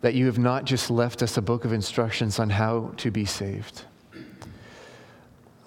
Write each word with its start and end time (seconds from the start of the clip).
that 0.00 0.14
you 0.14 0.26
have 0.26 0.38
not 0.38 0.64
just 0.64 0.90
left 0.90 1.22
us 1.22 1.36
a 1.36 1.42
book 1.42 1.64
of 1.64 1.72
instructions 1.72 2.38
on 2.38 2.50
how 2.50 2.92
to 2.96 3.10
be 3.10 3.24
saved, 3.24 3.84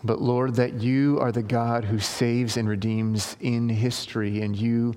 but 0.03 0.21
Lord, 0.21 0.55
that 0.55 0.81
you 0.81 1.17
are 1.21 1.31
the 1.31 1.43
God 1.43 1.86
who 1.86 1.99
saves 1.99 2.57
and 2.57 2.67
redeems 2.67 3.38
in 3.39 3.69
history, 3.69 4.41
and 4.41 4.55
you 4.55 4.96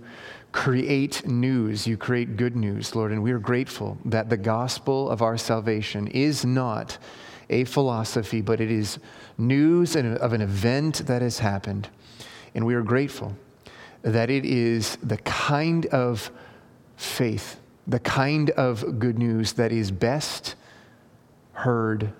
create 0.50 1.26
news, 1.26 1.86
you 1.86 1.96
create 1.96 2.36
good 2.36 2.56
news, 2.56 2.94
Lord. 2.96 3.12
And 3.12 3.22
we 3.22 3.30
are 3.30 3.38
grateful 3.38 3.98
that 4.06 4.30
the 4.30 4.36
gospel 4.36 5.08
of 5.10 5.22
our 5.22 5.36
salvation 5.36 6.08
is 6.08 6.44
not 6.44 6.98
a 7.50 7.64
philosophy, 7.64 8.40
but 8.40 8.60
it 8.60 8.70
is 8.70 8.98
news 9.38 9.94
of 9.94 10.32
an 10.32 10.40
event 10.40 11.06
that 11.06 11.22
has 11.22 11.38
happened. 11.38 11.88
And 12.54 12.66
we 12.66 12.74
are 12.74 12.82
grateful 12.82 13.36
that 14.02 14.30
it 14.30 14.44
is 14.44 14.96
the 15.02 15.18
kind 15.18 15.86
of 15.86 16.30
faith, 16.96 17.60
the 17.86 18.00
kind 18.00 18.50
of 18.50 18.98
good 18.98 19.18
news 19.18 19.54
that 19.54 19.72
is 19.72 19.90
best 19.90 20.54
heard 21.52 22.12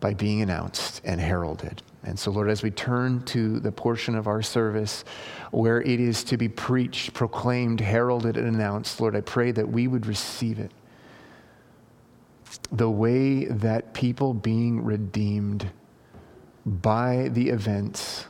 by 0.00 0.14
being 0.14 0.42
announced 0.42 1.00
and 1.04 1.20
heralded. 1.20 1.82
And 2.02 2.18
so, 2.18 2.30
Lord, 2.30 2.48
as 2.48 2.62
we 2.62 2.70
turn 2.70 3.22
to 3.24 3.58
the 3.58 3.72
portion 3.72 4.14
of 4.14 4.26
our 4.26 4.42
service 4.42 5.04
where 5.50 5.82
it 5.82 5.98
is 5.98 6.22
to 6.24 6.36
be 6.36 6.48
preached, 6.48 7.14
proclaimed, 7.14 7.80
heralded, 7.80 8.36
and 8.36 8.46
announced, 8.46 9.00
Lord, 9.00 9.16
I 9.16 9.22
pray 9.22 9.50
that 9.52 9.68
we 9.68 9.88
would 9.88 10.06
receive 10.06 10.58
it 10.58 10.70
the 12.72 12.90
way 12.90 13.46
that 13.46 13.92
people 13.94 14.34
being 14.34 14.84
redeemed 14.84 15.70
by 16.64 17.28
the 17.32 17.48
events 17.50 18.26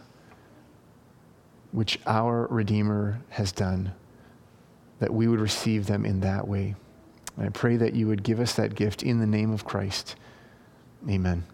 which 1.73 1.99
our 2.07 2.47
Redeemer 2.47 3.21
has 3.31 3.53
done, 3.53 3.93
that 4.99 5.13
we 5.13 5.29
would 5.29 5.41
receive 5.41 5.87
them 5.87 6.05
in 6.05 6.21
that 6.21 6.47
way. 6.47 6.75
And 7.37 7.47
I 7.47 7.51
pray 7.51 7.77
that 7.77 7.95
you 7.95 8.07
would 8.09 8.23
give 8.23 8.41
us 8.41 8.55
that 8.55 8.75
gift 8.75 9.03
in 9.03 9.19
the 9.21 9.27
name 9.27 9.53
of 9.53 9.65
Christ. 9.65 10.17
Amen. 11.09 11.45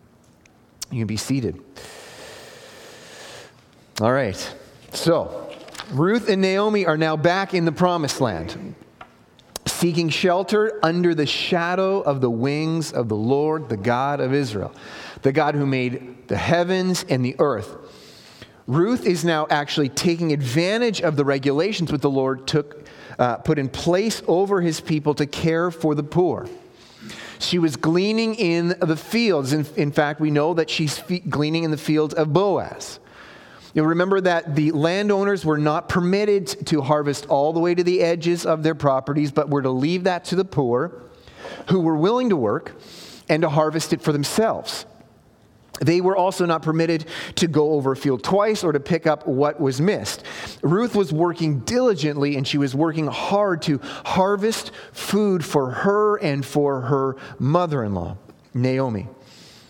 You 0.91 0.99
can 0.99 1.07
be 1.07 1.17
seated. 1.17 1.61
All 4.01 4.13
right. 4.13 4.55
So, 4.93 5.51
Ruth 5.91 6.29
and 6.29 6.41
Naomi 6.41 6.87
are 6.87 6.97
now 6.97 7.17
back 7.17 7.55
in 7.55 7.65
the 7.65 7.73
promised 7.73 8.21
land, 8.21 8.75
seeking 9.67 10.09
shelter 10.09 10.79
under 10.83 11.15
the 11.15 11.27
shadow 11.27 12.01
of 12.01 12.21
the 12.21 12.31
wings 12.31 12.93
of 12.93 13.09
the 13.09 13.17
Lord, 13.17 13.69
the 13.69 13.77
God 13.77 14.21
of 14.21 14.33
Israel, 14.33 14.73
the 15.23 15.33
God 15.33 15.55
who 15.55 15.67
made 15.67 16.29
the 16.29 16.37
heavens 16.37 17.05
and 17.09 17.25
the 17.25 17.37
earth. 17.39 17.77
Ruth 18.67 19.07
is 19.07 19.25
now 19.25 19.47
actually 19.51 19.89
taking 19.89 20.33
advantage 20.33 21.01
of 21.01 21.17
the 21.17 21.25
regulations 21.25 21.91
that 21.91 22.01
the 22.01 22.11
Lord 22.11 22.47
took, 22.47 22.87
uh, 23.19 23.37
put 23.39 23.59
in 23.59 23.69
place 23.69 24.23
over 24.27 24.61
his 24.61 24.81
people 24.81 25.15
to 25.15 25.27
care 25.27 25.71
for 25.71 25.95
the 25.95 26.03
poor. 26.03 26.49
She 27.39 27.59
was 27.59 27.77
gleaning 27.77 28.35
in 28.37 28.69
the 28.81 28.97
fields. 28.97 29.53
In, 29.53 29.67
in 29.77 29.91
fact, 29.91 30.21
we 30.21 30.31
know 30.31 30.55
that 30.55 30.71
she's 30.71 31.03
gleaning 31.29 31.65
in 31.65 31.71
the 31.71 31.77
fields 31.77 32.15
of 32.15 32.33
Boaz. 32.33 33.01
You'll 33.75 33.87
remember 33.87 34.21
that 34.21 34.55
the 34.55 34.71
landowners 34.73 35.45
were 35.45 35.59
not 35.59 35.89
permitted 35.89 36.47
to 36.67 36.83
harvest 36.83 37.27
all 37.27 37.53
the 37.53 37.61
way 37.61 37.75
to 37.75 37.83
the 37.83 38.03
edges 38.03 38.45
of 38.45 38.63
their 38.63 38.75
properties, 38.75 39.33
but 39.33 39.49
were 39.49 39.63
to 39.63 39.71
leave 39.71 40.05
that 40.05 40.27
to 40.27 40.37
the 40.37 40.45
poor 40.45 41.03
who 41.69 41.81
were 41.81 41.97
willing 41.97 42.29
to 42.29 42.37
work 42.37 42.77
and 43.29 43.43
to 43.43 43.49
harvest 43.49 43.93
it 43.93 44.03
for 44.03 44.13
themselves. 44.13 44.85
They 45.83 46.01
were 46.01 46.17
also 46.17 46.47
not 46.47 46.63
permitted 46.63 47.07
to 47.37 47.49
go 47.49 47.73
over 47.73 47.93
a 47.93 47.97
field 47.97 48.23
twice 48.23 48.63
or 48.63 48.73
to 48.73 48.81
pick 48.81 49.07
up 49.07 49.27
what 49.27 49.61
was 49.61 49.81
missed. 49.81 50.23
Ruth 50.63 50.95
was 50.95 51.13
working 51.13 51.61
diligently 51.61 52.37
and 52.37 52.47
she 52.47 52.57
was 52.57 52.75
working 52.75 53.09
hard 53.09 53.63
to 53.63 53.81
harvest 54.05 54.71
food 54.93 55.45
for 55.45 55.71
her 55.71 56.17
and 56.17 56.47
for 56.47 56.83
her 56.83 57.17
mother 57.39 57.83
in 57.83 57.95
law, 57.95 58.17
Naomi. 58.55 59.09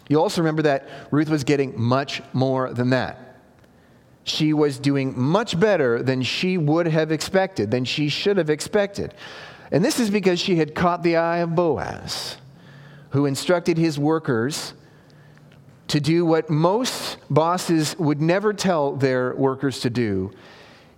You 0.09 0.21
also 0.21 0.43
remember 0.43 0.63
that 0.63 0.87
Ruth 1.11 1.31
was 1.31 1.45
getting 1.45 1.81
much 1.81 2.21
more 2.35 2.73
than 2.75 2.91
that. 2.91 3.39
She 4.25 4.53
was 4.53 4.79
doing 4.79 5.19
much 5.19 5.59
better 5.59 6.03
than 6.03 6.23
she 6.23 6.59
would 6.59 6.87
have 6.87 7.11
expected, 7.11 7.71
than 7.71 7.85
she 7.87 8.09
should 8.09 8.37
have 8.37 8.51
expected. 8.51 9.15
And 9.71 9.83
this 9.83 9.99
is 9.99 10.11
because 10.11 10.39
she 10.39 10.57
had 10.57 10.75
caught 10.75 11.03
the 11.03 11.17
eye 11.17 11.39
of 11.39 11.55
Boaz, 11.55 12.37
who 13.11 13.25
instructed 13.25 13.79
his 13.79 13.99
workers 13.99 14.75
to 15.93 16.01
do 16.01 16.25
what 16.25 16.49
most 16.49 17.19
bosses 17.29 17.95
would 17.99 18.19
never 18.19 18.55
tell 18.55 18.97
their 18.97 19.35
workers 19.35 19.81
to 19.81 19.91
do. 19.91 20.31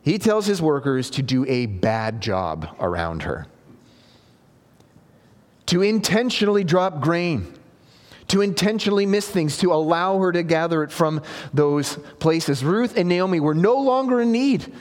He 0.03 0.19
tells 0.19 0.47
his 0.47 0.63
workers 0.63 1.11
to 1.11 1.23
do 1.23 1.45
a 1.49 1.67
bad 1.67 2.21
job 2.21 2.69
around 2.79 3.25
her, 3.25 3.49
to 5.67 5.83
intentionally 5.83 6.63
drop 6.63 7.01
grain, 7.01 7.53
to 8.29 8.41
intentionally 8.41 9.05
miss 9.05 9.29
things, 9.29 9.59
to 9.59 9.73
allow 9.73 10.21
her 10.21 10.31
to 10.31 10.45
gather 10.45 10.85
it 10.85 10.93
from 10.93 11.23
those 11.53 11.97
places. 12.21 12.63
Ruth 12.63 12.97
and 12.97 13.09
Naomi 13.09 13.41
were 13.41 13.57
no 13.57 13.75
longer 13.75 14.21
in 14.21 14.31
need, 14.31 14.73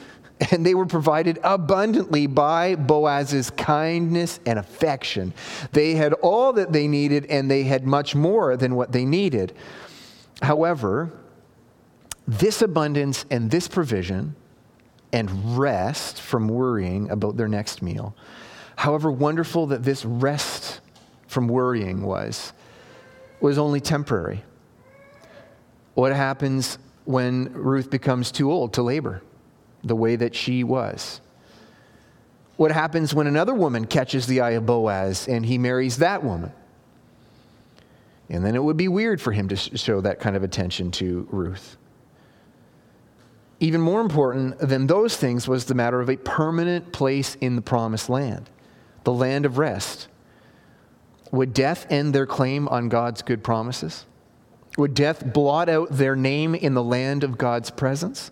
and 0.51 0.63
they 0.63 0.75
were 0.75 0.85
provided 0.85 1.39
abundantly 1.43 2.27
by 2.27 2.75
Boaz's 2.75 3.49
kindness 3.49 4.39
and 4.45 4.59
affection. 4.59 5.33
They 5.71 5.95
had 5.95 6.13
all 6.13 6.53
that 6.53 6.71
they 6.71 6.87
needed, 6.87 7.25
and 7.31 7.49
they 7.49 7.63
had 7.63 7.87
much 7.87 8.13
more 8.13 8.55
than 8.55 8.75
what 8.75 8.91
they 8.91 9.05
needed. 9.05 9.55
However, 10.43 11.09
this 12.27 12.61
abundance 12.61 13.25
and 13.31 13.49
this 13.49 13.69
provision 13.69 14.35
and 15.13 15.57
rest 15.57 16.19
from 16.19 16.49
worrying 16.49 17.09
about 17.09 17.37
their 17.37 17.47
next 17.47 17.81
meal, 17.81 18.13
however 18.75 19.09
wonderful 19.09 19.67
that 19.67 19.83
this 19.83 20.03
rest 20.03 20.81
from 21.27 21.47
worrying 21.47 22.01
was, 22.01 22.51
was 23.39 23.57
only 23.57 23.79
temporary. 23.79 24.43
What 25.93 26.13
happens 26.13 26.77
when 27.05 27.53
Ruth 27.53 27.89
becomes 27.89 28.29
too 28.29 28.51
old 28.51 28.73
to 28.73 28.83
labor 28.83 29.21
the 29.85 29.95
way 29.95 30.17
that 30.17 30.35
she 30.35 30.65
was? 30.65 31.21
What 32.57 32.71
happens 32.71 33.13
when 33.13 33.27
another 33.27 33.53
woman 33.53 33.85
catches 33.85 34.27
the 34.27 34.41
eye 34.41 34.51
of 34.51 34.65
Boaz 34.65 35.25
and 35.25 35.45
he 35.45 35.57
marries 35.57 35.99
that 35.99 36.21
woman? 36.21 36.51
And 38.29 38.45
then 38.45 38.55
it 38.55 38.63
would 38.63 38.77
be 38.77 38.87
weird 38.87 39.21
for 39.21 39.31
him 39.31 39.49
to 39.49 39.55
show 39.55 40.01
that 40.01 40.19
kind 40.19 40.35
of 40.35 40.43
attention 40.43 40.91
to 40.91 41.27
Ruth. 41.29 41.77
Even 43.59 43.81
more 43.81 44.01
important 44.01 44.57
than 44.59 44.87
those 44.87 45.15
things 45.15 45.47
was 45.47 45.65
the 45.65 45.75
matter 45.75 46.01
of 46.01 46.09
a 46.09 46.17
permanent 46.17 46.91
place 46.91 47.35
in 47.35 47.55
the 47.55 47.61
promised 47.61 48.09
land, 48.09 48.49
the 49.03 49.13
land 49.13 49.45
of 49.45 49.57
rest. 49.57 50.07
Would 51.31 51.53
death 51.53 51.85
end 51.89 52.13
their 52.13 52.25
claim 52.25 52.67
on 52.67 52.89
God's 52.89 53.21
good 53.21 53.43
promises? 53.43 54.05
Would 54.77 54.93
death 54.93 55.33
blot 55.33 55.69
out 55.69 55.89
their 55.91 56.15
name 56.15 56.55
in 56.55 56.73
the 56.73 56.83
land 56.83 57.23
of 57.23 57.37
God's 57.37 57.69
presence? 57.69 58.31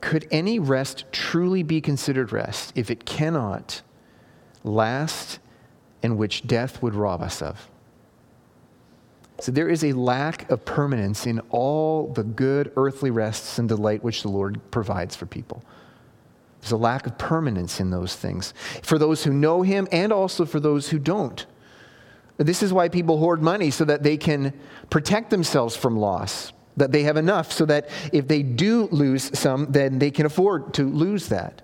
Could 0.00 0.26
any 0.30 0.58
rest 0.58 1.04
truly 1.12 1.62
be 1.62 1.80
considered 1.80 2.32
rest 2.32 2.72
if 2.74 2.90
it 2.90 3.04
cannot 3.04 3.82
last 4.64 5.38
and 6.02 6.16
which 6.16 6.46
death 6.46 6.82
would 6.82 6.94
rob 6.94 7.20
us 7.20 7.42
of? 7.42 7.68
So 9.40 9.52
there 9.52 9.68
is 9.68 9.84
a 9.84 9.92
lack 9.92 10.50
of 10.50 10.64
permanence 10.64 11.26
in 11.26 11.40
all 11.50 12.08
the 12.08 12.22
good 12.22 12.72
earthly 12.76 13.10
rests 13.10 13.58
and 13.58 13.68
delight 13.68 14.04
which 14.04 14.22
the 14.22 14.28
Lord 14.28 14.60
provides 14.70 15.16
for 15.16 15.26
people. 15.26 15.64
There's 16.60 16.72
a 16.72 16.76
lack 16.76 17.06
of 17.06 17.16
permanence 17.16 17.80
in 17.80 17.90
those 17.90 18.14
things 18.14 18.52
for 18.82 18.98
those 18.98 19.24
who 19.24 19.32
know 19.32 19.62
Him 19.62 19.88
and 19.90 20.12
also 20.12 20.44
for 20.44 20.60
those 20.60 20.90
who 20.90 20.98
don't. 20.98 21.46
This 22.36 22.62
is 22.62 22.72
why 22.72 22.88
people 22.88 23.18
hoard 23.18 23.42
money 23.42 23.70
so 23.70 23.84
that 23.84 24.02
they 24.02 24.16
can 24.16 24.52
protect 24.88 25.30
themselves 25.30 25.76
from 25.76 25.96
loss, 25.96 26.52
that 26.76 26.92
they 26.92 27.02
have 27.02 27.16
enough 27.16 27.52
so 27.52 27.64
that 27.66 27.88
if 28.12 28.28
they 28.28 28.42
do 28.42 28.88
lose 28.90 29.36
some, 29.38 29.72
then 29.72 29.98
they 29.98 30.10
can 30.10 30.26
afford 30.26 30.74
to 30.74 30.84
lose 30.84 31.28
that. 31.28 31.62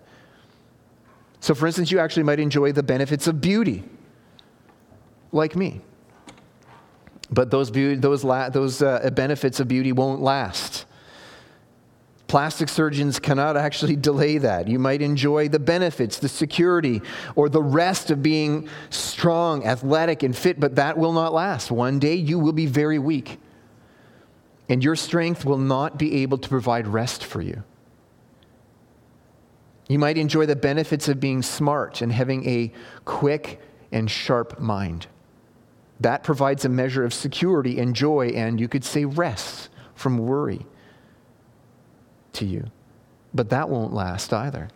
So, 1.41 1.55
for 1.55 1.67
instance, 1.67 1.91
you 1.91 1.99
actually 1.99 2.25
might 2.25 2.41
enjoy 2.41 2.73
the 2.73 2.83
benefits 2.83 3.27
of 3.27 3.41
beauty, 3.41 3.85
like 5.33 5.57
me. 5.57 5.83
But 7.31 7.51
those, 7.51 7.71
those, 7.73 8.25
la- 8.25 8.49
those 8.49 8.83
uh, 8.83 9.11
benefits 9.13 9.61
of 9.61 9.69
beauty 9.69 9.93
won't 9.93 10.21
last. 10.21 10.87
Plastic 12.29 12.69
surgeons 12.69 13.19
cannot 13.19 13.57
actually 13.57 13.97
delay 14.11 14.39
that. 14.39 14.69
You 14.69 14.79
might 14.79 15.03
enjoy 15.03 15.49
the 15.49 15.59
benefits, 15.59 16.19
the 16.19 16.29
security, 16.29 17.03
or 17.35 17.49
the 17.49 17.63
rest 17.63 18.11
of 18.11 18.23
being 18.23 18.69
strong, 18.91 19.65
athletic, 19.65 20.23
and 20.23 20.37
fit, 20.37 20.59
but 20.59 20.77
that 20.77 20.99
will 20.99 21.13
not 21.13 21.33
last. 21.33 21.71
One 21.71 21.99
day 21.99 22.15
you 22.15 22.39
will 22.39 22.53
be 22.53 22.67
very 22.67 22.99
weak, 22.99 23.39
and 24.69 24.83
your 24.83 24.97
strength 24.97 25.45
will 25.45 25.59
not 25.59 25.99
be 25.99 26.23
able 26.23 26.39
to 26.39 26.49
provide 26.49 26.87
rest 26.87 27.25
for 27.25 27.41
you. 27.41 27.63
You 29.89 30.01
might 30.01 30.19
enjoy 30.19 30.47
the 30.47 30.57
benefits 30.57 31.09
of 31.09 31.21
being 31.21 31.43
smart 31.43 32.03
and 32.03 32.11
having 32.11 32.49
a 32.49 32.73
quick 33.05 33.61
and 33.93 34.11
sharp 34.11 34.59
mind. 34.59 35.07
That 36.01 36.23
provides 36.23 36.65
a 36.65 36.69
measure 36.69 37.05
of 37.05 37.15
security 37.15 37.79
and 37.79 37.95
joy, 37.95 38.29
and 38.29 38.61
you 38.61 38.69
could 38.69 38.85
say 38.85 39.05
rest 39.05 39.69
from 39.95 40.19
worry 40.19 40.67
to 42.35 42.45
you. 42.45 42.71
But 43.35 43.51
that 43.51 43.69
won't 43.69 43.93
last 43.93 44.33
either. 44.33 44.69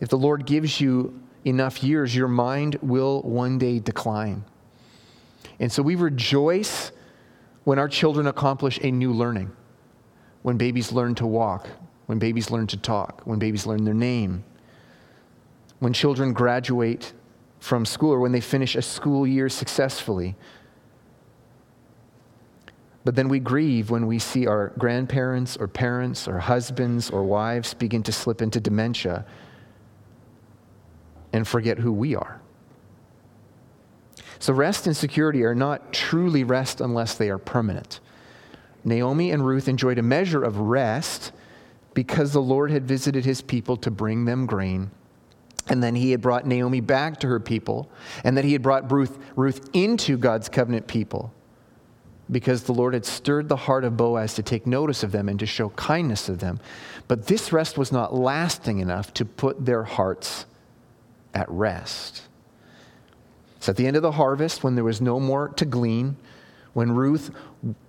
If 0.00 0.08
the 0.08 0.18
Lord 0.18 0.46
gives 0.46 0.80
you 0.80 1.20
enough 1.44 1.82
years, 1.82 2.14
your 2.14 2.28
mind 2.28 2.76
will 2.82 3.22
one 3.22 3.58
day 3.58 3.78
decline. 3.78 4.44
And 5.60 5.70
so 5.70 5.82
we 5.82 5.94
rejoice 5.94 6.92
when 7.64 7.78
our 7.78 7.88
children 7.88 8.26
accomplish 8.26 8.78
a 8.82 8.90
new 8.90 9.12
learning, 9.12 9.50
when 10.42 10.56
babies 10.56 10.92
learn 10.92 11.14
to 11.16 11.26
walk, 11.26 11.68
when 12.06 12.18
babies 12.18 12.50
learn 12.50 12.66
to 12.68 12.76
talk, 12.76 13.22
when 13.24 13.38
babies 13.38 13.66
learn 13.66 13.84
their 13.84 13.94
name, 13.94 14.44
when 15.78 15.92
children 15.92 16.32
graduate 16.32 17.12
from 17.64 17.86
school 17.86 18.12
or 18.12 18.20
when 18.20 18.32
they 18.32 18.42
finish 18.42 18.76
a 18.76 18.82
school 18.82 19.26
year 19.26 19.48
successfully. 19.48 20.36
But 23.04 23.14
then 23.14 23.30
we 23.30 23.38
grieve 23.38 23.88
when 23.88 24.06
we 24.06 24.18
see 24.18 24.46
our 24.46 24.74
grandparents 24.78 25.56
or 25.56 25.66
parents 25.66 26.28
or 26.28 26.40
husbands 26.40 27.08
or 27.08 27.22
wives 27.22 27.72
begin 27.72 28.02
to 28.02 28.12
slip 28.12 28.42
into 28.42 28.60
dementia 28.60 29.24
and 31.32 31.48
forget 31.48 31.78
who 31.78 31.90
we 31.90 32.14
are. 32.14 32.42
So, 34.40 34.52
rest 34.52 34.86
and 34.86 34.94
security 34.94 35.42
are 35.42 35.54
not 35.54 35.90
truly 35.90 36.44
rest 36.44 36.82
unless 36.82 37.14
they 37.14 37.30
are 37.30 37.38
permanent. 37.38 37.98
Naomi 38.84 39.30
and 39.30 39.46
Ruth 39.46 39.68
enjoyed 39.68 39.98
a 39.98 40.02
measure 40.02 40.42
of 40.42 40.58
rest 40.58 41.32
because 41.94 42.34
the 42.34 42.42
Lord 42.42 42.70
had 42.70 42.86
visited 42.86 43.24
his 43.24 43.40
people 43.40 43.78
to 43.78 43.90
bring 43.90 44.26
them 44.26 44.44
grain. 44.44 44.90
And 45.68 45.82
then 45.82 45.94
he 45.94 46.10
had 46.10 46.20
brought 46.20 46.46
Naomi 46.46 46.80
back 46.80 47.20
to 47.20 47.28
her 47.28 47.40
people, 47.40 47.90
and 48.22 48.36
that 48.36 48.44
he 48.44 48.52
had 48.52 48.62
brought 48.62 48.92
Ruth, 48.92 49.18
Ruth 49.34 49.70
into 49.72 50.18
God's 50.18 50.48
covenant 50.48 50.86
people 50.86 51.32
because 52.30 52.62
the 52.62 52.72
Lord 52.72 52.94
had 52.94 53.04
stirred 53.04 53.48
the 53.48 53.56
heart 53.56 53.84
of 53.84 53.96
Boaz 53.96 54.34
to 54.34 54.42
take 54.42 54.66
notice 54.66 55.02
of 55.02 55.12
them 55.12 55.28
and 55.28 55.38
to 55.38 55.46
show 55.46 55.68
kindness 55.70 56.28
of 56.28 56.38
them. 56.38 56.58
But 57.06 57.26
this 57.26 57.52
rest 57.52 57.76
was 57.76 57.92
not 57.92 58.14
lasting 58.14 58.78
enough 58.78 59.12
to 59.14 59.24
put 59.24 59.66
their 59.66 59.84
hearts 59.84 60.46
at 61.34 61.50
rest. 61.50 62.22
So 63.60 63.70
at 63.70 63.76
the 63.76 63.86
end 63.86 63.96
of 63.96 64.02
the 64.02 64.12
harvest, 64.12 64.62
when 64.62 64.74
there 64.74 64.84
was 64.84 65.00
no 65.00 65.20
more 65.20 65.48
to 65.48 65.64
glean, 65.64 66.16
when 66.72 66.92
Ruth 66.92 67.30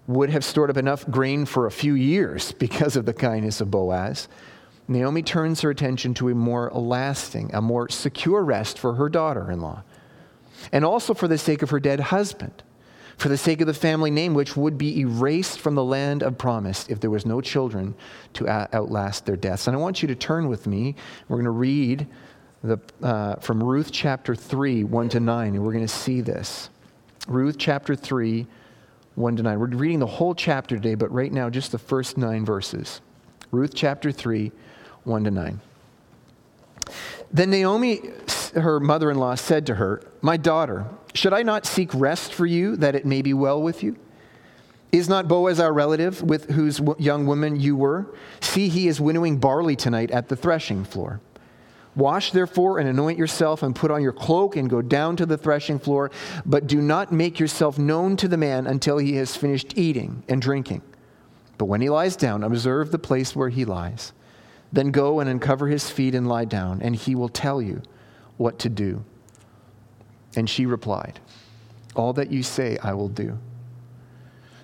would 0.08 0.30
have 0.30 0.44
stored 0.44 0.70
up 0.70 0.78
enough 0.78 1.10
grain 1.10 1.46
for 1.46 1.66
a 1.66 1.72
few 1.72 1.94
years 1.94 2.52
because 2.60 2.96
of 2.96 3.06
the 3.06 3.14
kindness 3.14 3.62
of 3.62 3.72
Boaz, 3.72 4.28
Naomi 4.88 5.24
turns 5.24 5.62
her 5.62 5.70
attention 5.70 6.14
to 6.16 6.30
a 6.30 6.36
more 6.36 6.72
lasting, 6.72 7.52
a 7.54 7.62
more 7.62 7.90
secure 7.90 8.44
rest 8.44 8.78
for 8.78 8.94
her 8.94 9.10
daughter 9.10 9.50
in 9.52 9.60
law, 9.60 9.84
and 10.72 10.86
also 10.86 11.14
for 11.14 11.28
the 11.28 11.38
sake 11.38 11.62
of 11.62 11.72
her 11.72 11.80
dead 11.80 12.00
husband, 12.00 12.64
for 13.18 13.30
the 13.30 13.38
sake 13.38 13.62
of 13.62 13.68
the 13.68 13.74
family 13.74 14.12
name, 14.12 14.34
which 14.34 14.56
would 14.56 14.78
be 14.78 15.00
erased 15.00 15.60
from 15.60 15.74
the 15.74 15.84
land 15.84 16.22
of 16.22 16.38
promise 16.38 16.86
if 16.90 17.00
there 17.00 17.10
was 17.10 17.26
no 17.26 17.42
children 17.42 17.96
to 18.34 18.48
outlast 18.48 19.26
their 19.26 19.38
deaths. 19.38 19.68
And 19.68 19.76
I 19.76 19.80
want 19.80 20.02
you 20.02 20.08
to 20.10 20.16
turn 20.16 20.48
with 20.48 20.68
me. 20.68 20.96
We're 21.28 21.38
going 21.38 21.46
to 21.46 21.52
read 21.52 22.08
the, 22.64 22.80
uh, 23.02 23.36
from 23.36 23.64
Ruth 23.64 23.92
chapter 23.92 24.36
3, 24.36 24.84
1 24.84 25.10
to 25.10 25.20
9, 25.20 25.56
and 25.56 25.64
we're 25.64 25.72
going 25.72 25.88
to 25.88 25.94
see 25.94 26.22
this. 26.22 26.70
Ruth 27.28 27.56
chapter 27.58 27.96
3, 27.96 28.46
1 29.16 29.36
to 29.38 29.44
9. 29.44 29.60
We're 29.60 29.68
reading 29.68 30.00
the 30.00 30.06
whole 30.06 30.36
chapter 30.36 30.76
today, 30.76 30.96
but 30.96 31.12
right 31.12 31.32
now, 31.32 31.50
just 31.50 31.72
the 31.72 31.80
first 31.80 32.18
nine 32.18 32.46
verses. 32.46 33.02
Ruth 33.52 33.74
chapter 33.74 34.12
3, 34.12 34.52
1 35.06 35.24
to 35.24 35.32
9. 35.32 35.62
Then 37.32 37.50
Naomi, 37.50 38.02
her 38.54 38.80
mother 38.80 39.10
in 39.10 39.18
law, 39.18 39.36
said 39.36 39.66
to 39.68 39.76
her, 39.76 40.02
My 40.22 40.38
daughter, 40.38 40.86
should 41.14 41.34
I 41.34 41.44
not 41.44 41.66
seek 41.66 41.94
rest 41.94 42.34
for 42.34 42.46
you 42.46 42.76
that 42.78 42.96
it 42.96 43.06
may 43.06 43.22
be 43.22 43.34
well 43.34 43.62
with 43.62 43.84
you? 43.84 43.98
Is 44.92 45.10
not 45.10 45.28
Boaz 45.28 45.60
our 45.60 45.74
relative 45.74 46.22
with 46.22 46.52
whose 46.52 46.80
young 46.98 47.26
woman 47.26 47.60
you 47.60 47.76
were? 47.76 48.16
See, 48.40 48.70
he 48.70 48.88
is 48.88 49.02
winnowing 49.02 49.38
barley 49.38 49.76
tonight 49.76 50.12
at 50.12 50.30
the 50.30 50.36
threshing 50.36 50.86
floor. 50.86 51.20
Wash 51.96 52.32
therefore 52.32 52.80
and 52.80 52.90
anoint 52.90 53.18
yourself 53.18 53.64
and 53.64 53.76
put 53.76 53.92
on 53.92 54.02
your 54.02 54.14
cloak 54.14 54.56
and 54.56 54.70
go 54.70 54.82
down 54.82 55.16
to 55.18 55.26
the 55.26 55.38
threshing 55.38 55.80
floor, 55.80 56.12
but 56.46 56.68
do 56.68 56.82
not 56.82 57.12
make 57.12 57.40
yourself 57.40 57.78
known 57.78 58.18
to 58.18 58.28
the 58.28 58.38
man 58.38 58.68
until 58.68 58.98
he 58.98 59.16
has 59.16 59.36
finished 59.36 59.78
eating 59.78 60.24
and 60.28 60.42
drinking. 60.42 60.82
But 61.58 61.66
when 61.66 61.82
he 61.82 61.90
lies 61.90 62.16
down, 62.16 62.44
observe 62.44 62.92
the 62.92 63.00
place 63.00 63.36
where 63.36 63.50
he 63.50 63.64
lies. 63.64 64.12
Then 64.76 64.92
go 64.92 65.22
and 65.22 65.30
uncover 65.30 65.68
his 65.68 65.90
feet 65.90 66.14
and 66.14 66.28
lie 66.28 66.44
down, 66.44 66.82
and 66.82 66.94
he 66.94 67.16
will 67.16 67.30
tell 67.30 67.62
you 67.62 67.82
what 68.36 68.60
to 68.60 68.68
do. 68.68 69.06
And 70.36 70.50
she 70.50 70.66
replied, 70.66 71.22
All 71.96 72.12
that 72.12 72.30
you 72.30 72.44
say 72.44 72.78
I 72.84 72.94
will 72.94 73.08
do. 73.08 73.40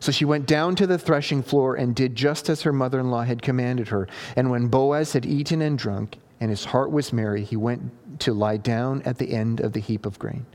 So 0.02 0.12
she 0.12 0.26
went 0.26 0.48
down 0.48 0.76
to 0.76 0.86
the 0.86 0.98
threshing 0.98 1.42
floor 1.42 1.76
and 1.76 1.96
did 1.96 2.18
just 2.18 2.50
as 2.50 2.64
her 2.64 2.74
mother 2.74 3.00
in 3.00 3.10
law 3.10 3.24
had 3.24 3.42
commanded 3.42 3.88
her. 3.88 4.10
And 4.36 4.52
when 4.52 4.68
Boaz 4.68 5.14
had 5.14 5.26
eaten 5.26 5.62
and 5.62 5.78
drunk, 5.78 6.18
and 6.42 6.50
his 6.50 6.66
heart 6.66 6.92
was 6.92 7.14
merry, 7.14 7.46
he 7.46 7.56
went 7.56 8.20
to 8.20 8.34
lie 8.34 8.58
down 8.58 9.02
at 9.04 9.18
the 9.18 9.32
end 9.32 9.62
of 9.62 9.72
the 9.72 9.80
heap 9.80 10.06
of 10.06 10.20
grain. 10.20 10.46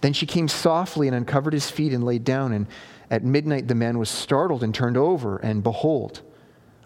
Then 0.00 0.14
she 0.14 0.24
came 0.24 0.48
softly 0.48 1.08
and 1.08 1.14
uncovered 1.14 1.52
his 1.52 1.70
feet 1.70 1.92
and 1.92 2.04
lay 2.04 2.18
down. 2.18 2.54
And 2.54 2.66
at 3.10 3.22
midnight 3.22 3.68
the 3.68 3.74
man 3.74 3.98
was 3.98 4.08
startled 4.08 4.62
and 4.62 4.74
turned 4.74 4.96
over, 4.96 5.36
and 5.36 5.62
behold, 5.62 6.22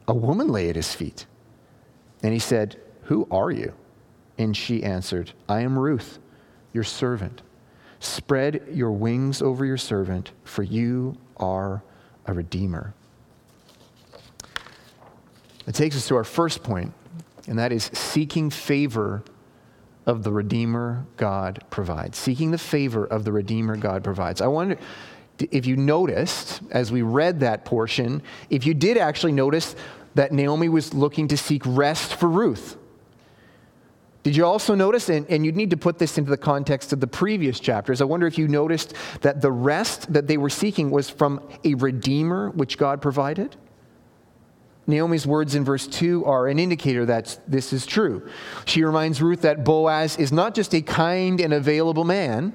a 0.09 0.15
woman 0.15 0.49
lay 0.49 0.69
at 0.69 0.75
his 0.75 0.93
feet. 0.93 1.27
And 2.27 2.33
he 2.33 2.41
said, 2.41 2.75
Who 3.03 3.29
are 3.31 3.53
you? 3.53 3.73
And 4.37 4.57
she 4.57 4.83
answered, 4.83 5.31
I 5.49 5.61
am 5.61 5.79
Ruth, 5.79 6.19
your 6.73 6.83
servant. 6.83 7.41
Spread 8.01 8.67
your 8.73 8.91
wings 8.91 9.41
over 9.41 9.65
your 9.65 9.77
servant, 9.77 10.33
for 10.43 10.65
you 10.65 11.17
are 11.37 11.85
a 12.27 12.33
redeemer. 12.33 12.95
It 15.69 15.77
takes 15.77 15.95
us 15.95 16.09
to 16.09 16.17
our 16.17 16.25
first 16.25 16.65
point 16.65 16.93
and 17.47 17.61
that 17.61 17.71
is 17.71 17.85
seeking 17.93 18.51
favor 18.51 19.23
of 20.05 20.25
the 20.25 20.33
Redeemer 20.33 21.07
God 21.17 21.65
provides. 21.71 22.19
Seeking 22.19 22.51
the 22.51 22.59
favor 22.59 23.07
of 23.07 23.23
the 23.23 23.31
Redeemer 23.31 23.77
God 23.77 24.03
provides. 24.03 24.41
I 24.41 24.49
wonder 24.49 24.79
if 25.39 25.65
you 25.65 25.77
noticed 25.77 26.61
as 26.73 26.91
we 26.91 27.03
read 27.03 27.39
that 27.39 27.65
portion, 27.65 28.21
if 28.51 28.67
you 28.67 28.75
did 28.75 28.99
actually 28.99 29.31
notice 29.31 29.77
that 30.17 30.33
Naomi 30.33 30.69
was 30.69 30.95
looking 30.95 31.29
to 31.29 31.37
seek 31.37 31.63
rest 31.65 32.15
for 32.15 32.29
Ruth. 32.29 32.77
Did 34.23 34.35
you 34.35 34.45
also 34.45 34.75
notice, 34.75 35.09
and, 35.09 35.25
and 35.31 35.45
you'd 35.47 35.57
need 35.57 35.71
to 35.71 35.77
put 35.77 35.99
this 35.99 36.19
into 36.19 36.31
the 36.31 36.39
context 36.39 36.93
of 36.93 37.01
the 37.01 37.07
previous 37.07 37.61
chapters, 37.61 38.01
I 38.01 38.07
wonder 38.07 38.27
if 38.27 38.39
you 38.39 38.49
noticed 38.49 38.95
that 39.21 39.41
the 39.41 39.53
rest 39.53 40.13
that 40.15 40.27
they 40.27 40.39
were 40.39 40.51
seeking 40.51 40.91
was 40.91 41.09
from 41.09 41.47
a 41.65 41.75
Redeemer 41.75 42.51
which 42.51 42.79
God 42.79 43.01
provided? 43.01 43.57
Naomi's 44.87 45.27
words 45.27 45.55
in 45.55 45.65
verse 45.65 45.87
2 45.87 46.25
are 46.25 46.49
an 46.49 46.59
indicator 46.59 47.05
that 47.07 47.39
this 47.47 47.73
is 47.73 47.85
true. 47.85 48.27
She 48.65 48.83
reminds 48.85 49.21
Ruth 49.21 49.43
that 49.43 49.65
Boaz 49.65 50.17
is 50.17 50.33
not 50.33 50.55
just 50.55 50.75
a 50.75 50.81
kind 50.81 51.41
and 51.41 51.53
available 51.53 52.05
man, 52.05 52.55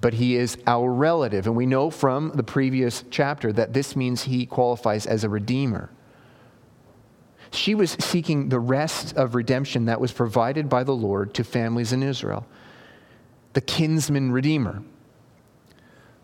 but 0.00 0.14
he 0.14 0.36
is 0.36 0.58
our 0.66 0.92
relative. 0.92 1.46
And 1.46 1.56
we 1.56 1.66
know 1.66 1.90
from 1.90 2.32
the 2.34 2.42
previous 2.42 3.02
chapter 3.10 3.52
that 3.54 3.72
this 3.72 3.96
means 3.96 4.24
he 4.24 4.44
qualifies 4.44 5.06
as 5.06 5.24
a 5.24 5.28
redeemer. 5.28 5.90
She 7.50 7.74
was 7.74 7.92
seeking 7.92 8.48
the 8.48 8.60
rest 8.60 9.16
of 9.16 9.34
redemption 9.34 9.86
that 9.86 10.00
was 10.00 10.12
provided 10.12 10.68
by 10.68 10.84
the 10.84 10.94
Lord 10.94 11.34
to 11.34 11.44
families 11.44 11.92
in 11.92 12.02
Israel, 12.02 12.46
the 13.52 13.60
kinsman 13.60 14.32
redeemer 14.32 14.82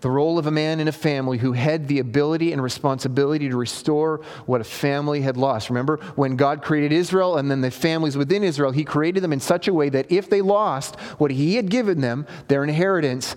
the 0.05 0.11
role 0.11 0.39
of 0.39 0.47
a 0.47 0.51
man 0.51 0.81
in 0.81 0.87
a 0.87 0.93
family 0.93 1.39
who 1.39 1.53
had 1.53 1.89
the 1.89 1.99
ability 1.99 2.53
and 2.53 2.63
responsibility 2.63 3.49
to 3.49 3.57
restore 3.57 4.21
what 4.45 4.61
a 4.61 4.65
family 4.65 5.23
had 5.23 5.39
lost. 5.39 5.71
Remember, 5.71 5.97
when 6.15 6.37
God 6.37 6.61
created 6.61 6.93
Israel 6.93 7.39
and 7.39 7.51
then 7.51 7.63
the 7.63 7.71
families 7.71 8.15
within 8.15 8.45
Israel, 8.45 8.71
He 8.71 8.85
created 8.85 9.23
them 9.23 9.33
in 9.33 9.41
such 9.41 9.67
a 9.67 9.73
way 9.73 9.89
that 9.89 10.13
if 10.13 10.29
they 10.29 10.43
lost 10.43 10.97
what 11.17 11.31
He 11.31 11.57
had 11.57 11.71
given 11.71 12.03
them, 12.03 12.27
their 12.49 12.63
inheritance, 12.63 13.35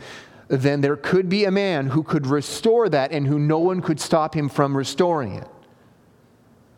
then 0.49 0.81
there 0.81 0.97
could 0.97 1.29
be 1.29 1.45
a 1.45 1.51
man 1.51 1.87
who 1.87 2.03
could 2.03 2.27
restore 2.27 2.89
that 2.89 3.13
and 3.13 3.25
who 3.25 3.39
no 3.39 3.59
one 3.59 3.81
could 3.81 4.01
stop 4.01 4.35
him 4.35 4.49
from 4.49 4.75
restoring 4.75 5.35
it. 5.35 5.47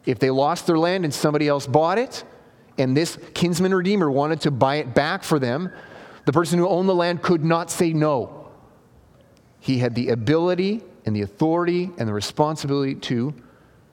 If 0.10 0.18
they 0.18 0.32
lost 0.32 0.66
their 0.66 0.80
land 0.80 1.06
and 1.06 1.14
somebody 1.14 1.48
else 1.48 1.68
bought 1.68 2.00
it, 2.00 2.24
and 2.80 2.98
this 2.98 3.20
kinsman 3.36 3.76
redeemer 3.76 4.10
wanted 4.10 4.42
to 4.42 4.50
buy 4.50 4.78
it 4.78 4.96
back 4.96 5.24
for 5.24 5.38
them, 5.38 5.72
the 6.26 6.34
person 6.34 6.58
who 6.58 6.68
owned 6.68 6.90
the 6.90 6.96
land 6.96 7.22
could 7.22 7.46
not 7.46 7.70
say 7.70 7.94
no. 7.94 8.50
He 9.60 9.78
had 9.78 9.94
the 9.94 10.10
ability 10.10 10.82
and 11.06 11.16
the 11.16 11.22
authority 11.22 11.92
and 12.00 12.10
the 12.10 12.14
responsibility 12.14 12.96
to 12.96 13.36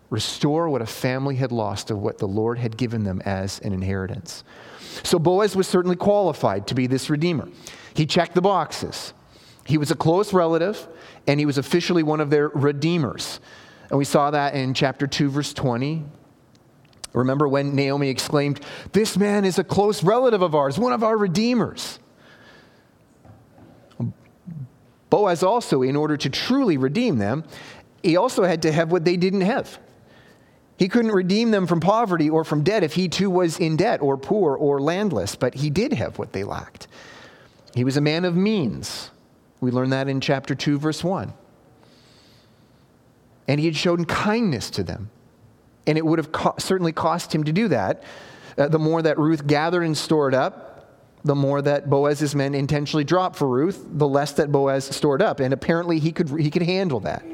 restore 0.09 0.71
what 0.71 0.81
a 0.81 0.87
family 0.87 1.37
had 1.37 1.53
lost 1.53 1.91
of 1.91 1.99
what 1.99 2.17
the 2.17 2.27
Lord 2.27 2.59
had 2.59 2.79
given 2.79 3.05
them 3.05 3.21
as 3.27 3.59
an 3.59 3.75
inheritance. 3.75 4.43
So 5.03 5.19
Boaz 5.19 5.55
was 5.55 5.69
certainly 5.69 5.97
qualified 5.97 6.67
to 6.69 6.75
be 6.75 6.87
this 6.87 7.11
redeemer. 7.11 7.47
He 7.93 8.07
checked 8.07 8.35
the 8.35 8.41
boxes. 8.41 9.13
He 9.67 9.77
was 9.77 9.91
a 9.91 9.95
close 9.95 10.33
relative, 10.33 10.89
and 11.27 11.39
he 11.39 11.45
was 11.45 11.59
officially 11.59 12.03
one 12.03 12.23
of 12.23 12.31
their 12.31 12.49
redeemers. 12.49 13.39
And 13.91 13.99
we 13.99 14.05
saw 14.05 14.31
that 14.31 14.55
in 14.55 14.75
chapter 14.75 15.07
2, 15.07 15.31
verse 15.31 15.53
20. 15.53 16.05
Remember 17.13 17.49
when 17.49 17.75
Naomi 17.75 18.09
exclaimed, 18.09 18.61
This 18.93 19.17
man 19.17 19.45
is 19.45 19.59
a 19.59 19.65
close 19.65 20.03
relative 20.03 20.43
of 20.43 20.55
ours, 20.55 20.79
one 20.79 20.93
of 20.93 21.03
our 21.03 21.17
redeemers. 21.17 21.99
Boaz 25.09 25.43
also, 25.43 25.83
in 25.83 25.97
order 25.97 26.17
to 26.17 26.29
truly 26.29 26.77
redeem 26.77 27.19
them, 27.19 27.45
he 28.03 28.17
also 28.17 28.45
had 28.45 28.63
to 28.63 28.73
have 28.73 28.93
what 28.93 29.05
they 29.05 29.17
didn't 29.17 29.43
have. 29.43 29.79
He 30.79 30.89
couldn't 30.89 31.13
redeem 31.13 31.53
them 31.53 31.67
from 31.67 31.81
poverty 31.81 32.29
or 32.29 32.45
from 32.45 32.63
debt 32.63 32.83
if 32.83 32.95
he 32.95 33.09
too 33.09 33.31
was 33.31 33.59
in 33.59 33.77
debt 33.77 34.03
or 34.03 34.19
poor 34.19 34.55
or 34.55 34.81
landless, 34.81 35.35
but 35.37 35.55
he 35.55 35.71
did 35.71 35.95
have 35.95 36.19
what 36.19 36.33
they 36.33 36.45
lacked. 36.45 36.87
He 37.75 37.85
was 37.85 37.97
a 37.97 38.01
man 38.03 38.25
of 38.25 38.37
means. 38.37 39.11
We 39.61 39.71
learn 39.71 39.91
that 39.91 40.09
in 40.09 40.21
chapter 40.21 40.55
2, 40.55 40.79
verse 40.79 41.03
1. 41.03 41.33
And 43.49 43.61
he 43.61 43.67
had 43.67 43.77
shown 43.77 44.05
kindness 44.05 44.71
to 44.71 44.83
them. 44.83 45.11
And 45.87 45.97
it 45.97 46.05
would 46.05 46.19
have 46.19 46.33
co- 46.33 46.55
certainly 46.59 46.93
cost 46.93 47.35
him 47.35 47.45
to 47.45 47.53
do 47.53 47.69
that. 47.69 48.03
Uh, 48.59 48.69
the 48.69 48.79
more 48.79 49.03
that 49.03 49.19
Ruth 49.19 49.47
gathered 49.47 49.83
and 49.83 49.97
stored 49.97 50.35
up, 50.35 50.67
the 51.25 51.35
more 51.35 51.61
that 51.63 51.91
Boaz's 51.91 52.35
men 52.35 52.55
intentionally 52.55 53.05
dropped 53.05 53.37
for 53.37 53.49
Ruth, 53.49 53.85
the 53.89 54.07
less 54.09 54.33
that 54.33 54.51
Boaz 54.51 54.85
stored 54.85 55.23
up. 55.23 55.41
And 55.41 55.53
apparently 55.53 55.99
he 55.99 56.13
could, 56.13 56.29
he 56.41 56.51
could 56.51 56.63
handle 56.63 57.01
that. 57.01 57.25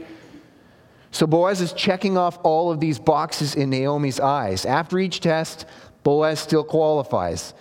So 1.11 1.27
Boaz 1.27 1.61
is 1.61 1.75
checking 1.75 2.17
off 2.17 2.39
all 2.43 2.71
of 2.73 2.81
these 2.81 2.99
boxes 2.99 3.55
in 3.55 3.69
Naomi's 3.69 4.19
eyes. 4.19 4.65
After 4.65 4.99
each 4.99 5.21
test, 5.21 5.67
Boaz 6.03 6.41
still 6.41 6.65
qualifies. 6.65 7.53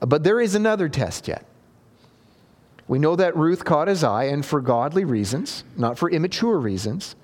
But 0.00 0.22
there 0.22 0.40
is 0.40 0.54
another 0.54 0.88
test 0.88 1.26
yet. 1.26 1.44
We 2.88 2.98
know 2.98 3.16
that 3.16 3.36
Ruth 3.36 3.64
caught 3.64 3.88
his 3.88 4.04
eye, 4.04 4.24
and 4.24 4.44
for 4.44 4.60
godly 4.60 5.04
reasons, 5.04 5.64
not 5.76 5.98
for 5.98 6.10
immature 6.10 6.58
reasons. 6.58 7.14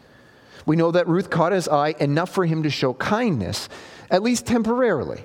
We 0.66 0.76
know 0.76 0.90
that 0.90 1.08
Ruth 1.08 1.30
caught 1.30 1.52
his 1.52 1.68
eye 1.68 1.94
enough 2.00 2.30
for 2.30 2.44
him 2.44 2.64
to 2.64 2.70
show 2.70 2.92
kindness, 2.94 3.68
at 4.11 4.23
least 4.23 4.46
temporarily. 4.46 5.25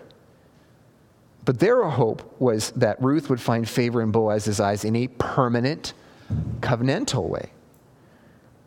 But 1.43 1.59
their 1.59 1.83
hope 1.83 2.39
was 2.39 2.71
that 2.71 3.01
Ruth 3.01 3.29
would 3.29 3.41
find 3.41 3.67
favor 3.67 4.01
in 4.01 4.11
Boaz's 4.11 4.59
eyes 4.59 4.85
in 4.85 4.95
a 4.95 5.07
permanent, 5.07 5.93
covenantal 6.61 7.27
way 7.27 7.51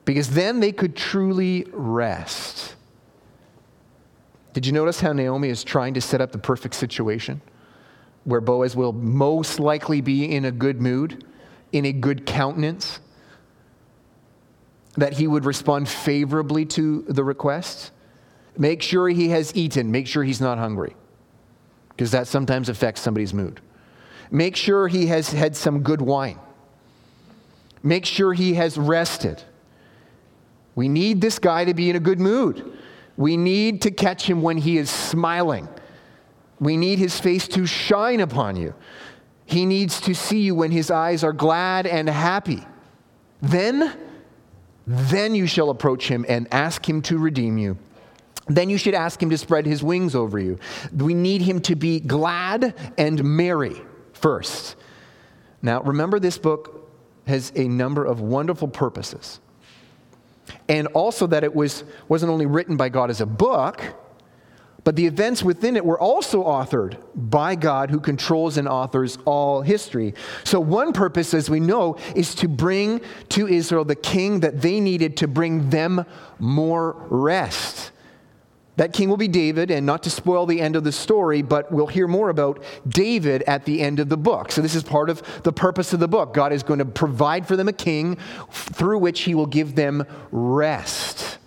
because 0.04 0.30
then 0.30 0.60
they 0.60 0.72
could 0.72 0.96
truly 0.96 1.66
rest. 1.72 2.74
Did 4.52 4.66
you 4.66 4.72
notice 4.72 5.00
how 5.00 5.12
Naomi 5.12 5.48
is 5.48 5.64
trying 5.64 5.94
to 5.94 6.00
set 6.00 6.20
up 6.20 6.32
the 6.32 6.38
perfect 6.38 6.74
situation 6.74 7.40
where 8.24 8.40
Boaz 8.40 8.76
will 8.76 8.92
most 8.92 9.58
likely 9.58 10.00
be 10.00 10.32
in 10.34 10.44
a 10.44 10.50
good 10.50 10.80
mood, 10.80 11.24
in 11.72 11.84
a 11.84 11.92
good 11.92 12.24
countenance, 12.24 13.00
that 14.96 15.14
he 15.14 15.26
would 15.26 15.44
respond 15.44 15.88
favorably 15.88 16.64
to 16.66 17.02
the 17.02 17.24
request? 17.24 17.90
Make 18.56 18.82
sure 18.82 19.08
he 19.08 19.30
has 19.30 19.54
eaten, 19.56 19.90
make 19.90 20.06
sure 20.06 20.22
he's 20.22 20.40
not 20.40 20.58
hungry, 20.58 20.94
because 21.90 22.12
that 22.12 22.26
sometimes 22.28 22.68
affects 22.68 23.00
somebody's 23.00 23.34
mood. 23.34 23.60
Make 24.30 24.56
sure 24.56 24.88
he 24.88 25.06
has 25.06 25.30
had 25.30 25.56
some 25.56 25.82
good 25.82 26.00
wine. 26.00 26.38
Make 27.82 28.06
sure 28.06 28.32
he 28.32 28.54
has 28.54 28.78
rested. 28.78 29.42
We 30.74 30.88
need 30.88 31.20
this 31.20 31.38
guy 31.38 31.64
to 31.66 31.74
be 31.74 31.90
in 31.90 31.96
a 31.96 32.00
good 32.00 32.18
mood. 32.18 32.72
We 33.16 33.36
need 33.36 33.82
to 33.82 33.90
catch 33.90 34.28
him 34.28 34.42
when 34.42 34.56
he 34.56 34.78
is 34.78 34.90
smiling. 34.90 35.68
We 36.58 36.76
need 36.76 36.98
his 36.98 37.20
face 37.20 37.46
to 37.48 37.66
shine 37.66 38.20
upon 38.20 38.56
you. 38.56 38.74
He 39.44 39.66
needs 39.66 40.00
to 40.02 40.14
see 40.14 40.40
you 40.40 40.54
when 40.54 40.70
his 40.70 40.90
eyes 40.90 41.22
are 41.22 41.32
glad 41.32 41.86
and 41.86 42.08
happy. 42.08 42.64
Then, 43.42 43.96
then 44.86 45.34
you 45.34 45.46
shall 45.46 45.70
approach 45.70 46.08
him 46.08 46.24
and 46.28 46.46
ask 46.52 46.88
him 46.88 47.02
to 47.02 47.18
redeem 47.18 47.58
you. 47.58 47.78
Then 48.46 48.68
you 48.68 48.76
should 48.76 48.94
ask 48.94 49.22
him 49.22 49.30
to 49.30 49.38
spread 49.38 49.64
his 49.64 49.82
wings 49.82 50.14
over 50.14 50.38
you. 50.38 50.58
We 50.94 51.14
need 51.14 51.40
him 51.40 51.60
to 51.62 51.74
be 51.74 52.00
glad 52.00 52.74
and 52.98 53.24
merry 53.24 53.80
first. 54.12 54.76
Now, 55.62 55.82
remember, 55.82 56.18
this 56.18 56.36
book 56.36 56.90
has 57.26 57.52
a 57.56 57.66
number 57.66 58.04
of 58.04 58.20
wonderful 58.20 58.68
purposes 58.68 59.40
and 60.68 60.86
also 60.88 61.26
that 61.28 61.44
it 61.44 61.54
was, 61.54 61.84
wasn't 62.08 62.30
only 62.30 62.46
written 62.46 62.76
by 62.76 62.88
God 62.88 63.10
as 63.10 63.20
a 63.20 63.26
book, 63.26 63.82
but 64.84 64.96
the 64.96 65.06
events 65.06 65.42
within 65.42 65.76
it 65.76 65.84
were 65.84 65.98
also 65.98 66.44
authored 66.44 66.98
by 67.14 67.54
God 67.54 67.90
who 67.90 67.98
controls 67.98 68.58
and 68.58 68.68
authors 68.68 69.18
all 69.24 69.62
history. 69.62 70.14
So, 70.44 70.60
one 70.60 70.92
purpose, 70.92 71.32
as 71.32 71.48
we 71.48 71.58
know, 71.58 71.96
is 72.14 72.34
to 72.36 72.48
bring 72.48 73.00
to 73.30 73.48
Israel 73.48 73.84
the 73.84 73.96
king 73.96 74.40
that 74.40 74.60
they 74.60 74.80
needed 74.80 75.16
to 75.18 75.28
bring 75.28 75.70
them 75.70 76.04
more 76.38 76.96
rest. 77.08 77.90
That 78.76 78.92
king 78.92 79.08
will 79.08 79.16
be 79.16 79.28
David, 79.28 79.70
and 79.70 79.86
not 79.86 80.02
to 80.02 80.10
spoil 80.10 80.46
the 80.46 80.60
end 80.60 80.74
of 80.74 80.82
the 80.82 80.90
story, 80.90 81.42
but 81.42 81.70
we'll 81.70 81.86
hear 81.86 82.08
more 82.08 82.28
about 82.28 82.62
David 82.88 83.42
at 83.46 83.64
the 83.64 83.80
end 83.80 84.00
of 84.00 84.08
the 84.08 84.16
book. 84.16 84.52
So, 84.52 84.60
this 84.60 84.74
is 84.74 84.82
part 84.82 85.08
of 85.08 85.22
the 85.44 85.52
purpose 85.52 85.94
of 85.94 86.00
the 86.00 86.08
book. 86.08 86.34
God 86.34 86.52
is 86.52 86.62
going 86.62 86.80
to 86.80 86.84
provide 86.84 87.48
for 87.48 87.56
them 87.56 87.68
a 87.68 87.72
king 87.72 88.18
through 88.50 88.98
which 88.98 89.22
he 89.22 89.34
will 89.34 89.46
give 89.46 89.76
them 89.76 90.04
rest. 90.30 91.38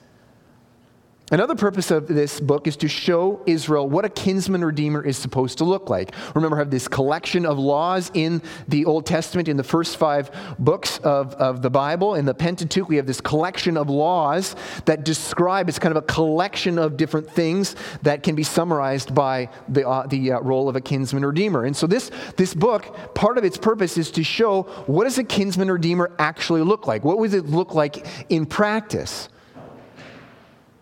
Another 1.29 1.55
purpose 1.55 1.91
of 1.91 2.07
this 2.07 2.39
book 2.39 2.67
is 2.67 2.77
to 2.77 2.88
show 2.88 3.41
Israel 3.46 3.89
what 3.89 4.05
a 4.05 4.10
kinsman 4.10 4.63
redeemer 4.63 5.03
is 5.03 5.17
supposed 5.17 5.57
to 5.57 5.65
look 5.65 5.89
like. 5.89 6.13
Remember, 6.34 6.55
I 6.55 6.60
have 6.60 6.72
this 6.72 6.88
collection 6.88 7.46
of 7.46 7.60
laws 7.60 8.10
in 8.13 8.41
the 8.69 8.86
Old 8.86 9.05
Testament, 9.05 9.50
in 9.50 9.57
the 9.57 9.63
first 9.63 9.98
five 9.98 10.31
books 10.57 11.00
of, 11.00 11.34
of 11.34 11.62
the 11.62 11.69
Bible. 11.69 12.15
In 12.15 12.24
the 12.24 12.34
Pentateuch, 12.34 12.88
we 12.88 12.96
have 12.96 13.05
this 13.05 13.19
collection 13.19 13.75
of 13.75 13.89
laws 13.89 14.55
that 14.86 15.03
describe, 15.03 15.67
it's 15.67 15.79
kind 15.79 15.91
of 15.91 16.01
a 16.01 16.07
collection 16.07 16.79
of 16.79 16.96
different 16.96 17.29
things 17.29 17.75
that 18.03 18.24
can 18.24 18.34
be 18.34 18.43
summarized 18.43 19.13
by 19.13 19.50
the, 19.67 19.86
uh, 19.86 20.07
the 20.07 20.31
uh, 20.31 20.39
role 20.39 20.69
of 20.69 20.77
a 20.77 20.81
kinsman 20.81 21.25
redeemer. 21.25 21.65
And 21.65 21.75
so 21.75 21.88
this, 21.88 22.10
this 22.38 22.53
book, 22.53 23.13
part 23.15 23.38
of 23.38 23.43
its 23.43 23.57
purpose 23.57 23.98
is 23.98 24.12
to 24.12 24.24
show 24.24 24.62
what 24.86 25.03
does 25.03 25.17
a 25.17 25.25
kinsman 25.25 25.69
redeemer 25.69 26.10
actually 26.19 26.62
look 26.62 26.88
like? 26.88 27.03
What 27.03 27.17
would 27.17 27.34
it 27.34 27.48
look 27.48 27.74
like 27.74 28.07
in 28.29 28.46
practice? 28.46 29.27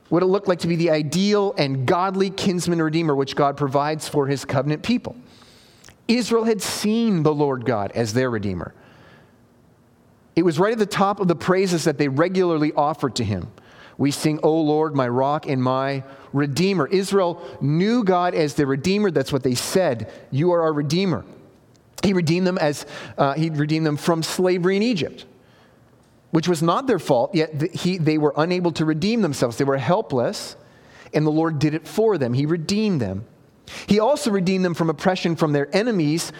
What 0.10 0.22
it 0.22 0.28
looked 0.28 0.48
like 0.48 0.60
to 0.60 0.68
be 0.68 0.76
the 0.76 0.92
ideal 0.92 1.54
and 1.58 1.86
godly 1.86 2.30
kinsman 2.30 2.82
redeemer 2.82 3.16
which 3.16 3.36
God 3.36 3.58
provides 3.58 4.08
for 4.08 4.28
his 4.28 4.46
covenant 4.46 4.84
people. 4.84 5.16
Israel 6.08 6.44
had 6.44 6.62
seen 6.62 7.24
the 7.24 7.34
Lord 7.34 7.66
God 7.66 7.92
as 7.96 8.14
their 8.14 8.30
redeemer. 8.30 8.74
It 10.36 10.44
was 10.44 10.60
right 10.60 10.74
at 10.74 10.80
the 10.80 10.86
top 10.86 11.20
of 11.20 11.28
the 11.28 11.36
praises 11.36 11.86
that 11.86 11.98
they 11.98 12.08
regularly 12.08 12.74
offered 12.74 13.16
to 13.16 13.24
him. 13.24 13.52
We 13.98 14.12
sing, 14.12 14.40
O 14.44 14.62
Lord, 14.62 14.94
my 14.94 15.08
rock 15.08 15.48
and 15.48 15.64
my 15.64 16.04
redeemer. 16.34 16.86
Israel 16.88 17.42
knew 17.62 18.04
God 18.04 18.36
as 18.36 18.54
their 18.54 18.68
redeemer. 18.68 19.10
That's 19.10 19.32
what 19.32 19.44
they 19.44 19.56
said. 19.56 20.12
You 20.32 20.52
are 20.52 20.62
our 20.64 20.74
redeemer. 20.74 21.26
He 22.04 22.14
redeemed 22.14 22.46
them 22.46 22.58
as 22.58 22.86
uh, 23.18 23.34
he 23.34 23.50
redeemed 23.50 23.86
them 23.86 23.98
from 23.98 24.22
slavery 24.22 24.76
in 24.76 24.84
Egypt 24.84 25.26
which 26.36 26.50
was 26.50 26.62
not 26.62 26.86
their 26.86 27.00
fault, 27.00 27.34
yet 27.34 27.74
he, 27.74 27.98
they 27.98 28.18
were 28.18 28.34
unable 28.36 28.70
to 28.74 28.84
redeem 28.84 29.22
themselves. 29.22 29.56
They 29.56 29.63
were 29.63 29.77
helpless, 29.77 30.58
and 31.13 31.25
the 31.25 31.32
Lord 31.32 31.60
did 31.60 31.74
it 31.74 31.88
for 31.88 32.18
them. 32.18 32.34
He 32.34 32.46
redeemed 32.46 33.00
them. 33.00 33.24
He 33.88 34.01
also 34.01 34.32
redeemed 34.32 34.65
them 34.65 34.74
from 34.74 34.89
oppression 34.89 35.38
from 35.38 35.54
their 35.54 35.74
enemies, 35.74 36.34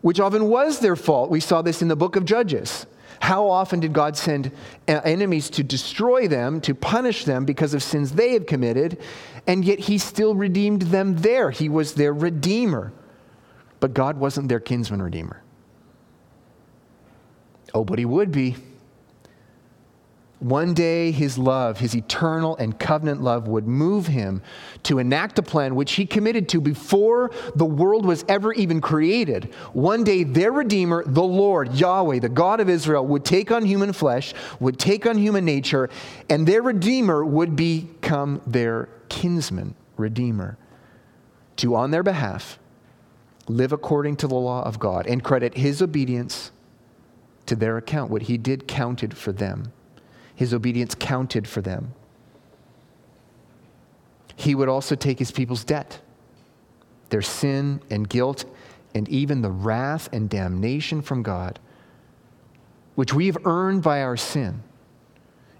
which 0.00 0.20
often 0.20 0.48
was 0.48 0.78
their 0.78 0.94
fault. 0.94 1.28
We 1.28 1.40
saw 1.40 1.60
this 1.60 1.82
in 1.82 1.88
the 1.88 1.96
book 1.96 2.14
of 2.14 2.24
Judges. 2.24 2.86
How 3.18 3.50
often 3.50 3.80
did 3.80 3.92
God 3.92 4.16
send 4.16 4.52
uh, 4.86 5.00
enemies 5.02 5.50
to 5.50 5.64
destroy 5.64 6.28
them, 6.28 6.60
to 6.60 6.72
punish 6.72 7.24
them 7.24 7.44
because 7.44 7.74
of 7.74 7.82
sins 7.82 8.12
they 8.12 8.34
had 8.34 8.46
committed, 8.46 9.00
and 9.48 9.64
yet 9.64 9.80
He 9.80 9.98
still 9.98 10.36
redeemed 10.36 10.82
them 10.82 11.16
there? 11.16 11.50
He 11.50 11.68
was 11.68 11.94
their 11.94 12.14
redeemer. 12.14 12.92
But 13.80 13.92
God 13.92 14.18
wasn't 14.18 14.48
their 14.48 14.60
kinsman 14.60 15.02
redeemer. 15.02 15.42
Oh, 17.74 17.84
but 17.84 17.98
He 17.98 18.04
would 18.04 18.30
be. 18.30 18.54
One 20.42 20.74
day, 20.74 21.12
his 21.12 21.38
love, 21.38 21.78
his 21.78 21.94
eternal 21.94 22.56
and 22.56 22.76
covenant 22.76 23.22
love, 23.22 23.46
would 23.46 23.68
move 23.68 24.08
him 24.08 24.42
to 24.82 24.98
enact 24.98 25.38
a 25.38 25.42
plan 25.42 25.76
which 25.76 25.92
he 25.92 26.04
committed 26.04 26.48
to 26.48 26.60
before 26.60 27.30
the 27.54 27.64
world 27.64 28.04
was 28.04 28.24
ever 28.26 28.52
even 28.54 28.80
created. 28.80 29.54
One 29.72 30.02
day, 30.02 30.24
their 30.24 30.50
Redeemer, 30.50 31.04
the 31.06 31.22
Lord, 31.22 31.74
Yahweh, 31.74 32.18
the 32.18 32.28
God 32.28 32.58
of 32.58 32.68
Israel, 32.68 33.06
would 33.06 33.24
take 33.24 33.52
on 33.52 33.64
human 33.64 33.92
flesh, 33.92 34.34
would 34.58 34.80
take 34.80 35.06
on 35.06 35.16
human 35.16 35.44
nature, 35.44 35.88
and 36.28 36.44
their 36.44 36.60
Redeemer 36.60 37.24
would 37.24 37.54
become 37.54 38.42
their 38.44 38.88
kinsman 39.08 39.76
Redeemer 39.96 40.58
to, 41.58 41.76
on 41.76 41.92
their 41.92 42.02
behalf, 42.02 42.58
live 43.46 43.70
according 43.70 44.16
to 44.16 44.26
the 44.26 44.34
law 44.34 44.64
of 44.64 44.80
God 44.80 45.06
and 45.06 45.22
credit 45.22 45.56
his 45.56 45.80
obedience 45.80 46.50
to 47.46 47.54
their 47.54 47.76
account. 47.76 48.10
What 48.10 48.22
he 48.22 48.36
did 48.36 48.66
counted 48.66 49.16
for 49.16 49.30
them 49.30 49.72
his 50.42 50.52
obedience 50.52 50.96
counted 50.96 51.46
for 51.46 51.60
them. 51.60 51.94
He 54.34 54.56
would 54.56 54.68
also 54.68 54.96
take 54.96 55.20
his 55.20 55.30
people's 55.30 55.62
debt, 55.62 56.00
their 57.10 57.22
sin 57.22 57.80
and 57.90 58.08
guilt, 58.08 58.44
and 58.92 59.08
even 59.08 59.40
the 59.40 59.52
wrath 59.52 60.08
and 60.12 60.28
damnation 60.28 61.00
from 61.00 61.22
God, 61.22 61.60
which 62.96 63.14
we 63.14 63.26
have 63.26 63.38
earned 63.44 63.84
by 63.84 64.02
our 64.02 64.16
sin. 64.16 64.64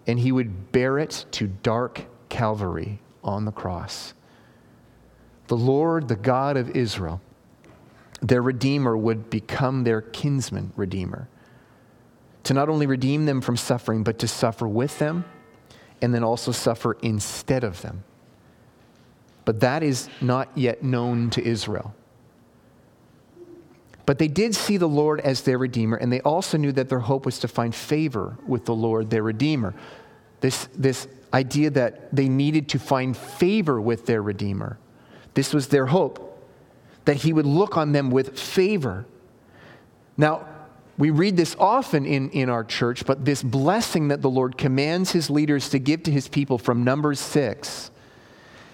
And 0.08 0.18
he 0.18 0.32
would 0.32 0.72
bear 0.72 0.98
it 0.98 1.26
to 1.30 1.46
dark 1.46 2.04
Calvary 2.28 2.98
on 3.22 3.44
the 3.44 3.52
cross. 3.52 4.14
The 5.46 5.56
Lord, 5.56 6.08
the 6.08 6.16
God 6.16 6.56
of 6.56 6.70
Israel, 6.70 7.20
their 8.20 8.42
Redeemer, 8.42 8.96
would 8.96 9.30
become 9.30 9.84
their 9.84 10.00
kinsman 10.00 10.72
Redeemer 10.74 11.28
to 12.44 12.54
not 12.54 12.68
only 12.68 12.86
redeem 12.86 13.26
them 13.26 13.40
from 13.40 13.56
suffering, 13.56 14.02
but 14.02 14.18
to 14.18 14.28
suffer 14.28 14.66
with 14.66 14.98
them 14.98 15.24
and 16.00 16.12
then 16.14 16.24
also 16.24 16.50
suffer 16.52 16.96
instead 17.02 17.64
of 17.64 17.82
them. 17.82 18.02
but 19.44 19.60
that 19.60 19.82
is 19.82 20.08
not 20.20 20.48
yet 20.56 20.82
known 20.82 21.30
to 21.30 21.42
Israel. 21.44 21.94
But 24.06 24.18
they 24.18 24.28
did 24.28 24.54
see 24.54 24.76
the 24.76 24.88
Lord 24.88 25.20
as 25.20 25.42
their 25.42 25.58
Redeemer, 25.58 25.96
and 25.96 26.12
they 26.12 26.20
also 26.20 26.58
knew 26.58 26.72
that 26.72 26.88
their 26.88 27.00
hope 27.00 27.24
was 27.24 27.38
to 27.40 27.48
find 27.48 27.74
favor 27.74 28.36
with 28.46 28.64
the 28.64 28.74
Lord, 28.74 29.10
their 29.10 29.22
Redeemer. 29.22 29.74
This, 30.40 30.68
this 30.74 31.06
idea 31.32 31.70
that 31.70 32.14
they 32.14 32.28
needed 32.28 32.68
to 32.70 32.78
find 32.78 33.16
favor 33.16 33.80
with 33.80 34.06
their 34.06 34.20
Redeemer. 34.22 34.78
This 35.34 35.54
was 35.54 35.68
their 35.68 35.86
hope, 35.86 36.44
that 37.04 37.18
He 37.18 37.32
would 37.32 37.46
look 37.46 37.76
on 37.76 37.92
them 37.92 38.10
with 38.10 38.38
favor. 38.38 39.06
Now, 40.16 40.46
we 41.02 41.10
read 41.10 41.36
this 41.36 41.56
often 41.58 42.06
in, 42.06 42.30
in 42.30 42.48
our 42.48 42.62
church, 42.62 43.04
but 43.04 43.24
this 43.24 43.42
blessing 43.42 44.06
that 44.06 44.22
the 44.22 44.30
Lord 44.30 44.56
commands 44.56 45.10
His 45.10 45.28
leaders 45.30 45.68
to 45.70 45.80
give 45.80 46.04
to 46.04 46.12
His 46.12 46.28
people 46.28 46.58
from 46.58 46.84
Numbers 46.84 47.18
6 47.18 47.90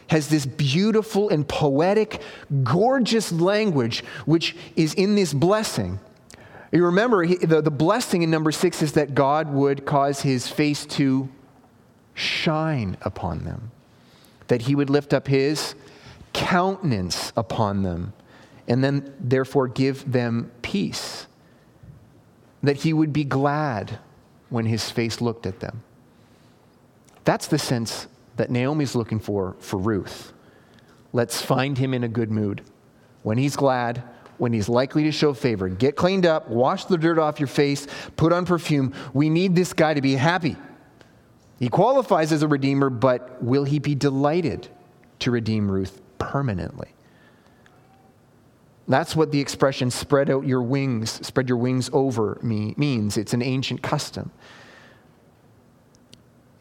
has 0.09 0.29
this 0.29 0.45
beautiful 0.45 1.31
and 1.31 1.49
poetic, 1.49 2.21
gorgeous 2.63 3.33
language 3.33 4.05
which 4.27 4.55
is 4.77 4.93
in 4.93 5.15
this 5.15 5.33
blessing. 5.33 6.01
You 6.71 6.85
remember, 6.85 7.23
he, 7.23 7.37
the, 7.37 7.63
the 7.63 7.71
blessing 7.71 8.21
in 8.21 8.31
number 8.31 8.53
six 8.53 8.83
is 8.83 8.93
that 8.93 9.15
God 9.15 9.51
would 9.51 9.87
cause 9.87 10.21
his 10.21 10.49
face 10.49 10.85
to 10.85 11.31
shine 12.13 12.99
upon 13.01 13.45
them, 13.45 13.71
that 14.49 14.61
he 14.61 14.75
would 14.75 14.91
lift 14.91 15.15
up 15.15 15.29
his 15.29 15.75
countenance 16.35 17.33
upon 17.39 17.85
them, 17.85 18.13
and 18.67 18.85
then 18.85 19.15
therefore 19.19 19.67
give 19.67 20.13
them 20.13 20.51
peace, 20.61 21.27
that 22.63 22.77
he 22.77 22.93
would 22.93 23.13
be 23.13 23.25
glad 23.25 23.99
when 24.51 24.67
his 24.67 24.91
face 24.91 25.21
looked 25.21 25.47
at 25.47 25.61
them. 25.61 25.83
That's 27.25 27.47
the 27.47 27.59
sense 27.59 28.07
that 28.37 28.51
Naomi's 28.51 28.95
looking 28.95 29.21
for 29.21 29.57
for 29.59 29.79
Ruth. 29.79 30.33
Let's 31.13 31.43
find 31.43 31.77
him 31.77 31.95
in 31.95 32.05
a 32.05 32.09
good 32.09 32.31
mood. 32.31 32.63
When 33.23 33.39
he's 33.39 33.57
glad, 33.57 34.03
when 34.39 34.53
he's 34.53 34.69
likely 34.69 35.05
to 35.05 35.13
show 35.13 35.35
favor, 35.35 35.69
get 35.69 35.97
cleaned 35.97 36.25
up, 36.25 36.49
wash 36.49 36.85
the 36.85 36.97
dirt 36.97 37.19
off 37.19 37.41
your 37.41 37.49
face, 37.49 37.87
put 38.17 38.33
on 38.33 38.47
perfume. 38.47 38.95
We 39.13 39.29
need 39.29 39.55
this 39.55 39.73
guy 39.73 39.95
to 39.95 40.01
be 40.01 40.15
happy. 40.15 40.57
He 41.59 41.69
qualifies 41.69 42.33
as 42.33 42.43
a 42.43 42.49
redeemer, 42.49 42.89
but 42.89 43.43
will 43.43 43.65
he 43.65 43.81
be 43.81 43.95
delighted 43.95 44.69
to 45.19 45.31
redeem 45.31 45.71
Ruth 45.71 46.01
permanently? 46.19 46.89
That's 48.89 49.15
what 49.15 49.31
the 49.31 49.41
expression 49.41 49.91
spread 49.91 50.31
out 50.31 50.47
your 50.47 50.63
wings, 50.63 51.25
spread 51.27 51.49
your 51.49 51.59
wings 51.59 51.91
over 51.93 52.39
me 52.43 52.75
means. 52.79 53.19
It's 53.19 53.35
an 53.35 53.43
ancient 53.43 53.83
custom. 53.83 54.31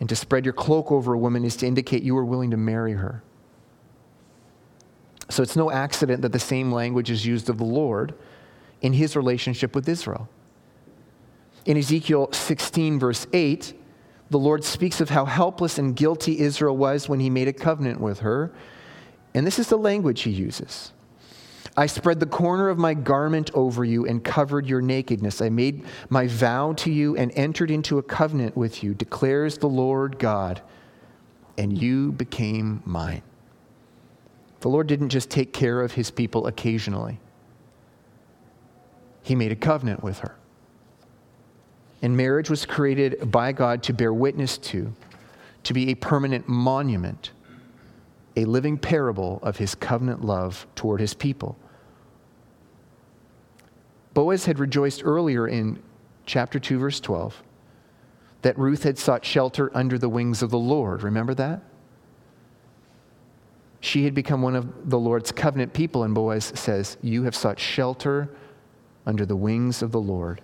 And 0.02 0.10
to 0.10 0.16
spread 0.16 0.44
your 0.44 0.54
cloak 0.54 0.92
over 0.92 1.14
a 1.14 1.18
woman 1.18 1.46
is 1.46 1.56
to 1.58 1.66
indicate 1.66 2.04
you 2.04 2.18
are 2.18 2.26
willing 2.26 2.52
to 2.52 2.58
marry 2.58 2.94
her. 2.94 3.24
So 5.30 5.42
it's 5.42 5.56
no 5.56 5.72
accident 5.72 6.22
that 6.22 6.34
the 6.34 6.40
same 6.40 6.72
language 6.72 7.10
is 7.10 7.26
used 7.26 7.50
of 7.50 7.58
the 7.58 7.66
Lord 7.66 8.14
in 8.82 8.94
his 8.94 9.16
relationship 9.16 9.74
with 9.74 9.88
Israel. 9.88 10.30
In 11.66 11.78
Ezekiel 11.78 12.32
16, 12.32 13.00
verse 13.00 13.26
8, 13.34 13.74
the 14.30 14.40
Lord 14.40 14.64
speaks 14.64 15.00
of 15.00 15.10
how 15.10 15.26
helpless 15.26 15.78
and 15.78 15.96
guilty 15.96 16.40
Israel 16.40 16.76
was 16.76 17.08
when 17.08 17.20
he 17.22 17.30
made 17.30 17.48
a 17.48 17.54
covenant 17.54 18.02
with 18.02 18.20
her. 18.20 18.52
And 19.34 19.48
this 19.48 19.60
is 19.60 19.70
the 19.70 19.78
language 19.78 20.22
he 20.22 20.32
uses 20.32 20.92
I 21.80 21.86
spread 21.86 22.20
the 22.20 22.26
corner 22.26 22.70
of 22.70 22.80
my 22.80 22.96
garment 22.96 23.52
over 23.54 23.86
you 23.86 24.08
and 24.08 24.24
covered 24.24 24.66
your 24.66 24.82
nakedness. 24.82 25.42
I 25.42 25.50
made 25.50 25.86
my 26.10 26.26
vow 26.26 26.74
to 26.74 26.92
you 26.92 27.16
and 27.16 27.32
entered 27.36 27.70
into 27.70 28.00
a 28.00 28.04
covenant 28.04 28.58
with 28.58 28.84
you, 28.84 28.96
declares 28.96 29.60
the 29.60 29.70
Lord 29.70 30.18
God, 30.18 30.64
and 31.56 31.80
you 31.80 32.14
became 32.14 32.82
mine. 32.84 33.22
The 34.62 34.70
Lord 34.70 34.88
didn't 34.88 35.10
just 35.10 35.30
take 35.30 35.54
care 35.54 35.82
of 35.82 35.92
his 35.92 36.10
people 36.10 36.48
occasionally, 36.48 37.20
he 39.22 39.36
made 39.36 39.52
a 39.52 39.56
covenant 39.56 40.02
with 40.02 40.20
her. 40.20 40.36
And 42.02 42.18
marriage 42.18 42.50
was 42.50 42.66
created 42.66 43.30
by 43.32 43.52
God 43.52 43.84
to 43.84 43.94
bear 43.94 44.14
witness 44.14 44.58
to, 44.60 44.94
to 45.64 45.74
be 45.74 45.92
a 45.92 45.96
permanent 45.96 46.48
monument, 46.48 47.32
a 48.36 48.46
living 48.46 48.80
parable 48.80 49.40
of 49.44 49.58
his 49.58 49.76
covenant 49.76 50.24
love 50.24 50.66
toward 50.76 51.02
his 51.02 51.14
people. 51.14 51.56
Boaz 54.18 54.46
had 54.46 54.58
rejoiced 54.58 55.04
earlier 55.06 55.48
in 55.48 55.78
chapter 56.26 56.60
2, 56.60 56.80
verse 56.80 57.00
12, 57.00 57.44
that 58.42 58.58
Ruth 58.58 58.82
had 58.82 58.98
sought 58.98 59.24
shelter 59.24 59.70
under 59.78 60.00
the 60.00 60.10
wings 60.10 60.42
of 60.42 60.50
the 60.50 60.58
Lord. 60.58 61.04
Remember 61.04 61.36
that? 61.36 61.62
She 63.80 64.06
had 64.06 64.16
become 64.16 64.42
one 64.42 64.56
of 64.56 64.90
the 64.90 64.98
Lord's 64.98 65.32
covenant 65.32 65.72
people, 65.74 66.04
and 66.04 66.16
Boaz 66.16 66.52
says, 66.56 66.98
You 67.04 67.26
have 67.26 67.36
sought 67.36 67.60
shelter 67.60 68.28
under 69.06 69.24
the 69.24 69.36
wings 69.36 69.84
of 69.84 69.92
the 69.92 70.02
Lord. 70.02 70.42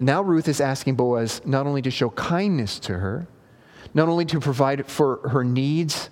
Now, 0.00 0.22
Ruth 0.22 0.48
is 0.48 0.60
asking 0.60 0.96
Boaz 0.96 1.40
not 1.44 1.68
only 1.68 1.82
to 1.82 1.90
show 1.92 2.10
kindness 2.10 2.80
to 2.80 2.98
her, 2.98 3.28
not 3.94 4.08
only 4.08 4.24
to 4.24 4.40
provide 4.40 4.90
for 4.90 5.28
her 5.28 5.44
needs 5.44 6.10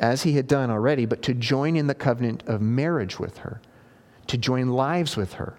as 0.00 0.24
he 0.24 0.32
had 0.32 0.48
done 0.48 0.68
already, 0.68 1.06
but 1.06 1.22
to 1.22 1.32
join 1.32 1.76
in 1.76 1.86
the 1.86 1.94
covenant 1.94 2.42
of 2.48 2.60
marriage 2.60 3.20
with 3.20 3.38
her 3.38 3.60
to 4.34 4.38
join 4.38 4.68
lives 4.68 5.16
with 5.16 5.34
her, 5.34 5.54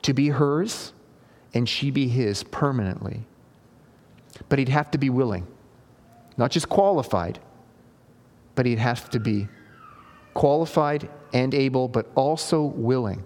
to 0.00 0.14
be 0.14 0.30
hers 0.30 0.94
and 1.52 1.68
she 1.68 1.90
be 1.90 2.08
his 2.08 2.42
permanently. 2.42 3.20
But 4.48 4.58
he'd 4.58 4.70
have 4.70 4.90
to 4.92 4.98
be 4.98 5.10
willing, 5.10 5.46
not 6.38 6.50
just 6.50 6.70
qualified, 6.70 7.38
but 8.54 8.64
he'd 8.64 8.78
have 8.78 9.10
to 9.10 9.20
be 9.20 9.46
qualified 10.32 11.10
and 11.34 11.52
able, 11.52 11.86
but 11.86 12.10
also 12.14 12.62
willing. 12.62 13.22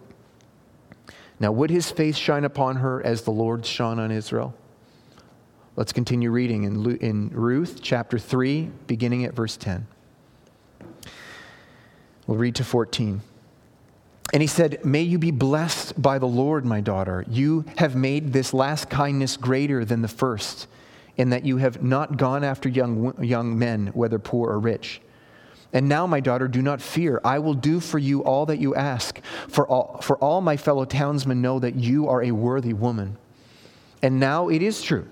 Now, 1.39 1.53
would 1.53 1.71
his 1.71 1.93
face 1.93 2.17
shine 2.17 2.45
upon 2.45 2.75
her 2.77 3.07
as 3.07 3.23
the 3.23 3.31
Lord 3.31 3.65
shone 3.65 4.01
on 4.01 4.11
Israel? 4.11 4.53
Let's 5.77 5.93
continue 5.93 6.33
reading 6.33 6.65
in, 6.65 6.97
in 6.97 7.29
Ruth 7.29 7.79
chapter 7.83 8.19
3, 8.19 8.69
beginning 8.89 9.27
at 9.27 9.33
verse 9.33 9.57
10. 9.57 9.87
We'll 12.27 12.39
read 12.39 12.57
to 12.57 12.65
14. 12.65 13.21
And 14.33 14.41
he 14.41 14.47
said, 14.47 14.85
May 14.85 15.03
you 15.03 15.19
be 15.19 15.31
blessed 15.31 16.01
by 16.01 16.19
the 16.19 16.27
Lord, 16.27 16.65
my 16.65 16.81
daughter. 16.81 17.25
You 17.29 17.65
have 17.77 17.95
made 17.95 18.33
this 18.33 18.55
last 18.55 18.89
kindness 18.89 19.37
greater 19.37 19.85
than 19.85 20.01
the 20.01 20.09
first, 20.09 20.67
in 21.17 21.31
that 21.31 21.45
you 21.45 21.59
have 21.59 21.83
not 21.83 22.17
gone 22.17 22.43
after 22.43 22.69
young, 22.69 23.23
young 23.23 23.59
men, 23.59 23.89
whether 23.89 24.19
poor 24.19 24.51
or 24.51 24.59
rich. 24.59 25.03
And 25.75 25.89
now, 25.89 26.07
my 26.07 26.21
daughter, 26.21 26.49
do 26.49 26.61
not 26.61 26.83
fear. 26.83 27.21
I 27.25 27.39
will 27.39 27.55
do 27.55 27.81
for 27.81 27.99
you 27.99 28.23
all 28.25 28.47
that 28.47 28.59
you 28.59 28.75
ask, 28.75 29.21
for 29.49 29.67
all, 29.67 30.01
for 30.03 30.17
all 30.19 30.41
my 30.41 30.57
fellow 30.57 30.85
townsmen 30.85 31.41
know 31.41 31.59
that 31.59 31.77
you 31.77 32.09
are 32.09 32.23
a 32.23 32.31
worthy 32.31 32.75
woman. 32.75 33.17
And 34.03 34.19
now 34.21 34.49
it 34.49 34.63
is 34.63 34.83
true 34.83 35.09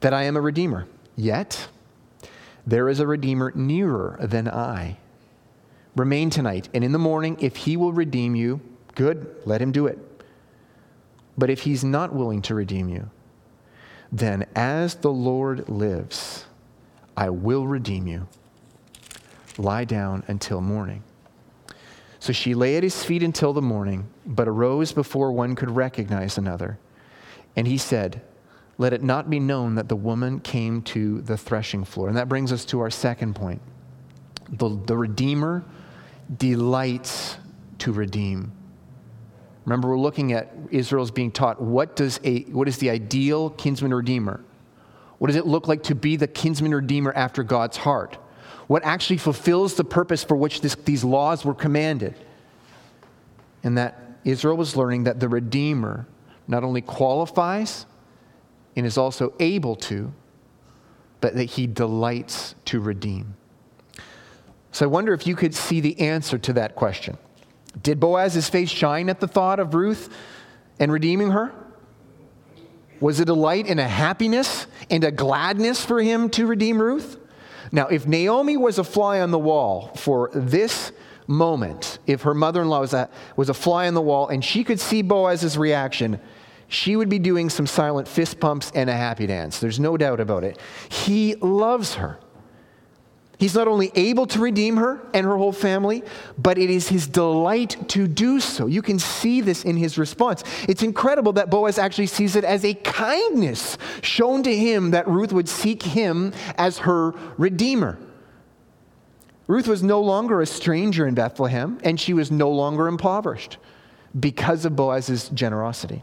that 0.00 0.12
I 0.12 0.24
am 0.24 0.36
a 0.36 0.40
redeemer. 0.40 0.86
Yet, 1.16 1.68
there 2.66 2.88
is 2.88 3.00
a 3.00 3.06
redeemer 3.06 3.52
nearer 3.54 4.18
than 4.20 4.48
I. 4.48 4.98
Remain 5.96 6.30
tonight, 6.30 6.68
and 6.72 6.84
in 6.84 6.92
the 6.92 6.98
morning, 6.98 7.36
if 7.40 7.56
he 7.56 7.76
will 7.76 7.92
redeem 7.92 8.34
you, 8.34 8.60
good, 8.94 9.34
let 9.44 9.60
him 9.60 9.72
do 9.72 9.86
it. 9.86 9.98
But 11.36 11.50
if 11.50 11.62
he's 11.62 11.82
not 11.82 12.14
willing 12.14 12.42
to 12.42 12.54
redeem 12.54 12.88
you, 12.88 13.10
then 14.12 14.46
as 14.54 14.96
the 14.96 15.10
Lord 15.10 15.68
lives, 15.68 16.44
I 17.16 17.30
will 17.30 17.66
redeem 17.66 18.06
you. 18.06 18.28
Lie 19.58 19.84
down 19.84 20.22
until 20.26 20.60
morning. 20.60 21.02
So 22.18 22.32
she 22.32 22.54
lay 22.54 22.76
at 22.76 22.82
his 22.82 23.02
feet 23.02 23.22
until 23.22 23.52
the 23.52 23.62
morning, 23.62 24.08
but 24.26 24.46
arose 24.46 24.92
before 24.92 25.32
one 25.32 25.54
could 25.54 25.70
recognize 25.70 26.36
another. 26.38 26.78
And 27.56 27.66
he 27.66 27.78
said, 27.78 28.20
Let 28.78 28.92
it 28.92 29.02
not 29.02 29.30
be 29.30 29.40
known 29.40 29.74
that 29.74 29.88
the 29.88 29.96
woman 29.96 30.40
came 30.40 30.82
to 30.82 31.22
the 31.22 31.36
threshing 31.36 31.84
floor. 31.84 32.08
And 32.08 32.16
that 32.16 32.28
brings 32.28 32.52
us 32.52 32.64
to 32.66 32.80
our 32.80 32.90
second 32.90 33.34
point. 33.34 33.62
The, 34.50 34.78
the 34.84 34.96
Redeemer 34.96 35.64
delights 36.36 37.36
to 37.78 37.92
redeem. 37.92 38.52
Remember, 39.64 39.88
we're 39.88 39.98
looking 39.98 40.32
at 40.32 40.52
Israel's 40.70 41.10
being 41.10 41.30
taught 41.30 41.60
what, 41.60 41.96
does 41.96 42.18
a, 42.24 42.42
what 42.44 42.68
is 42.68 42.78
the 42.78 42.90
ideal 42.90 43.50
kinsman 43.50 43.92
redeemer? 43.92 44.42
What 45.18 45.28
does 45.28 45.36
it 45.36 45.46
look 45.46 45.68
like 45.68 45.82
to 45.84 45.94
be 45.94 46.16
the 46.16 46.26
kinsman 46.26 46.74
redeemer 46.74 47.12
after 47.12 47.42
God's 47.42 47.76
heart? 47.76 48.16
What 48.68 48.84
actually 48.84 49.18
fulfills 49.18 49.74
the 49.74 49.84
purpose 49.84 50.24
for 50.24 50.36
which 50.36 50.60
this, 50.60 50.74
these 50.76 51.04
laws 51.04 51.44
were 51.44 51.54
commanded? 51.54 52.14
And 53.62 53.76
that 53.76 54.18
Israel 54.24 54.56
was 54.56 54.76
learning 54.76 55.04
that 55.04 55.20
the 55.20 55.28
redeemer 55.28 56.06
not 56.48 56.64
only 56.64 56.80
qualifies 56.80 57.86
and 58.76 58.86
is 58.86 58.96
also 58.96 59.34
able 59.40 59.76
to, 59.76 60.12
but 61.20 61.34
that 61.34 61.44
he 61.44 61.66
delights 61.66 62.54
to 62.66 62.80
redeem. 62.80 63.36
So 64.72 64.86
I 64.86 64.88
wonder 64.88 65.12
if 65.12 65.26
you 65.26 65.34
could 65.34 65.54
see 65.54 65.80
the 65.80 65.98
answer 66.00 66.38
to 66.38 66.52
that 66.54 66.76
question. 66.76 67.18
Did 67.82 68.00
Boaz's 68.00 68.48
face 68.48 68.70
shine 68.70 69.08
at 69.08 69.20
the 69.20 69.28
thought 69.28 69.60
of 69.60 69.74
Ruth 69.74 70.12
and 70.78 70.92
redeeming 70.92 71.30
her? 71.30 71.52
Was 73.00 73.20
it 73.20 73.28
a 73.28 73.34
light 73.34 73.66
and 73.66 73.80
a 73.80 73.88
happiness 73.88 74.66
and 74.90 75.04
a 75.04 75.10
gladness 75.10 75.84
for 75.84 76.02
him 76.02 76.28
to 76.30 76.46
redeem 76.46 76.80
Ruth? 76.80 77.18
Now, 77.72 77.86
if 77.86 78.06
Naomi 78.06 78.56
was 78.56 78.78
a 78.78 78.84
fly 78.84 79.20
on 79.20 79.30
the 79.30 79.38
wall 79.38 79.92
for 79.96 80.30
this 80.34 80.92
moment, 81.26 81.98
if 82.06 82.22
her 82.22 82.34
mother 82.34 82.62
in 82.62 82.68
law 82.68 82.80
was 82.80 82.92
a, 82.92 83.08
was 83.36 83.48
a 83.48 83.54
fly 83.54 83.86
on 83.86 83.94
the 83.94 84.02
wall 84.02 84.28
and 84.28 84.44
she 84.44 84.64
could 84.64 84.80
see 84.80 85.02
Boaz's 85.02 85.56
reaction, 85.56 86.20
she 86.68 86.96
would 86.96 87.08
be 87.08 87.18
doing 87.18 87.48
some 87.48 87.66
silent 87.66 88.06
fist 88.06 88.38
pumps 88.38 88.70
and 88.74 88.90
a 88.90 88.94
happy 88.94 89.26
dance. 89.26 89.60
There's 89.60 89.80
no 89.80 89.96
doubt 89.96 90.20
about 90.20 90.44
it. 90.44 90.58
He 90.88 91.36
loves 91.36 91.94
her. 91.94 92.18
He's 93.40 93.54
not 93.54 93.66
only 93.68 93.90
able 93.94 94.26
to 94.26 94.38
redeem 94.38 94.76
her 94.76 95.00
and 95.14 95.24
her 95.24 95.38
whole 95.38 95.50
family, 95.50 96.02
but 96.36 96.58
it 96.58 96.68
is 96.68 96.88
his 96.88 97.06
delight 97.06 97.88
to 97.88 98.06
do 98.06 98.38
so. 98.38 98.66
You 98.66 98.82
can 98.82 98.98
see 98.98 99.40
this 99.40 99.64
in 99.64 99.78
his 99.78 99.96
response. 99.96 100.44
It's 100.68 100.82
incredible 100.82 101.32
that 101.32 101.48
Boaz 101.48 101.78
actually 101.78 102.08
sees 102.08 102.36
it 102.36 102.44
as 102.44 102.66
a 102.66 102.74
kindness 102.74 103.78
shown 104.02 104.42
to 104.42 104.54
him 104.54 104.90
that 104.90 105.08
Ruth 105.08 105.32
would 105.32 105.48
seek 105.48 105.82
him 105.82 106.34
as 106.58 106.80
her 106.80 107.14
redeemer. 107.38 107.98
Ruth 109.46 109.66
was 109.66 109.82
no 109.82 110.02
longer 110.02 110.42
a 110.42 110.46
stranger 110.46 111.06
in 111.06 111.14
Bethlehem, 111.14 111.78
and 111.82 111.98
she 111.98 112.12
was 112.12 112.30
no 112.30 112.50
longer 112.50 112.88
impoverished 112.88 113.56
because 114.18 114.66
of 114.66 114.76
Boaz's 114.76 115.30
generosity. 115.30 116.02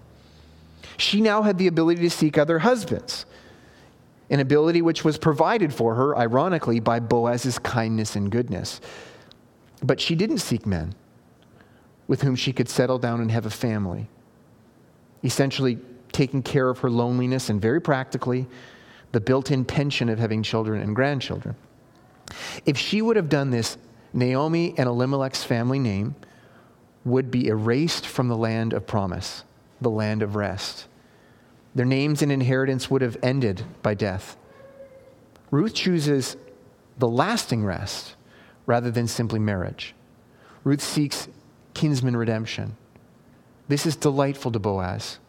She 0.98 1.22
now 1.22 1.44
had 1.44 1.60
the 1.60 1.68
ability 1.68 2.02
to 2.02 2.10
seek 2.10 2.36
other 2.36 2.58
husbands, 2.58 3.28
an 4.30 4.40
ability 4.40 4.82
which 4.82 5.04
was 5.04 5.18
provided 5.18 5.74
for 5.74 5.96
her, 5.96 6.18
ironically, 6.18 6.80
by 6.80 7.00
Boaz's 7.00 7.60
kindness 7.60 8.16
and 8.16 8.30
goodness. 8.30 8.82
But 9.82 10.02
she 10.02 10.16
didn't 10.16 10.40
seek 10.40 10.66
men 10.66 10.96
with 12.08 12.22
whom 12.22 12.36
she 12.36 12.54
could 12.54 12.70
settle 12.70 13.00
down 13.00 13.22
and 13.22 13.32
have 13.32 13.46
a 13.46 13.50
family, 13.50 14.08
essentially 15.24 15.78
taking 16.12 16.42
care 16.42 16.70
of 16.70 16.80
her 16.80 16.90
loneliness 16.90 17.50
and 17.50 17.62
very 17.62 17.82
practically 17.82 18.48
the 19.12 19.20
built 19.20 19.52
in 19.52 19.64
pension 19.64 20.10
of 20.10 20.20
having 20.20 20.44
children 20.44 20.82
and 20.82 20.96
grandchildren. 20.96 21.56
If 22.66 22.78
she 22.78 23.02
would 23.02 23.16
have 23.16 23.30
done 23.30 23.52
this, 23.52 23.78
Naomi 24.14 24.74
and 24.78 24.88
Elimelech's 24.88 25.44
family 25.44 25.80
name 25.80 26.16
would 27.06 27.32
be 27.32 27.48
erased 27.48 28.06
from 28.06 28.28
the 28.28 28.36
land 28.36 28.74
of 28.74 28.86
promise, 28.86 29.44
the 29.80 29.90
land 29.90 30.22
of 30.22 30.36
rest. 30.36 30.88
Their 31.78 31.86
names 31.86 32.24
and 32.24 32.32
inheritance 32.32 32.90
would 32.90 33.04
have 33.04 33.18
ended 33.22 33.64
by 33.84 33.94
death. 33.94 34.36
Ruth 35.52 35.76
chooses 35.76 36.36
the 36.98 37.08
lasting 37.08 37.64
rest 37.64 38.16
rather 38.66 38.90
than 38.90 39.08
simply 39.08 39.38
marriage. 39.38 39.94
Ruth 40.64 40.82
seeks 40.82 41.28
kinsman 41.76 42.18
redemption. 42.18 42.76
This 43.68 43.86
is 43.86 43.96
delightful 43.96 44.52
to 44.54 44.58
Boaz. 44.58 45.20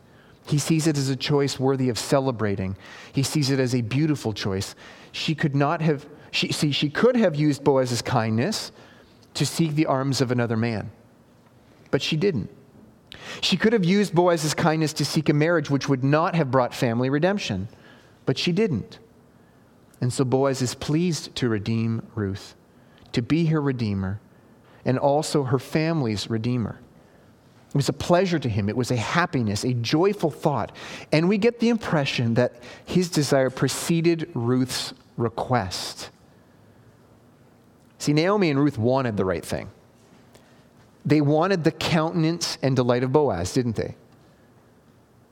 He 0.46 0.56
sees 0.56 0.86
it 0.86 0.96
as 0.96 1.10
a 1.10 1.16
choice 1.16 1.60
worthy 1.60 1.90
of 1.90 1.98
celebrating. 1.98 2.78
He 3.12 3.22
sees 3.22 3.50
it 3.50 3.60
as 3.60 3.74
a 3.74 3.82
beautiful 3.82 4.32
choice. 4.32 4.74
She 5.12 5.34
could 5.34 5.54
not 5.54 5.82
have 5.82 6.06
she, 6.30 6.50
see, 6.50 6.72
she 6.72 6.88
could 6.88 7.16
have 7.16 7.36
used 7.36 7.62
Boaz's 7.62 8.00
kindness 8.00 8.72
to 9.34 9.44
seek 9.44 9.74
the 9.74 9.84
arms 9.84 10.22
of 10.22 10.30
another 10.30 10.56
man, 10.56 10.92
but 11.90 12.00
she 12.00 12.16
didn't. 12.16 12.48
She 13.40 13.56
could 13.56 13.72
have 13.72 13.84
used 13.84 14.14
Boaz's 14.14 14.54
kindness 14.54 14.92
to 14.94 15.04
seek 15.04 15.28
a 15.28 15.32
marriage 15.32 15.70
which 15.70 15.88
would 15.88 16.04
not 16.04 16.34
have 16.34 16.50
brought 16.50 16.74
family 16.74 17.10
redemption, 17.10 17.68
but 18.26 18.38
she 18.38 18.52
didn't. 18.52 18.98
And 20.00 20.12
so 20.12 20.24
Boaz 20.24 20.62
is 20.62 20.74
pleased 20.74 21.34
to 21.36 21.48
redeem 21.48 22.06
Ruth, 22.14 22.54
to 23.12 23.22
be 23.22 23.46
her 23.46 23.60
redeemer, 23.60 24.20
and 24.84 24.98
also 24.98 25.44
her 25.44 25.58
family's 25.58 26.30
redeemer. 26.30 26.80
It 27.68 27.74
was 27.74 27.88
a 27.88 27.92
pleasure 27.92 28.38
to 28.38 28.48
him. 28.48 28.68
It 28.68 28.76
was 28.76 28.90
a 28.90 28.96
happiness, 28.96 29.64
a 29.64 29.74
joyful 29.74 30.30
thought. 30.30 30.72
And 31.12 31.28
we 31.28 31.36
get 31.36 31.60
the 31.60 31.68
impression 31.68 32.34
that 32.34 32.54
his 32.86 33.10
desire 33.10 33.50
preceded 33.50 34.30
Ruth's 34.34 34.94
request. 35.16 36.10
See, 37.98 38.12
Naomi 38.12 38.48
and 38.50 38.58
Ruth 38.58 38.78
wanted 38.78 39.16
the 39.16 39.24
right 39.24 39.44
thing. 39.44 39.68
They 41.08 41.22
wanted 41.22 41.64
the 41.64 41.70
countenance 41.70 42.58
and 42.60 42.76
delight 42.76 43.02
of 43.02 43.12
Boaz, 43.12 43.54
didn't 43.54 43.76
they? 43.76 43.94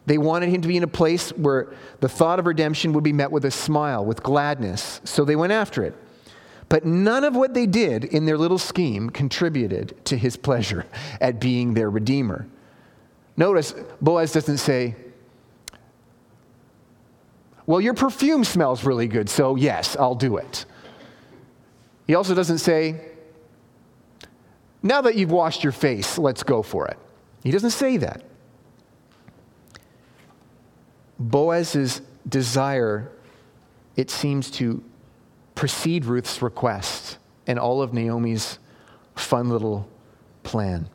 They 0.06 0.16
wanted 0.16 0.48
him 0.48 0.62
to 0.62 0.68
be 0.68 0.78
in 0.78 0.82
a 0.82 0.88
place 0.88 1.30
where 1.32 1.74
the 2.00 2.08
thought 2.08 2.38
of 2.38 2.46
redemption 2.46 2.94
would 2.94 3.04
be 3.04 3.12
met 3.12 3.30
with 3.30 3.44
a 3.44 3.50
smile, 3.50 4.02
with 4.02 4.22
gladness. 4.22 5.02
So 5.04 5.26
they 5.26 5.36
went 5.36 5.52
after 5.52 5.84
it. 5.84 5.94
But 6.70 6.86
none 6.86 7.24
of 7.24 7.36
what 7.36 7.52
they 7.52 7.66
did 7.66 8.04
in 8.04 8.24
their 8.24 8.38
little 8.38 8.56
scheme 8.56 9.10
contributed 9.10 10.02
to 10.06 10.16
his 10.16 10.38
pleasure 10.38 10.86
at 11.20 11.40
being 11.40 11.74
their 11.74 11.90
redeemer. 11.90 12.46
Notice, 13.36 13.74
Boaz 14.00 14.32
doesn't 14.32 14.58
say, 14.58 14.96
Well, 17.66 17.82
your 17.82 17.92
perfume 17.92 18.44
smells 18.44 18.82
really 18.82 19.08
good, 19.08 19.28
so 19.28 19.56
yes, 19.56 19.94
I'll 19.96 20.14
do 20.14 20.38
it. 20.38 20.64
He 22.06 22.14
also 22.14 22.34
doesn't 22.34 22.58
say, 22.58 23.15
now 24.82 25.00
that 25.00 25.16
you've 25.16 25.30
washed 25.30 25.62
your 25.64 25.72
face, 25.72 26.18
let's 26.18 26.42
go 26.42 26.62
for 26.62 26.86
it. 26.86 26.98
He 27.42 27.50
doesn't 27.50 27.70
say 27.70 27.96
that. 27.98 28.22
Boaz's 31.18 32.02
desire, 32.28 33.10
it 33.96 34.10
seems 34.10 34.50
to 34.52 34.82
precede 35.54 36.04
Ruth's 36.04 36.42
request 36.42 37.18
and 37.46 37.58
all 37.58 37.82
of 37.82 37.94
Naomi's 37.94 38.58
fun 39.14 39.48
little 39.48 39.88
plan. 40.42 40.88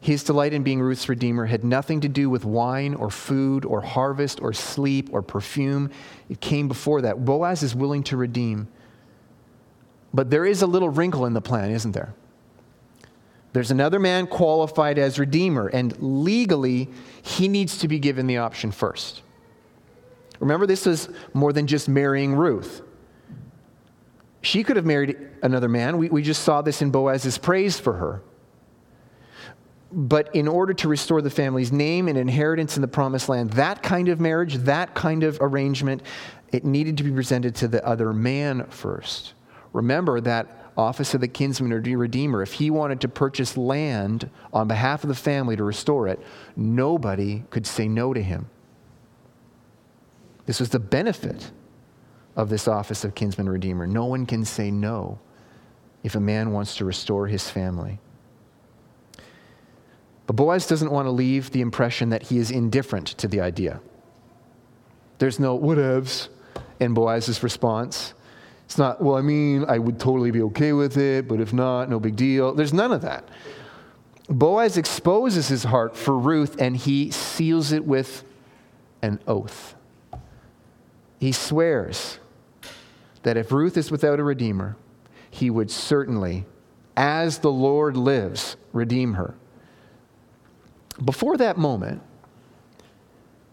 His 0.00 0.22
delight 0.22 0.52
in 0.52 0.62
being 0.62 0.80
Ruth's 0.80 1.08
redeemer 1.08 1.46
had 1.46 1.64
nothing 1.64 2.00
to 2.02 2.08
do 2.08 2.30
with 2.30 2.44
wine 2.44 2.94
or 2.94 3.10
food 3.10 3.64
or 3.64 3.80
harvest 3.80 4.40
or 4.40 4.52
sleep 4.52 5.08
or 5.12 5.20
perfume. 5.20 5.90
It 6.28 6.40
came 6.40 6.68
before 6.68 7.02
that. 7.02 7.24
Boaz 7.24 7.64
is 7.64 7.74
willing 7.74 8.04
to 8.04 8.16
redeem. 8.16 8.68
But 10.16 10.30
there 10.30 10.46
is 10.46 10.62
a 10.62 10.66
little 10.66 10.88
wrinkle 10.88 11.26
in 11.26 11.34
the 11.34 11.42
plan, 11.42 11.70
isn't 11.72 11.92
there? 11.92 12.14
There's 13.52 13.70
another 13.70 13.98
man 13.98 14.26
qualified 14.26 14.98
as 14.98 15.18
redeemer, 15.18 15.66
and 15.66 15.94
legally, 16.00 16.88
he 17.20 17.48
needs 17.48 17.76
to 17.78 17.88
be 17.88 17.98
given 17.98 18.26
the 18.26 18.38
option 18.38 18.72
first. 18.72 19.20
Remember, 20.40 20.66
this 20.66 20.86
is 20.86 21.10
more 21.34 21.52
than 21.52 21.66
just 21.66 21.86
marrying 21.86 22.34
Ruth. 22.34 22.80
She 24.40 24.64
could 24.64 24.76
have 24.76 24.86
married 24.86 25.18
another 25.42 25.68
man. 25.68 25.98
We, 25.98 26.08
we 26.08 26.22
just 26.22 26.44
saw 26.44 26.62
this 26.62 26.80
in 26.80 26.90
Boaz's 26.90 27.36
praise 27.36 27.78
for 27.78 27.92
her. 27.92 28.22
But 29.92 30.34
in 30.34 30.48
order 30.48 30.72
to 30.72 30.88
restore 30.88 31.20
the 31.20 31.28
family's 31.28 31.72
name 31.72 32.08
and 32.08 32.16
inheritance 32.16 32.76
in 32.76 32.80
the 32.80 32.88
promised 32.88 33.28
land, 33.28 33.50
that 33.50 33.82
kind 33.82 34.08
of 34.08 34.18
marriage, 34.18 34.54
that 34.54 34.94
kind 34.94 35.24
of 35.24 35.36
arrangement, 35.42 36.00
it 36.52 36.64
needed 36.64 36.96
to 36.96 37.04
be 37.04 37.10
presented 37.10 37.54
to 37.56 37.68
the 37.68 37.86
other 37.86 38.14
man 38.14 38.64
first. 38.70 39.34
Remember 39.76 40.22
that 40.22 40.72
office 40.74 41.12
of 41.12 41.20
the 41.20 41.28
kinsman 41.28 41.70
or 41.70 41.80
redeemer, 41.98 42.40
if 42.40 42.54
he 42.54 42.70
wanted 42.70 43.02
to 43.02 43.08
purchase 43.08 43.58
land 43.58 44.30
on 44.50 44.66
behalf 44.68 45.04
of 45.04 45.08
the 45.08 45.14
family 45.14 45.54
to 45.54 45.62
restore 45.62 46.08
it, 46.08 46.18
nobody 46.56 47.44
could 47.50 47.66
say 47.66 47.86
no 47.86 48.14
to 48.14 48.22
him. 48.22 48.48
This 50.46 50.60
was 50.60 50.70
the 50.70 50.78
benefit 50.78 51.50
of 52.36 52.48
this 52.48 52.66
office 52.66 53.04
of 53.04 53.14
kinsman 53.14 53.50
redeemer. 53.50 53.86
No 53.86 54.06
one 54.06 54.24
can 54.24 54.46
say 54.46 54.70
no 54.70 55.18
if 56.02 56.14
a 56.14 56.20
man 56.20 56.52
wants 56.52 56.76
to 56.76 56.86
restore 56.86 57.26
his 57.26 57.50
family. 57.50 57.98
But 60.26 60.36
Boaz 60.36 60.66
doesn't 60.66 60.90
want 60.90 61.04
to 61.04 61.10
leave 61.10 61.50
the 61.50 61.60
impression 61.60 62.08
that 62.08 62.22
he 62.22 62.38
is 62.38 62.50
indifferent 62.50 63.08
to 63.08 63.28
the 63.28 63.42
idea. 63.42 63.82
There's 65.18 65.38
no 65.38 65.58
whatevs 65.58 66.28
in 66.80 66.94
Boaz's 66.94 67.42
response. 67.42 68.14
It's 68.66 68.78
not, 68.78 69.00
well, 69.00 69.14
I 69.14 69.22
mean, 69.22 69.64
I 69.68 69.78
would 69.78 69.98
totally 69.98 70.32
be 70.32 70.42
okay 70.42 70.72
with 70.72 70.96
it, 70.96 71.28
but 71.28 71.40
if 71.40 71.52
not, 71.52 71.88
no 71.88 72.00
big 72.00 72.16
deal. 72.16 72.52
There's 72.52 72.72
none 72.72 72.92
of 72.92 73.02
that. 73.02 73.28
Boaz 74.28 74.76
exposes 74.76 75.46
his 75.46 75.62
heart 75.62 75.96
for 75.96 76.18
Ruth 76.18 76.60
and 76.60 76.76
he 76.76 77.12
seals 77.12 77.70
it 77.70 77.84
with 77.84 78.24
an 79.02 79.20
oath. 79.28 79.76
He 81.20 81.30
swears 81.30 82.18
that 83.22 83.36
if 83.36 83.52
Ruth 83.52 83.76
is 83.76 83.92
without 83.92 84.18
a 84.18 84.24
redeemer, 84.24 84.76
he 85.30 85.48
would 85.48 85.70
certainly, 85.70 86.44
as 86.96 87.38
the 87.38 87.52
Lord 87.52 87.96
lives, 87.96 88.56
redeem 88.72 89.14
her. 89.14 89.36
Before 91.04 91.36
that 91.36 91.56
moment, 91.56 92.02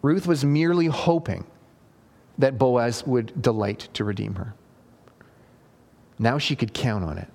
Ruth 0.02 0.26
was 0.26 0.43
merely 0.43 0.88
hoping 0.88 1.45
that 2.39 2.58
Boaz 2.58 3.06
would 3.06 3.41
delight 3.41 3.89
to 3.93 4.04
redeem 4.04 4.36
her. 4.36 4.56
Now 6.19 6.38
she 6.38 6.56
could 6.56 6.73
count 6.73 7.04
on 7.04 7.17
it. 7.17 7.28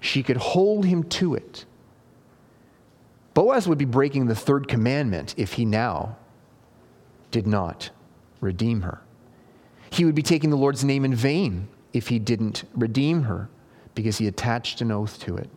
She 0.00 0.22
could 0.22 0.36
hold 0.36 0.84
him 0.84 1.04
to 1.04 1.34
it. 1.34 1.64
Boaz 3.32 3.66
would 3.66 3.78
be 3.78 3.84
breaking 3.84 4.26
the 4.26 4.34
third 4.34 4.68
commandment 4.68 5.34
if 5.36 5.54
he 5.54 5.64
now 5.64 6.16
did 7.30 7.46
not 7.46 7.90
redeem 8.40 8.82
her. 8.82 9.00
He 9.90 10.04
would 10.04 10.14
be 10.14 10.22
taking 10.22 10.50
the 10.50 10.56
Lord's 10.56 10.84
name 10.84 11.04
in 11.04 11.14
vain 11.14 11.68
if 11.92 12.08
he 12.08 12.18
didn't 12.18 12.64
redeem 12.74 13.24
her 13.24 13.48
because 13.94 14.18
he 14.18 14.26
attached 14.26 14.80
an 14.80 14.90
oath 14.90 15.18
to 15.20 15.36
it. 15.36 15.48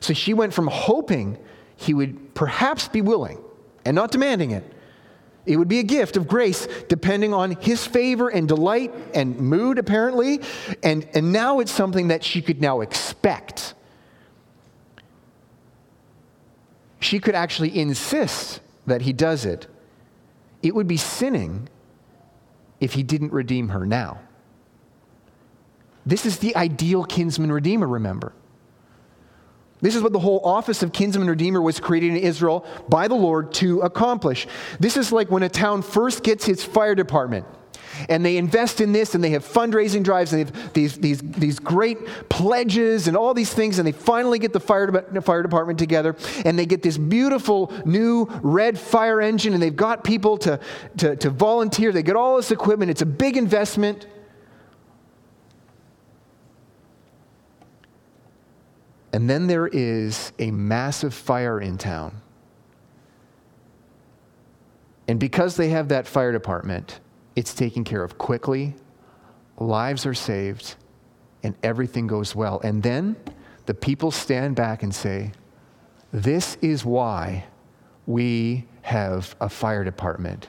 So 0.00 0.14
she 0.14 0.34
went 0.34 0.54
from 0.54 0.68
hoping 0.68 1.38
he 1.76 1.94
would 1.94 2.34
perhaps 2.34 2.88
be 2.88 3.02
willing 3.02 3.38
and 3.84 3.94
not 3.94 4.10
demanding 4.10 4.52
it 4.52 4.64
It 5.44 5.56
would 5.56 5.68
be 5.68 5.80
a 5.80 5.84
gift 5.84 6.16
of 6.16 6.28
grace 6.28 6.68
depending 6.88 7.34
on 7.34 7.52
his 7.52 7.84
favor 7.86 8.28
and 8.28 8.46
delight 8.46 8.94
and 9.14 9.38
mood, 9.38 9.78
apparently. 9.78 10.40
And, 10.82 11.06
and 11.14 11.32
now 11.32 11.58
it's 11.58 11.72
something 11.72 12.08
that 12.08 12.22
she 12.22 12.42
could 12.42 12.60
now 12.60 12.80
expect. 12.80 13.74
She 17.00 17.18
could 17.18 17.34
actually 17.34 17.76
insist 17.76 18.60
that 18.86 19.02
he 19.02 19.12
does 19.12 19.44
it. 19.44 19.66
It 20.62 20.74
would 20.74 20.86
be 20.86 20.96
sinning 20.96 21.68
if 22.78 22.92
he 22.92 23.02
didn't 23.02 23.32
redeem 23.32 23.70
her 23.70 23.84
now. 23.84 24.20
This 26.06 26.26
is 26.26 26.38
the 26.38 26.54
ideal 26.56 27.04
kinsman 27.04 27.50
redeemer, 27.50 27.86
remember. 27.86 28.32
This 29.82 29.96
is 29.96 30.02
what 30.02 30.12
the 30.12 30.20
whole 30.20 30.40
office 30.44 30.82
of 30.82 30.92
kinsman 30.92 31.28
redeemer 31.28 31.60
was 31.60 31.80
created 31.80 32.10
in 32.10 32.16
Israel 32.16 32.64
by 32.88 33.08
the 33.08 33.16
Lord 33.16 33.52
to 33.54 33.80
accomplish. 33.80 34.46
This 34.80 34.96
is 34.96 35.12
like 35.12 35.30
when 35.30 35.42
a 35.42 35.48
town 35.48 35.82
first 35.82 36.22
gets 36.22 36.48
its 36.48 36.64
fire 36.64 36.94
department 36.94 37.44
and 38.08 38.24
they 38.24 38.36
invest 38.36 38.80
in 38.80 38.92
this 38.92 39.14
and 39.14 39.22
they 39.22 39.30
have 39.30 39.44
fundraising 39.44 40.02
drives 40.02 40.32
and 40.32 40.46
they 40.46 40.52
have 40.52 40.72
these, 40.72 40.96
these, 40.98 41.20
these 41.20 41.58
great 41.58 42.06
pledges 42.28 43.08
and 43.08 43.16
all 43.16 43.34
these 43.34 43.52
things 43.52 43.78
and 43.78 43.86
they 43.86 43.92
finally 43.92 44.38
get 44.38 44.52
the 44.52 44.60
fire, 44.60 44.86
de- 44.86 45.20
fire 45.20 45.42
department 45.42 45.78
together 45.78 46.16
and 46.44 46.58
they 46.58 46.64
get 46.66 46.82
this 46.82 46.96
beautiful 46.96 47.72
new 47.84 48.26
red 48.42 48.78
fire 48.78 49.20
engine 49.20 49.52
and 49.52 49.62
they've 49.62 49.76
got 49.76 50.04
people 50.04 50.38
to, 50.38 50.58
to, 50.96 51.16
to 51.16 51.28
volunteer. 51.28 51.92
They 51.92 52.02
get 52.02 52.16
all 52.16 52.36
this 52.36 52.50
equipment. 52.50 52.90
It's 52.90 53.02
a 53.02 53.06
big 53.06 53.36
investment 53.36 54.06
And 59.12 59.28
then 59.28 59.46
there 59.46 59.66
is 59.66 60.32
a 60.38 60.50
massive 60.50 61.12
fire 61.12 61.60
in 61.60 61.76
town. 61.76 62.20
And 65.06 65.20
because 65.20 65.56
they 65.56 65.68
have 65.70 65.88
that 65.88 66.06
fire 66.06 66.32
department, 66.32 67.00
it's 67.36 67.54
taken 67.54 67.84
care 67.84 68.02
of 68.02 68.16
quickly, 68.16 68.74
lives 69.58 70.06
are 70.06 70.14
saved, 70.14 70.76
and 71.42 71.54
everything 71.62 72.06
goes 72.06 72.34
well. 72.34 72.60
And 72.64 72.82
then 72.82 73.16
the 73.66 73.74
people 73.74 74.10
stand 74.10 74.56
back 74.56 74.82
and 74.82 74.94
say, 74.94 75.32
This 76.12 76.56
is 76.62 76.84
why 76.84 77.44
we 78.06 78.66
have 78.82 79.36
a 79.40 79.48
fire 79.48 79.84
department. 79.84 80.48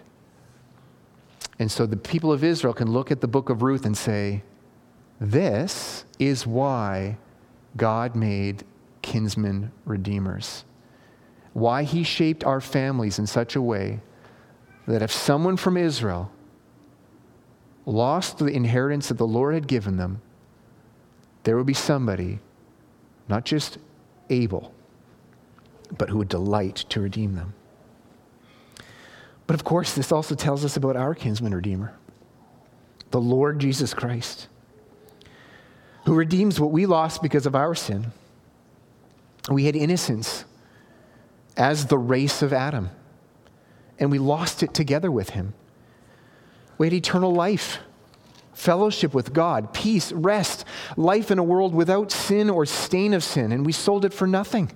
And 1.60 1.71
so 1.71 1.86
the 1.86 1.97
people 1.97 2.32
of 2.32 2.43
Israel 2.43 2.73
can 2.73 2.91
look 2.91 3.12
at 3.12 3.21
the 3.21 3.28
book 3.28 3.49
of 3.49 3.62
Ruth 3.62 3.86
and 3.86 3.97
say, 3.97 4.43
This 5.19 6.06
is 6.19 6.47
why 6.47 7.17
God 7.76 8.16
made 8.16 8.64
kinsmen 9.02 9.72
redeemers. 9.86 10.66
Why 11.54 11.84
he 11.84 12.04
shaped 12.04 12.44
our 12.44 12.62
families 12.62 13.20
in 13.20 13.28
such 13.28 13.56
a 13.56 13.62
way 13.62 14.00
that 14.88 15.02
if 15.02 15.12
someone 15.12 15.58
from 15.58 15.78
Israel 15.78 16.32
lost 17.86 18.38
the 18.38 18.46
inheritance 18.46 19.08
that 19.10 19.18
the 19.18 19.28
Lord 19.28 19.54
had 19.54 19.68
given 19.68 19.98
them, 19.98 20.22
there 21.44 21.58
would 21.58 21.66
be 21.66 21.74
somebody, 21.74 22.40
not 23.28 23.46
just 23.46 23.78
able, 24.30 24.74
but 25.98 26.10
who 26.10 26.20
would 26.20 26.30
delight 26.30 26.76
to 26.90 27.02
redeem 27.02 27.36
them. 27.36 27.54
But 29.46 29.56
of 29.56 29.64
course, 29.64 29.94
this 29.94 30.12
also 30.12 30.36
tells 30.36 30.64
us 30.64 30.78
about 30.78 30.96
our 30.96 31.14
kinsman 31.14 31.54
redeemer, 31.54 31.94
the 33.12 33.22
Lord 33.22 33.60
Jesus 33.60 33.94
Christ 33.94 34.48
who 36.06 36.13
redeems 36.13 36.60
what 36.60 36.72
we 36.72 36.86
lost 36.86 37.22
because 37.22 37.46
of 37.46 37.56
our 37.56 37.76
sin. 37.76 38.12
We 39.50 39.66
had 39.66 39.76
innocence 39.76 40.46
as 41.56 41.86
the 41.86 41.98
race 41.98 42.42
of 42.42 42.54
Adam, 42.54 42.89
and 44.00 44.12
we 44.12 44.20
lost 44.20 44.63
it 44.63 44.74
together 44.74 45.12
with 45.12 45.32
him. 45.32 45.54
We 46.78 46.88
had 46.88 46.94
eternal 46.94 47.34
life, 47.34 47.80
fellowship 48.54 49.13
with 49.13 49.34
God, 49.34 49.74
peace, 49.74 50.12
rest, 50.12 50.66
life 50.98 51.32
in 51.32 51.39
a 51.39 51.44
world 51.44 51.74
without 51.74 52.12
sin 52.12 52.50
or 52.50 52.66
stain 52.66 53.13
of 53.13 53.24
sin, 53.24 53.52
and 53.52 53.66
we 53.66 53.72
sold 53.72 54.06
it 54.06 54.13
for 54.13 54.28
nothing. 54.28 54.72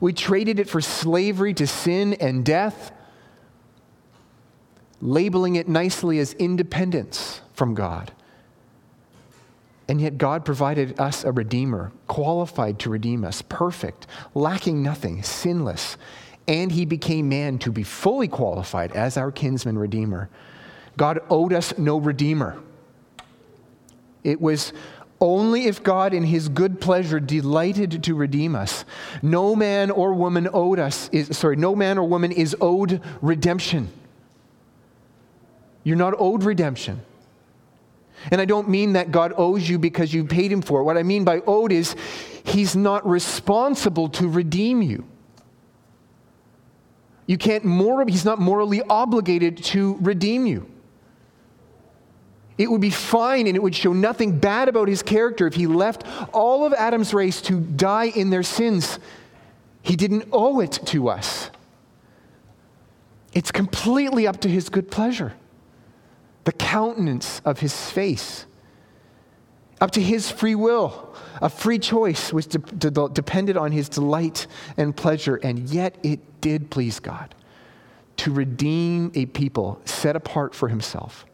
We 0.00 0.12
traded 0.12 0.58
it 0.58 0.68
for 0.68 0.80
slavery 0.80 1.54
to 1.54 1.66
sin 1.66 2.14
and 2.14 2.44
death, 2.44 2.92
labeling 5.00 5.56
it 5.56 5.68
nicely 5.68 6.18
as 6.18 6.32
independence 6.34 7.40
from 7.52 7.74
God. 7.74 8.12
And 9.88 10.02
yet, 10.02 10.18
God 10.18 10.44
provided 10.44 11.00
us 11.00 11.24
a 11.24 11.32
Redeemer, 11.32 11.92
qualified 12.06 12.78
to 12.80 12.90
redeem 12.90 13.24
us, 13.24 13.40
perfect, 13.40 14.06
lacking 14.34 14.82
nothing, 14.82 15.22
sinless. 15.22 15.96
And 16.46 16.70
He 16.70 16.84
became 16.84 17.28
man 17.28 17.58
to 17.60 17.72
be 17.72 17.82
fully 17.82 18.28
qualified 18.28 18.92
as 18.92 19.16
our 19.16 19.32
kinsman 19.32 19.78
Redeemer. 19.78 20.28
God 20.98 21.20
owed 21.30 21.54
us 21.54 21.76
no 21.78 21.96
Redeemer. 21.98 22.58
It 24.24 24.42
was 24.42 24.74
only 25.20 25.64
if 25.64 25.82
God, 25.82 26.12
in 26.12 26.22
His 26.24 26.48
good 26.48 26.80
pleasure, 26.80 27.18
delighted 27.18 28.02
to 28.04 28.14
redeem 28.14 28.54
us. 28.54 28.84
No 29.22 29.56
man 29.56 29.90
or 29.90 30.12
woman 30.12 30.48
owed 30.52 30.78
us, 30.78 31.08
is, 31.12 31.36
sorry, 31.36 31.56
no 31.56 31.74
man 31.74 31.96
or 31.98 32.06
woman 32.06 32.30
is 32.30 32.54
owed 32.60 33.00
redemption. 33.22 33.88
You're 35.82 35.96
not 35.96 36.14
owed 36.18 36.44
redemption. 36.44 37.00
And 38.30 38.40
I 38.40 38.44
don't 38.44 38.68
mean 38.68 38.94
that 38.94 39.12
God 39.12 39.32
owes 39.36 39.68
you 39.68 39.78
because 39.78 40.12
you 40.12 40.24
paid 40.24 40.52
him 40.52 40.62
for 40.62 40.80
it. 40.80 40.84
What 40.84 40.96
I 40.96 41.02
mean 41.02 41.24
by 41.24 41.40
owed 41.46 41.72
is 41.72 41.94
he's 42.44 42.74
not 42.74 43.08
responsible 43.08 44.08
to 44.10 44.28
redeem 44.28 44.82
you. 44.82 45.04
You 47.26 47.38
can't 47.38 47.64
morally, 47.64 48.12
he's 48.12 48.24
not 48.24 48.40
morally 48.40 48.82
obligated 48.82 49.58
to 49.64 49.98
redeem 50.00 50.46
you. 50.46 50.66
It 52.56 52.70
would 52.70 52.80
be 52.80 52.90
fine 52.90 53.46
and 53.46 53.54
it 53.54 53.62
would 53.62 53.74
show 53.74 53.92
nothing 53.92 54.38
bad 54.38 54.68
about 54.68 54.88
his 54.88 55.02
character 55.02 55.46
if 55.46 55.54
he 55.54 55.66
left 55.66 56.04
all 56.32 56.66
of 56.66 56.72
Adam's 56.72 57.14
race 57.14 57.40
to 57.42 57.60
die 57.60 58.06
in 58.06 58.30
their 58.30 58.42
sins. 58.42 58.98
He 59.82 59.94
didn't 59.94 60.28
owe 60.32 60.60
it 60.60 60.72
to 60.86 61.08
us. 61.08 61.50
It's 63.32 63.52
completely 63.52 64.26
up 64.26 64.40
to 64.40 64.48
his 64.48 64.68
good 64.68 64.90
pleasure 64.90 65.34
the 66.48 66.52
countenance 66.52 67.42
of 67.44 67.60
his 67.60 67.90
face, 67.90 68.46
up 69.82 69.90
to 69.90 70.00
his 70.00 70.30
free 70.30 70.54
will. 70.54 71.14
A 71.42 71.50
free 71.50 71.78
choice 71.78 72.32
was 72.32 72.46
de- 72.46 72.56
de- 72.56 73.08
depended 73.10 73.58
on 73.58 73.70
his 73.70 73.90
delight 73.90 74.46
and 74.78 74.96
pleasure, 74.96 75.36
and 75.36 75.68
yet 75.68 75.98
it 76.02 76.40
did 76.40 76.70
please 76.70 77.00
God 77.00 77.34
to 78.16 78.32
redeem 78.32 79.12
a 79.14 79.26
people 79.26 79.78
set 79.84 80.16
apart 80.16 80.54
for 80.54 80.68
himself. 80.68 81.26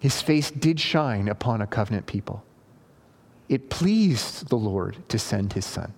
His 0.00 0.20
face 0.20 0.50
did 0.50 0.80
shine 0.80 1.28
upon 1.28 1.62
a 1.62 1.68
covenant 1.68 2.06
people. 2.06 2.42
It 3.48 3.70
pleased 3.70 4.48
the 4.48 4.58
Lord 4.58 5.08
to 5.08 5.20
send 5.20 5.52
his 5.52 5.66
son. 5.66 5.94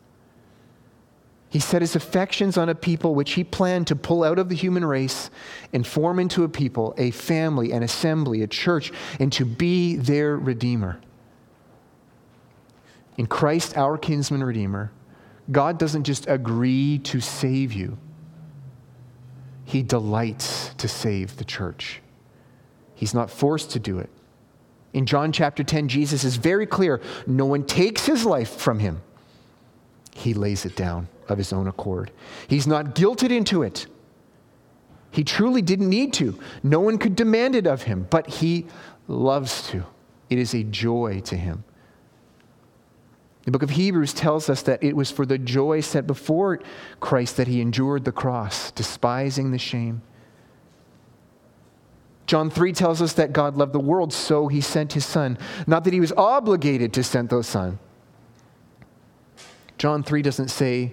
He 1.54 1.60
set 1.60 1.82
his 1.82 1.94
affections 1.94 2.58
on 2.58 2.68
a 2.68 2.74
people 2.74 3.14
which 3.14 3.34
he 3.34 3.44
planned 3.44 3.86
to 3.86 3.94
pull 3.94 4.24
out 4.24 4.40
of 4.40 4.48
the 4.48 4.56
human 4.56 4.84
race 4.84 5.30
and 5.72 5.86
form 5.86 6.18
into 6.18 6.42
a 6.42 6.48
people, 6.48 6.96
a 6.98 7.12
family, 7.12 7.70
an 7.70 7.84
assembly, 7.84 8.42
a 8.42 8.48
church, 8.48 8.92
and 9.20 9.32
to 9.34 9.44
be 9.44 9.94
their 9.94 10.36
Redeemer. 10.36 11.00
In 13.16 13.28
Christ, 13.28 13.76
our 13.76 13.96
kinsman 13.96 14.42
Redeemer, 14.42 14.90
God 15.52 15.78
doesn't 15.78 16.02
just 16.02 16.28
agree 16.28 16.98
to 17.04 17.20
save 17.20 17.72
you, 17.72 17.98
He 19.64 19.84
delights 19.84 20.74
to 20.78 20.88
save 20.88 21.36
the 21.36 21.44
church. 21.44 22.02
He's 22.96 23.14
not 23.14 23.30
forced 23.30 23.70
to 23.70 23.78
do 23.78 24.00
it. 24.00 24.10
In 24.92 25.06
John 25.06 25.30
chapter 25.30 25.62
10, 25.62 25.86
Jesus 25.86 26.24
is 26.24 26.34
very 26.34 26.66
clear 26.66 27.00
no 27.28 27.46
one 27.46 27.62
takes 27.62 28.06
his 28.06 28.24
life 28.24 28.56
from 28.56 28.80
him, 28.80 29.02
he 30.16 30.34
lays 30.34 30.64
it 30.64 30.74
down 30.74 31.06
of 31.28 31.38
his 31.38 31.52
own 31.52 31.68
accord. 31.68 32.10
He's 32.48 32.66
not 32.66 32.94
guilted 32.94 33.30
into 33.30 33.62
it. 33.62 33.87
He 35.10 35.22
truly 35.22 35.62
didn't 35.62 35.88
need 35.88 36.12
to. 36.14 36.38
No 36.62 36.80
one 36.80 36.98
could 36.98 37.14
demand 37.14 37.54
it 37.54 37.66
of 37.66 37.82
him, 37.82 38.06
but 38.10 38.28
he 38.28 38.66
loves 39.06 39.68
to. 39.68 39.84
It 40.28 40.38
is 40.38 40.54
a 40.54 40.64
joy 40.64 41.20
to 41.26 41.37
him. 41.37 41.64
The 43.44 43.50
book 43.50 43.62
of 43.62 43.70
Hebrews 43.70 44.14
tells 44.14 44.48
us 44.48 44.62
that 44.62 44.82
it 44.82 44.96
was 44.96 45.10
for 45.10 45.26
the 45.26 45.38
joy 45.38 45.80
set 45.82 46.06
before 46.06 46.60
Christ 47.00 47.37
that 47.37 47.46
he 47.46 47.60
endured 47.60 48.04
the 48.04 48.12
cross, 48.12 48.70
despising 48.70 49.50
the 49.50 49.58
shame. 49.58 50.02
John 52.26 52.48
3 52.48 52.72
tells 52.72 53.02
us 53.02 53.12
that 53.12 53.34
God 53.34 53.56
loved 53.56 53.74
the 53.74 53.78
world, 53.80 54.12
so 54.12 54.48
he 54.48 54.62
sent 54.62 54.94
his 54.94 55.04
son. 55.04 55.37
Not 55.66 55.84
that 55.84 55.92
he 55.92 56.00
was 56.00 56.12
obligated 56.12 56.94
to 56.94 57.04
send 57.04 57.28
those 57.28 57.46
son. 57.46 57.78
John 59.76 60.02
3 60.02 60.22
doesn't 60.22 60.48
say 60.48 60.92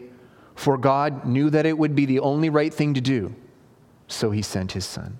for 0.55 0.77
God 0.77 1.25
knew 1.25 1.49
that 1.49 1.65
it 1.65 1.77
would 1.77 1.95
be 1.95 2.05
the 2.05 2.19
only 2.19 2.49
right 2.49 2.73
thing 2.73 2.93
to 2.93 3.01
do, 3.01 3.33
so 4.07 4.31
he 4.31 4.41
sent 4.41 4.73
his 4.73 4.85
son. 4.85 5.17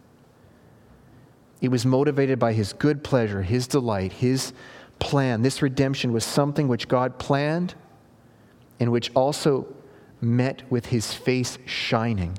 It 1.62 1.70
was 1.70 1.86
motivated 1.86 2.40
by 2.40 2.54
his 2.54 2.74
good 2.74 3.04
pleasure, 3.04 3.44
his 3.44 3.68
delight, 3.68 4.14
his 4.14 4.54
plan. 5.00 5.42
This 5.42 5.62
redemption 5.62 6.12
was 6.12 6.26
something 6.26 6.68
which 6.68 6.88
God 6.88 7.20
planned 7.20 7.76
and 8.80 8.92
which 8.92 9.12
also 9.16 9.68
met 10.22 10.64
with 10.72 10.88
his 10.88 11.14
face 11.14 11.58
shining 11.66 12.38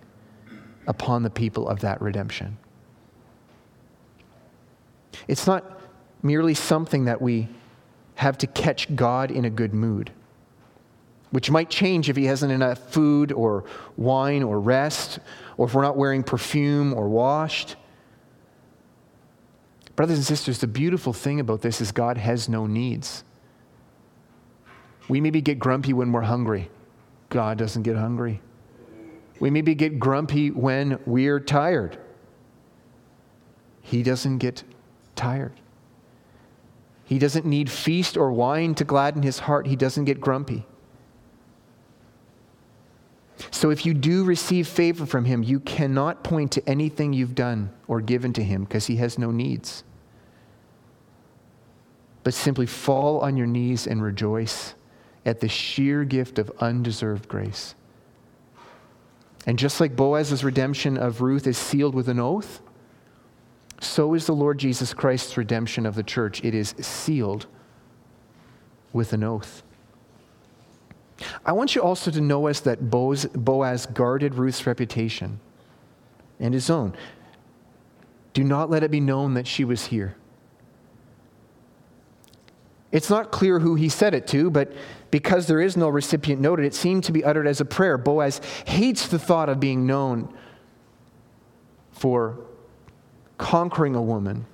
upon 0.87 1.23
the 1.23 1.31
people 1.31 1.69
of 1.69 1.81
that 1.81 2.01
redemption. 2.01 2.59
It's 5.29 5.47
not 5.47 5.81
merely 6.23 6.55
something 6.55 7.05
that 7.05 7.23
we 7.23 7.49
have 8.17 8.39
to 8.39 8.47
catch 8.47 8.95
God 8.95 9.31
in 9.31 9.45
a 9.45 9.51
good 9.51 9.75
mood, 9.75 10.11
which 11.33 11.51
might 11.51 11.71
change 11.71 12.09
if 12.09 12.17
he 12.17 12.27
hasn't 12.27 12.53
enough 12.53 12.79
food 12.93 13.33
or 13.33 13.65
wine 13.97 14.43
or 14.43 14.61
rest, 14.61 15.19
or 15.57 15.67
if 15.67 15.75
we're 15.75 15.83
not 15.83 15.97
wearing 15.97 16.23
perfume 16.23 16.93
or 16.93 17.09
washed. 17.09 17.77
Brothers 19.97 20.19
and 20.19 20.27
sisters, 20.27 20.59
the 20.59 20.67
beautiful 20.67 21.13
thing 21.13 21.41
about 21.41 21.63
this 21.63 21.81
is 21.81 21.91
God 21.91 22.19
has 22.19 22.49
no 22.49 22.67
needs. 22.67 23.25
We 25.09 25.21
maybe 25.21 25.41
get 25.41 25.59
grumpy 25.59 25.95
when 25.95 26.13
we're 26.13 26.23
hungry. 26.23 26.71
God 27.31 27.57
doesn't 27.57 27.83
get 27.83 27.97
hungry. 27.97 28.43
We 29.41 29.51
maybe 29.51 29.75
get 29.75 29.99
grumpy 29.99 30.51
when 30.51 31.01
we're 31.07 31.41
tired. 31.41 31.99
He 33.81 34.03
doesn't 34.03 34.39
get 34.39 34.65
tired. 35.17 35.53
He 37.05 37.19
doesn't 37.19 37.47
need 37.47 37.71
feast 37.71 38.19
or 38.19 38.33
wine 38.33 38.75
to 38.77 38.85
gladden 38.85 39.23
his 39.23 39.41
heart. 39.41 39.67
He 39.67 39.77
doesn't 39.77 40.05
get 40.05 40.21
grumpy. 40.21 40.67
So 43.51 43.71
if 43.71 43.85
you 43.85 43.95
do 43.95 44.25
receive 44.25 44.69
favor 44.69 45.07
from 45.07 45.25
him, 45.25 45.43
you 45.43 45.61
cannot 45.61 46.23
point 46.23 46.53
to 46.53 46.69
anything 46.69 47.13
you've 47.13 47.35
done 47.35 47.71
or 47.89 48.01
given 48.01 48.33
to 48.35 48.43
him 48.43 48.65
because 48.65 48.87
he 48.87 48.97
has 48.97 49.19
no 49.19 49.31
needs. 49.31 49.85
But 52.25 52.35
simply 52.35 52.67
fall 52.67 53.21
on 53.21 53.37
your 53.37 53.47
knees 53.47 53.87
and 53.87 54.03
rejoice 54.03 54.75
at 55.25 55.41
the 55.41 55.49
sheer 55.49 56.05
gift 56.05 56.39
of 56.39 56.51
undeserved 56.61 57.29
grace. 57.29 57.75
And 59.47 59.59
just 59.59 59.81
like 59.81 59.97
Boaz's 59.97 60.45
redemption 60.45 60.97
of 60.97 61.21
Ruth 61.21 61.47
is 61.47 61.59
sealed 61.59 61.95
with 61.95 62.09
an 62.09 62.21
oath, 62.21 62.61
so 63.81 64.15
is 64.15 64.27
the 64.27 64.35
Lord 64.35 64.59
Jesus 64.59 64.95
Christ's 64.95 65.37
redemption 65.37 65.85
of 65.87 65.97
the 65.97 66.05
church. 66.05 66.45
It 66.45 66.55
is 66.55 66.75
sealed 66.79 67.47
with 68.93 69.13
an 69.13 69.25
oath. 69.25 69.65
I 71.45 71.53
want 71.53 71.75
you 71.75 71.83
also 71.83 72.11
to 72.11 72.21
know 72.21 72.49
us 72.49 72.61
that 72.61 72.91
Boaz, 72.91 73.27
Boaz 73.27 73.87
guarded 73.87 74.35
Ruth's 74.35 74.67
reputation 74.67 75.41
and 76.41 76.55
his 76.55 76.71
own. 76.71 76.95
Do 78.33 78.45
not 78.45 78.71
let 78.71 78.83
it 78.83 78.91
be 78.91 79.01
known 79.01 79.35
that 79.35 79.47
she 79.47 79.65
was 79.65 79.87
here. 79.87 80.17
It's 82.91 83.09
not 83.09 83.31
clear 83.31 83.59
who 83.59 83.75
he 83.75 83.89
said 83.89 84.15
it 84.15 84.27
to, 84.29 84.51
but 84.51 84.73
because 85.11 85.47
there 85.47 85.61
is 85.61 85.77
no 85.77 85.89
recipient 85.89 86.41
noted, 86.41 86.67
it 86.67 86.75
seemed 86.75 87.05
to 87.05 87.13
be 87.13 87.25
uttered 87.25 87.47
as 87.47 87.61
a 87.61 87.65
prayer. 87.65 87.97
Boaz 87.97 88.41
hates 88.67 89.09
the 89.09 89.19
thought 89.19 89.49
of 89.49 89.59
being 89.59 89.87
known 89.87 90.33
for 91.91 92.39
conquering 93.39 93.95
a 93.95 94.03
woman, 94.03 94.47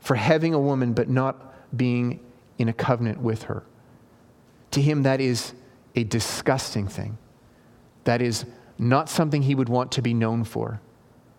for 0.00 0.14
having 0.14 0.54
a 0.54 0.60
woman 0.60 0.92
but 0.92 1.08
not 1.08 1.54
being 1.76 2.20
in 2.58 2.68
a 2.68 2.72
covenant 2.72 3.20
with 3.20 3.44
her. 3.44 3.64
To 4.78 4.82
him, 4.82 5.02
that 5.02 5.20
is 5.20 5.54
a 5.96 6.04
disgusting 6.04 6.86
thing. 6.86 7.18
That 8.04 8.22
is 8.22 8.44
not 8.78 9.08
something 9.08 9.42
he 9.42 9.56
would 9.56 9.68
want 9.68 9.90
to 9.90 10.02
be 10.02 10.14
known 10.14 10.44
for. 10.44 10.80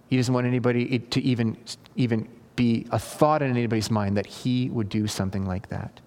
He 0.10 0.18
doesn't 0.18 0.34
want 0.34 0.46
anybody 0.46 1.00
to 1.00 1.22
even, 1.22 1.56
even 1.96 2.28
be 2.58 2.86
a 2.92 3.00
thought 3.00 3.42
in 3.42 3.50
anybody's 3.50 3.90
mind 3.90 4.18
that 4.18 4.26
he 4.26 4.70
would 4.72 4.90
do 4.90 5.08
something 5.08 5.46
like 5.46 5.70
that. 5.70 6.02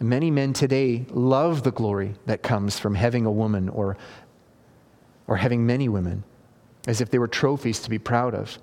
Many 0.00 0.30
men 0.30 0.52
today 0.52 1.06
love 1.08 1.62
the 1.62 1.72
glory 1.72 2.14
that 2.26 2.42
comes 2.42 2.78
from 2.78 2.94
having 2.94 3.24
a 3.24 3.32
woman 3.32 3.70
or, 3.70 3.96
or 5.28 5.38
having 5.38 5.64
many 5.64 5.88
women 5.88 6.24
as 6.86 7.00
if 7.00 7.10
they 7.10 7.18
were 7.18 7.26
trophies 7.26 7.80
to 7.80 7.88
be 7.88 7.98
proud 7.98 8.34
of. 8.34 8.58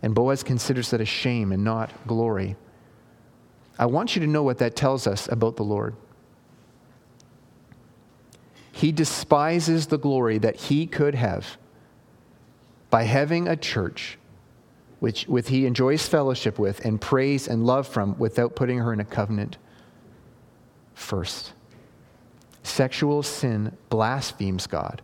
And 0.00 0.14
Boaz 0.14 0.44
considers 0.44 0.90
that 0.90 1.00
a 1.00 1.04
shame 1.04 1.50
and 1.50 1.64
not 1.64 1.90
glory. 2.06 2.54
I 3.80 3.86
want 3.86 4.14
you 4.14 4.20
to 4.20 4.28
know 4.28 4.44
what 4.44 4.58
that 4.58 4.76
tells 4.76 5.08
us 5.08 5.26
about 5.26 5.56
the 5.56 5.64
Lord. 5.64 5.96
He 8.72 8.92
despises 8.92 9.86
the 9.86 9.98
glory 9.98 10.38
that 10.38 10.56
he 10.56 10.86
could 10.86 11.14
have 11.14 11.58
by 12.90 13.04
having 13.04 13.48
a 13.48 13.56
church 13.56 14.18
which 15.00 15.26
with 15.26 15.48
he 15.48 15.66
enjoys 15.66 16.06
fellowship 16.06 16.58
with 16.58 16.84
and 16.84 17.00
praise 17.00 17.48
and 17.48 17.64
love 17.64 17.88
from 17.88 18.18
without 18.18 18.54
putting 18.54 18.78
her 18.78 18.92
in 18.92 19.00
a 19.00 19.04
covenant 19.04 19.56
first. 20.94 21.52
Sexual 22.62 23.22
sin 23.22 23.76
blasphemes 23.88 24.66
God 24.66 25.00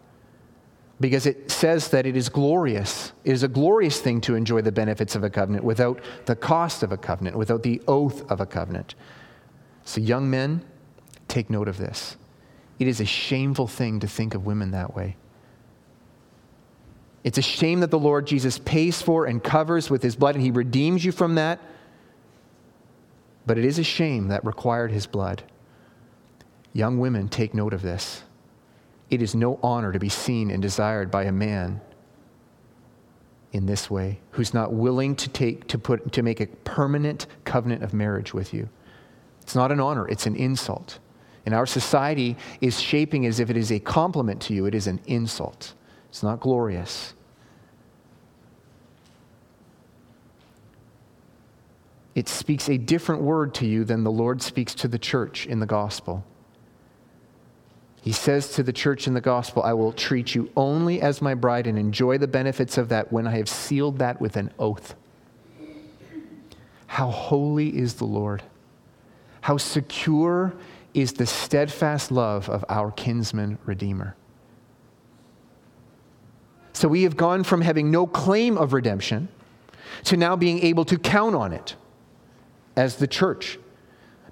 because 1.00 1.26
it 1.26 1.50
says 1.50 1.88
that 1.88 2.06
it 2.06 2.16
is 2.16 2.28
glorious. 2.28 3.12
It 3.24 3.32
is 3.32 3.42
a 3.42 3.48
glorious 3.48 4.00
thing 4.00 4.20
to 4.22 4.34
enjoy 4.34 4.62
the 4.62 4.72
benefits 4.72 5.14
of 5.14 5.24
a 5.24 5.30
covenant 5.30 5.64
without 5.64 6.00
the 6.24 6.36
cost 6.36 6.82
of 6.82 6.92
a 6.92 6.96
covenant, 6.96 7.36
without 7.36 7.62
the 7.62 7.82
oath 7.86 8.30
of 8.30 8.40
a 8.40 8.46
covenant. 8.46 8.94
So, 9.84 10.00
young 10.00 10.30
men, 10.30 10.64
take 11.28 11.50
note 11.50 11.68
of 11.68 11.76
this. 11.76 12.16
It 12.78 12.88
is 12.88 13.00
a 13.00 13.04
shameful 13.04 13.66
thing 13.66 14.00
to 14.00 14.06
think 14.06 14.34
of 14.34 14.44
women 14.44 14.72
that 14.72 14.94
way. 14.94 15.16
It's 17.24 17.38
a 17.38 17.42
shame 17.42 17.80
that 17.80 17.90
the 17.90 17.98
Lord 17.98 18.26
Jesus 18.26 18.58
pays 18.58 19.02
for 19.02 19.26
and 19.26 19.42
covers 19.42 19.90
with 19.90 20.02
his 20.02 20.14
blood, 20.14 20.36
and 20.36 20.44
he 20.44 20.50
redeems 20.50 21.04
you 21.04 21.10
from 21.10 21.34
that. 21.34 21.60
But 23.46 23.58
it 23.58 23.64
is 23.64 23.78
a 23.78 23.84
shame 23.84 24.28
that 24.28 24.44
required 24.44 24.92
his 24.92 25.06
blood. 25.06 25.42
Young 26.72 26.98
women, 26.98 27.28
take 27.28 27.54
note 27.54 27.72
of 27.72 27.82
this. 27.82 28.22
It 29.10 29.22
is 29.22 29.34
no 29.34 29.58
honor 29.62 29.92
to 29.92 29.98
be 29.98 30.08
seen 30.08 30.50
and 30.50 30.60
desired 30.60 31.10
by 31.10 31.24
a 31.24 31.32
man 31.32 31.80
in 33.52 33.66
this 33.66 33.90
way 33.90 34.20
who's 34.32 34.52
not 34.52 34.72
willing 34.72 35.16
to 35.16 35.28
take 35.28 35.66
to 35.68 35.78
put 35.78 36.12
to 36.12 36.22
make 36.22 36.40
a 36.40 36.46
permanent 36.46 37.26
covenant 37.44 37.82
of 37.82 37.94
marriage 37.94 38.34
with 38.34 38.52
you. 38.52 38.68
It's 39.42 39.54
not 39.54 39.72
an 39.72 39.80
honor, 39.80 40.06
it's 40.08 40.26
an 40.26 40.36
insult. 40.36 40.98
And 41.46 41.54
our 41.54 41.64
society 41.64 42.36
is 42.60 42.80
shaping 42.80 43.24
as 43.24 43.40
if 43.40 43.48
it 43.48 43.56
is 43.56 43.70
a 43.70 43.78
compliment 43.78 44.42
to 44.42 44.54
you, 44.54 44.66
it 44.66 44.74
is 44.74 44.88
an 44.88 45.00
insult. 45.06 45.74
It's 46.08 46.22
not 46.22 46.40
glorious. 46.40 47.14
It 52.16 52.28
speaks 52.28 52.68
a 52.68 52.78
different 52.78 53.22
word 53.22 53.54
to 53.54 53.66
you 53.66 53.84
than 53.84 54.02
the 54.02 54.10
Lord 54.10 54.42
speaks 54.42 54.74
to 54.76 54.88
the 54.88 54.98
church 54.98 55.46
in 55.46 55.60
the 55.60 55.66
gospel. 55.66 56.24
He 58.02 58.12
says 58.12 58.52
to 58.54 58.62
the 58.62 58.72
church 58.72 59.06
in 59.06 59.14
the 59.14 59.20
gospel, 59.20 59.62
I 59.62 59.74
will 59.74 59.92
treat 59.92 60.34
you 60.34 60.50
only 60.56 61.02
as 61.02 61.20
my 61.20 61.34
bride 61.34 61.66
and 61.66 61.78
enjoy 61.78 62.18
the 62.18 62.28
benefits 62.28 62.78
of 62.78 62.88
that 62.88 63.12
when 63.12 63.26
I 63.26 63.36
have 63.36 63.48
sealed 63.48 63.98
that 63.98 64.20
with 64.20 64.36
an 64.36 64.50
oath. 64.58 64.94
How 66.86 67.10
holy 67.10 67.76
is 67.76 67.94
the 67.94 68.04
Lord! 68.04 68.42
How 69.42 69.58
secure 69.58 70.54
is 70.96 71.12
the 71.12 71.26
steadfast 71.26 72.10
love 72.10 72.48
of 72.48 72.64
our 72.70 72.90
kinsman 72.90 73.58
Redeemer. 73.66 74.16
So 76.72 76.88
we 76.88 77.02
have 77.02 77.18
gone 77.18 77.44
from 77.44 77.60
having 77.60 77.90
no 77.90 78.06
claim 78.06 78.56
of 78.56 78.72
redemption 78.72 79.28
to 80.04 80.16
now 80.16 80.36
being 80.36 80.60
able 80.60 80.86
to 80.86 80.98
count 80.98 81.34
on 81.34 81.52
it 81.52 81.76
as 82.76 82.96
the 82.96 83.06
church 83.06 83.58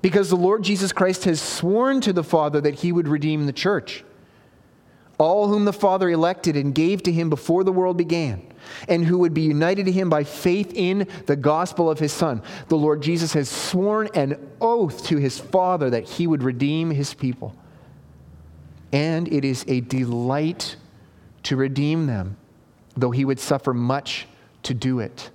because 0.01 0.31
the 0.31 0.37
Lord 0.37 0.63
Jesus 0.63 0.91
Christ 0.91 1.25
has 1.25 1.41
sworn 1.41 2.01
to 2.01 2.15
the 2.15 2.25
Father 2.25 2.63
that 2.63 2.77
he 2.77 2.93
would 2.93 3.09
redeem 3.09 3.45
the 3.45 3.53
church. 3.53 4.03
All 5.19 5.49
whom 5.49 5.67
the 5.67 5.73
Father 5.73 6.09
elected 6.09 6.57
and 6.57 6.75
gave 6.75 7.03
to 7.03 7.13
him 7.13 7.29
before 7.29 7.63
the 7.63 7.73
world 7.73 7.99
began, 7.99 8.43
and 8.89 9.05
who 9.05 9.19
would 9.19 9.35
be 9.35 9.43
united 9.43 9.87
to 9.87 9.93
him 9.93 10.09
by 10.09 10.25
faith 10.25 10.73
in 10.75 11.09
the 11.27 11.37
gospel 11.37 11.91
of 11.91 11.99
his 11.99 12.13
Son. 12.13 12.43
The 12.69 12.77
Lord 12.77 13.03
Jesus 13.03 13.33
has 13.33 13.49
sworn 13.49 14.09
an 14.15 14.39
oath 14.61 15.07
to 15.07 15.17
his 15.17 15.39
Father 15.39 15.91
that 15.91 16.05
he 16.05 16.27
would 16.27 16.43
redeem 16.43 16.91
his 16.91 17.15
people. 17.15 17.55
And 18.93 19.33
it 19.33 19.45
is 19.45 19.65
a 19.67 19.81
delight 19.81 20.77
to 21.45 21.57
redeem 21.57 22.07
them, 22.07 22.37
though 22.97 23.11
he 23.11 23.25
would 23.25 23.41
suffer 23.41 23.75
much 23.75 24.27
to 24.63 24.75
do 24.75 25.01
it. 25.01 25.31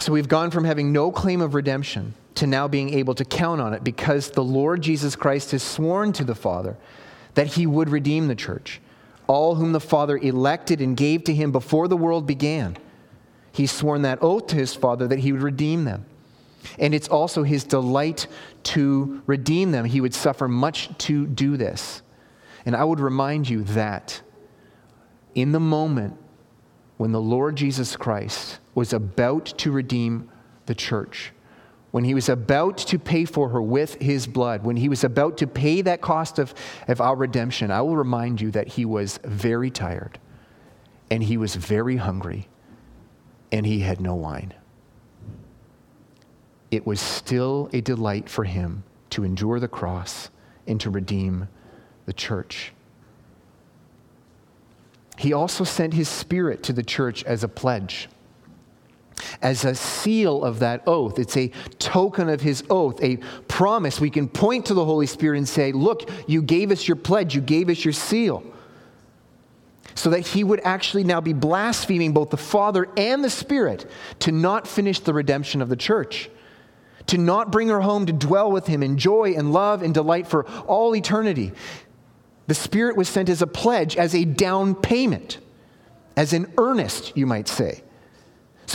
So 0.00 0.12
we've 0.12 0.28
gone 0.28 0.50
from 0.50 0.64
having 0.64 0.92
no 0.92 1.12
claim 1.12 1.40
of 1.40 1.54
redemption 1.54 2.14
to 2.34 2.46
now 2.46 2.66
being 2.66 2.92
able 2.94 3.14
to 3.14 3.24
count 3.24 3.60
on 3.60 3.74
it 3.74 3.84
because 3.84 4.30
the 4.30 4.42
Lord 4.42 4.82
Jesus 4.82 5.14
Christ 5.14 5.52
has 5.52 5.62
sworn 5.62 6.12
to 6.14 6.24
the 6.24 6.34
Father 6.34 6.76
that 7.34 7.46
he 7.48 7.66
would 7.66 7.88
redeem 7.88 8.28
the 8.28 8.34
church, 8.34 8.80
all 9.26 9.54
whom 9.54 9.72
the 9.72 9.80
Father 9.80 10.16
elected 10.18 10.80
and 10.80 10.96
gave 10.96 11.24
to 11.24 11.34
him 11.34 11.52
before 11.52 11.88
the 11.88 11.96
world 11.96 12.26
began. 12.26 12.76
He's 13.52 13.70
sworn 13.70 14.02
that 14.02 14.18
oath 14.22 14.48
to 14.48 14.56
his 14.56 14.74
Father 14.74 15.06
that 15.08 15.20
he 15.20 15.32
would 15.32 15.42
redeem 15.42 15.84
them. 15.84 16.06
And 16.78 16.94
it's 16.94 17.08
also 17.08 17.42
his 17.42 17.64
delight 17.64 18.26
to 18.64 19.22
redeem 19.26 19.70
them. 19.70 19.84
He 19.84 20.00
would 20.00 20.14
suffer 20.14 20.48
much 20.48 20.96
to 20.98 21.26
do 21.26 21.56
this. 21.56 22.02
And 22.66 22.74
I 22.74 22.84
would 22.84 23.00
remind 23.00 23.48
you 23.48 23.62
that 23.64 24.22
in 25.34 25.52
the 25.52 25.60
moment 25.60 26.16
when 26.96 27.12
the 27.12 27.20
Lord 27.20 27.56
Jesus 27.56 27.96
Christ 27.96 28.58
was 28.74 28.92
about 28.92 29.46
to 29.58 29.70
redeem 29.70 30.30
the 30.66 30.74
church, 30.74 31.33
when 31.94 32.02
he 32.02 32.12
was 32.12 32.28
about 32.28 32.76
to 32.76 32.98
pay 32.98 33.24
for 33.24 33.50
her 33.50 33.62
with 33.62 33.94
his 34.02 34.26
blood, 34.26 34.64
when 34.64 34.74
he 34.74 34.88
was 34.88 35.04
about 35.04 35.38
to 35.38 35.46
pay 35.46 35.80
that 35.80 36.00
cost 36.00 36.40
of, 36.40 36.52
of 36.88 37.00
our 37.00 37.14
redemption, 37.14 37.70
I 37.70 37.82
will 37.82 37.96
remind 37.96 38.40
you 38.40 38.50
that 38.50 38.66
he 38.66 38.84
was 38.84 39.20
very 39.22 39.70
tired 39.70 40.18
and 41.08 41.22
he 41.22 41.36
was 41.36 41.54
very 41.54 41.94
hungry, 41.94 42.48
and 43.52 43.64
he 43.64 43.78
had 43.78 44.00
no 44.00 44.16
wine. 44.16 44.54
It 46.72 46.84
was 46.84 47.00
still 47.00 47.70
a 47.72 47.80
delight 47.80 48.28
for 48.28 48.42
him 48.42 48.82
to 49.10 49.22
endure 49.22 49.60
the 49.60 49.68
cross 49.68 50.30
and 50.66 50.80
to 50.80 50.90
redeem 50.90 51.46
the 52.06 52.12
church. 52.12 52.72
He 55.16 55.32
also 55.32 55.62
sent 55.62 55.94
his 55.94 56.08
spirit 56.08 56.64
to 56.64 56.72
the 56.72 56.82
church 56.82 57.22
as 57.22 57.44
a 57.44 57.48
pledge, 57.48 58.08
as 59.42 59.64
a 59.64 59.74
seal 59.74 60.44
of 60.44 60.58
that 60.58 60.82
oath. 60.86 61.18
It's 61.18 61.36
a 61.36 61.48
token 61.78 62.28
of 62.28 62.40
his 62.40 62.64
oath, 62.70 63.02
a 63.02 63.16
promise. 63.48 64.00
We 64.00 64.10
can 64.10 64.28
point 64.28 64.66
to 64.66 64.74
the 64.74 64.84
Holy 64.84 65.06
Spirit 65.06 65.38
and 65.38 65.48
say, 65.48 65.72
Look, 65.72 66.10
you 66.26 66.42
gave 66.42 66.70
us 66.70 66.86
your 66.86 66.96
pledge, 66.96 67.34
you 67.34 67.40
gave 67.40 67.68
us 67.68 67.84
your 67.84 67.92
seal 67.92 68.42
so 69.94 70.10
that 70.10 70.26
he 70.26 70.42
would 70.42 70.60
actually 70.64 71.04
now 71.04 71.20
be 71.20 71.32
blaspheming 71.32 72.12
both 72.12 72.30
the 72.30 72.36
Father 72.36 72.88
and 72.96 73.22
the 73.22 73.30
Spirit 73.30 73.88
to 74.20 74.32
not 74.32 74.66
finish 74.66 75.00
the 75.00 75.14
redemption 75.14 75.62
of 75.62 75.68
the 75.68 75.76
church, 75.76 76.28
to 77.06 77.18
not 77.18 77.52
bring 77.52 77.68
her 77.68 77.80
home 77.80 78.06
to 78.06 78.12
dwell 78.12 78.50
with 78.50 78.66
him 78.66 78.82
in 78.82 78.98
joy 78.98 79.34
and 79.36 79.52
love 79.52 79.82
and 79.82 79.94
delight 79.94 80.26
for 80.26 80.46
all 80.62 80.96
eternity. 80.96 81.52
The 82.46 82.54
Spirit 82.54 82.96
was 82.96 83.08
sent 83.08 83.28
as 83.28 83.40
a 83.40 83.46
pledge, 83.46 83.96
as 83.96 84.14
a 84.14 84.24
down 84.24 84.74
payment, 84.74 85.38
as 86.16 86.32
an 86.32 86.52
earnest, 86.58 87.16
you 87.16 87.26
might 87.26 87.48
say. 87.48 87.82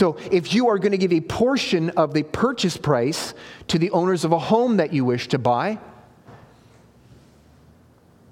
So, 0.00 0.16
if 0.32 0.54
you 0.54 0.68
are 0.68 0.78
going 0.78 0.92
to 0.92 0.98
give 0.98 1.12
a 1.12 1.20
portion 1.20 1.90
of 1.90 2.14
the 2.14 2.22
purchase 2.22 2.76
price 2.76 3.34
to 3.68 3.78
the 3.78 3.90
owners 3.90 4.24
of 4.24 4.32
a 4.32 4.38
home 4.38 4.78
that 4.78 4.92
you 4.92 5.04
wish 5.04 5.28
to 5.28 5.38
buy, 5.38 5.78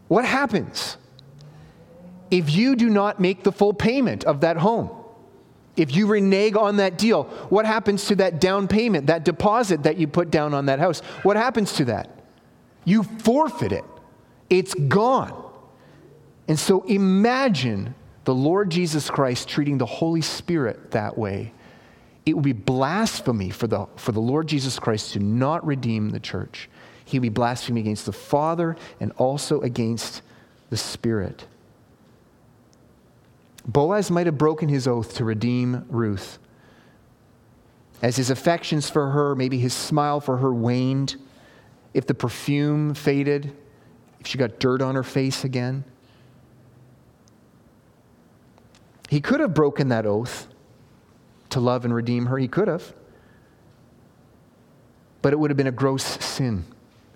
what 0.08 0.24
happens? 0.24 0.96
if 2.30 2.50
you 2.50 2.76
do 2.76 2.88
not 2.90 3.20
make 3.20 3.42
the 3.42 3.52
full 3.52 3.72
payment 3.72 4.24
of 4.24 4.40
that 4.40 4.56
home, 4.56 4.90
if 5.76 5.94
you 5.94 6.06
renege 6.06 6.56
on 6.56 6.76
that 6.76 6.98
deal, 6.98 7.24
what 7.48 7.64
happens 7.64 8.06
to 8.06 8.16
that 8.16 8.40
down 8.40 8.66
payment, 8.66 9.06
that 9.06 9.24
deposit 9.24 9.84
that 9.84 9.96
you 9.96 10.08
put 10.08 10.30
down 10.30 10.52
on 10.52 10.66
that 10.66 10.80
house? 10.80 11.00
What 11.22 11.36
happens 11.36 11.72
to 11.74 11.86
that? 11.86 12.10
You 12.84 13.02
forfeit 13.02 13.72
it, 13.72 13.84
it's 14.50 14.74
gone. 14.74 15.44
And 16.48 16.58
so 16.58 16.82
imagine 16.84 17.94
the 18.24 18.34
Lord 18.34 18.70
Jesus 18.70 19.10
Christ 19.10 19.48
treating 19.48 19.78
the 19.78 19.86
Holy 19.86 20.22
Spirit 20.22 20.90
that 20.92 21.16
way. 21.16 21.52
It 22.28 22.34
would 22.34 22.44
be 22.44 22.52
blasphemy 22.52 23.48
for 23.48 23.66
the, 23.66 23.86
for 23.96 24.12
the 24.12 24.20
Lord 24.20 24.48
Jesus 24.48 24.78
Christ 24.78 25.14
to 25.14 25.18
not 25.18 25.66
redeem 25.66 26.10
the 26.10 26.20
church. 26.20 26.68
He 27.06 27.18
would 27.18 27.22
be 27.22 27.30
blasphemy 27.30 27.80
against 27.80 28.04
the 28.04 28.12
Father 28.12 28.76
and 29.00 29.12
also 29.12 29.62
against 29.62 30.20
the 30.68 30.76
Spirit. 30.76 31.46
Boaz 33.66 34.10
might 34.10 34.26
have 34.26 34.36
broken 34.36 34.68
his 34.68 34.86
oath 34.86 35.14
to 35.14 35.24
redeem 35.24 35.86
Ruth. 35.88 36.38
As 38.02 38.16
his 38.16 38.28
affections 38.28 38.90
for 38.90 39.08
her, 39.08 39.34
maybe 39.34 39.58
his 39.58 39.72
smile 39.72 40.20
for 40.20 40.36
her 40.36 40.52
waned, 40.52 41.16
if 41.94 42.06
the 42.06 42.12
perfume 42.12 42.92
faded, 42.92 43.56
if 44.20 44.26
she 44.26 44.36
got 44.36 44.60
dirt 44.60 44.82
on 44.82 44.96
her 44.96 45.02
face 45.02 45.44
again. 45.44 45.82
He 49.08 49.22
could 49.22 49.40
have 49.40 49.54
broken 49.54 49.88
that 49.88 50.04
oath 50.04 50.46
to 51.50 51.60
love 51.60 51.84
and 51.84 51.94
redeem 51.94 52.26
her. 52.26 52.38
He 52.38 52.48
could 52.48 52.68
have. 52.68 52.92
But 55.22 55.32
it 55.32 55.36
would 55.38 55.50
have 55.50 55.56
been 55.56 55.66
a 55.66 55.72
gross 55.72 56.04
sin, 56.24 56.64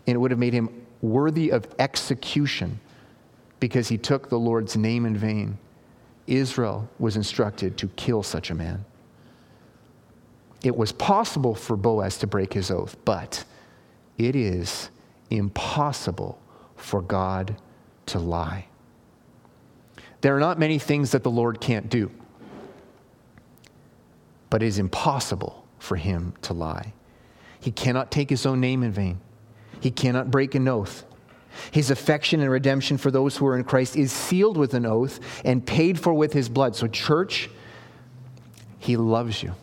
and 0.07 0.14
it 0.14 0.18
would 0.18 0.30
have 0.30 0.41
made 0.41 0.53
him 0.53 0.68
worthy 1.01 1.51
of 1.51 1.66
execution 1.78 2.80
because 3.61 3.89
he 3.89 3.99
took 3.99 4.28
the 4.28 4.39
Lord's 4.39 4.76
name 4.76 5.07
in 5.07 5.16
vain. 5.16 5.59
Israel 6.26 6.89
was 6.99 7.16
instructed 7.16 7.76
to 7.78 7.89
kill 7.89 8.22
such 8.22 8.51
a 8.51 8.55
man. 8.55 8.85
It 10.62 10.76
was 10.76 10.93
possible 10.93 11.55
for 11.55 11.76
Boaz 11.76 12.18
to 12.18 12.26
break 12.26 12.53
his 12.53 12.70
oath, 12.70 12.97
but 13.05 13.45
it 14.18 14.37
is 14.37 14.91
impossible 15.30 16.39
for 16.76 17.03
God 17.03 17.57
to 18.07 18.18
lie. 18.18 18.66
There 20.20 20.37
are 20.37 20.41
not 20.41 20.59
many 20.59 20.78
things 20.78 21.11
that 21.12 21.24
the 21.24 21.30
Lord 21.30 21.61
can't 21.61 21.89
do, 21.89 22.11
but 24.53 24.62
it 24.62 24.66
is 24.66 24.78
impossible 24.78 25.66
for 25.78 25.96
him 25.96 26.34
to 26.42 26.53
lie. 26.53 26.92
He 27.59 27.70
cannot 27.70 28.11
take 28.11 28.28
his 28.28 28.44
own 28.44 28.61
name 28.61 28.82
in 28.82 28.92
vain, 28.92 29.18
he 29.80 29.90
cannot 29.90 30.30
break 30.30 30.55
an 30.55 30.68
oath. 30.68 31.07
His 31.70 31.90
affection 31.90 32.42
and 32.42 32.50
redemption 32.50 32.98
for 32.98 33.11
those 33.11 33.34
who 33.34 33.46
are 33.46 33.57
in 33.57 33.64
Christ 33.64 33.96
is 33.96 34.12
sealed 34.12 34.59
with 34.59 34.74
an 34.74 34.84
oath 34.84 35.20
and 35.42 35.66
paid 35.66 35.98
for 35.98 36.12
with 36.12 36.34
his 36.34 36.50
blood. 36.50 36.76
So, 36.76 36.86
church, 36.86 37.48
he 38.78 38.98
loves 38.98 39.42
you. 39.42 39.55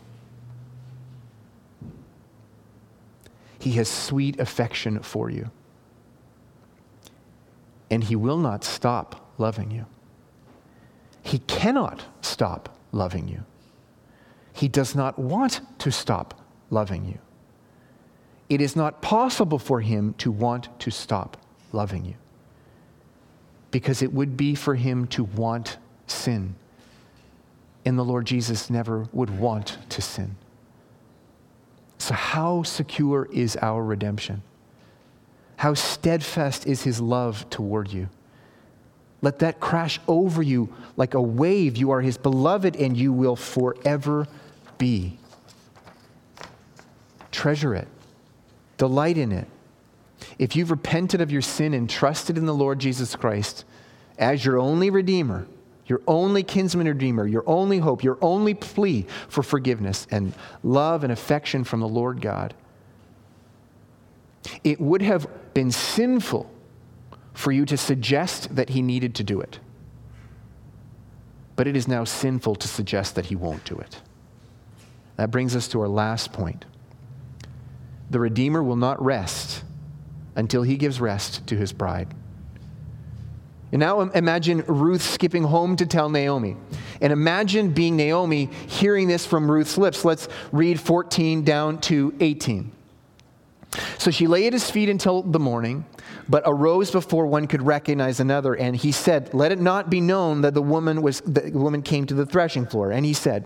He 3.60 3.74
has 3.74 3.88
sweet 3.88 4.40
affection 4.40 5.04
for 5.04 5.30
you. 5.30 5.52
And 7.92 8.04
he 8.04 8.16
will 8.16 8.40
not 8.40 8.64
stop 8.64 9.34
loving 9.38 9.70
you. 9.70 9.86
He 11.22 11.38
cannot 11.38 12.06
stop 12.22 12.76
loving 12.92 13.28
you. 13.28 13.44
He 14.60 14.68
does 14.68 14.94
not 14.94 15.18
want 15.18 15.62
to 15.80 15.90
stop 15.90 16.38
loving 16.70 17.06
you. 17.06 17.18
It 18.50 18.60
is 18.60 18.76
not 18.76 19.02
possible 19.02 19.58
for 19.58 19.80
him 19.80 20.16
to 20.16 20.30
want 20.32 20.68
to 20.82 20.92
stop 20.92 21.38
loving 21.72 22.04
you. 22.04 22.16
Because 23.72 24.02
it 24.02 24.12
would 24.12 24.36
be 24.36 24.56
for 24.56 24.76
him 24.76 25.08
to 25.08 25.24
want 25.24 25.78
sin. 26.08 26.56
And 27.86 27.98
the 27.98 28.04
Lord 28.04 28.26
Jesus 28.26 28.70
never 28.70 29.08
would 29.14 29.30
want 29.30 29.78
to 29.92 30.02
sin. 30.02 30.36
So, 31.98 32.14
how 32.14 32.64
secure 32.64 33.30
is 33.32 33.56
our 33.62 33.82
redemption? 33.82 34.42
How 35.56 35.74
steadfast 35.74 36.68
is 36.68 36.84
his 36.84 37.00
love 37.00 37.50
toward 37.50 37.94
you? 37.94 38.10
Let 39.22 39.40
that 39.40 39.62
crash 39.62 40.02
over 40.06 40.44
you 40.44 40.74
like 40.98 41.14
a 41.14 41.22
wave. 41.22 41.78
You 41.78 41.92
are 41.92 42.02
his 42.02 42.18
beloved, 42.18 42.76
and 42.76 42.98
you 42.98 43.14
will 43.14 43.38
forever 43.38 44.28
be. 44.80 45.20
Treasure 47.32 47.76
it, 47.76 47.88
delight 48.78 49.20
in 49.20 49.32
it. 49.32 49.48
If 50.40 50.56
you've 50.56 50.72
repented 50.72 51.22
of 51.22 51.32
your 51.32 51.44
sin 51.44 51.76
and 51.76 51.88
trusted 51.88 52.38
in 52.38 52.48
the 52.48 52.54
Lord 52.54 52.80
Jesus 52.80 53.16
Christ 53.16 53.64
as 54.18 54.44
your 54.44 54.58
only 54.58 54.90
Redeemer, 54.90 55.46
your 55.86 56.02
only 56.08 56.44
kinsman 56.44 56.88
redeemer, 56.88 57.26
your 57.26 57.44
only 57.48 57.80
hope, 57.80 58.04
your 58.04 58.18
only 58.22 58.54
plea 58.54 59.06
for 59.28 59.42
forgiveness 59.42 60.06
and 60.12 60.34
love 60.64 61.04
and 61.04 61.12
affection 61.12 61.64
from 61.64 61.80
the 61.80 61.88
Lord 61.88 62.22
God, 62.22 62.54
it 64.64 64.80
would 64.80 65.02
have 65.02 65.28
been 65.54 65.72
sinful 65.72 66.50
for 67.34 67.52
you 67.52 67.66
to 67.66 67.76
suggest 67.78 68.56
that 68.56 68.70
he 68.70 68.82
needed 68.82 69.16
to 69.16 69.24
do 69.24 69.42
it. 69.42 69.60
But 71.56 71.68
it 71.68 71.76
is 71.76 71.88
now 71.88 72.04
sinful 72.04 72.56
to 72.56 72.68
suggest 72.68 73.16
that 73.16 73.26
he 73.26 73.36
won't 73.36 73.66
do 73.66 73.76
it. 73.76 74.02
That 75.20 75.32
brings 75.32 75.54
us 75.54 75.68
to 75.70 75.82
our 75.82 75.90
last 75.90 76.32
point. 76.32 76.64
The 78.10 78.22
Redeemer 78.22 78.64
will 78.64 78.78
not 78.78 79.04
rest 79.04 79.66
until 80.34 80.64
he 80.64 80.78
gives 80.78 81.02
rest 81.02 81.46
to 81.48 81.58
his 81.58 81.74
bride. 81.74 82.08
And 83.74 83.82
now 83.82 84.00
imagine 84.00 84.64
Ruth 84.66 85.02
skipping 85.02 85.44
home 85.44 85.76
to 85.76 85.86
tell 85.86 86.08
Naomi. 86.08 86.56
And 87.02 87.12
imagine 87.12 87.72
being 87.72 87.98
Naomi 87.98 88.46
hearing 88.68 89.10
this 89.10 89.26
from 89.26 89.52
Ruth's 89.52 89.78
lips. 89.78 90.06
Let's 90.06 90.30
read 90.54 90.80
14 90.80 91.44
down 91.44 91.82
to 91.82 92.16
18. 92.22 92.72
So 93.98 94.12
she 94.12 94.26
lay 94.26 94.48
at 94.48 94.54
his 94.54 94.72
feet 94.72 94.88
until 94.88 95.22
the 95.22 95.38
morning, 95.38 95.86
but 96.30 96.44
arose 96.46 96.92
before 96.92 97.28
one 97.28 97.46
could 97.46 97.62
recognize 97.62 98.22
another. 98.22 98.54
And 98.54 98.74
he 98.74 98.94
said, 98.94 99.34
Let 99.34 99.52
it 99.52 99.60
not 99.60 99.90
be 99.90 100.00
known 100.00 100.44
that 100.44 100.54
the 100.54 100.62
woman, 100.62 101.02
was, 101.02 101.20
the 101.20 101.52
woman 101.54 101.82
came 101.82 102.06
to 102.06 102.14
the 102.14 102.26
threshing 102.26 102.66
floor. 102.66 102.92
And 102.92 103.06
he 103.06 103.14
said, 103.14 103.46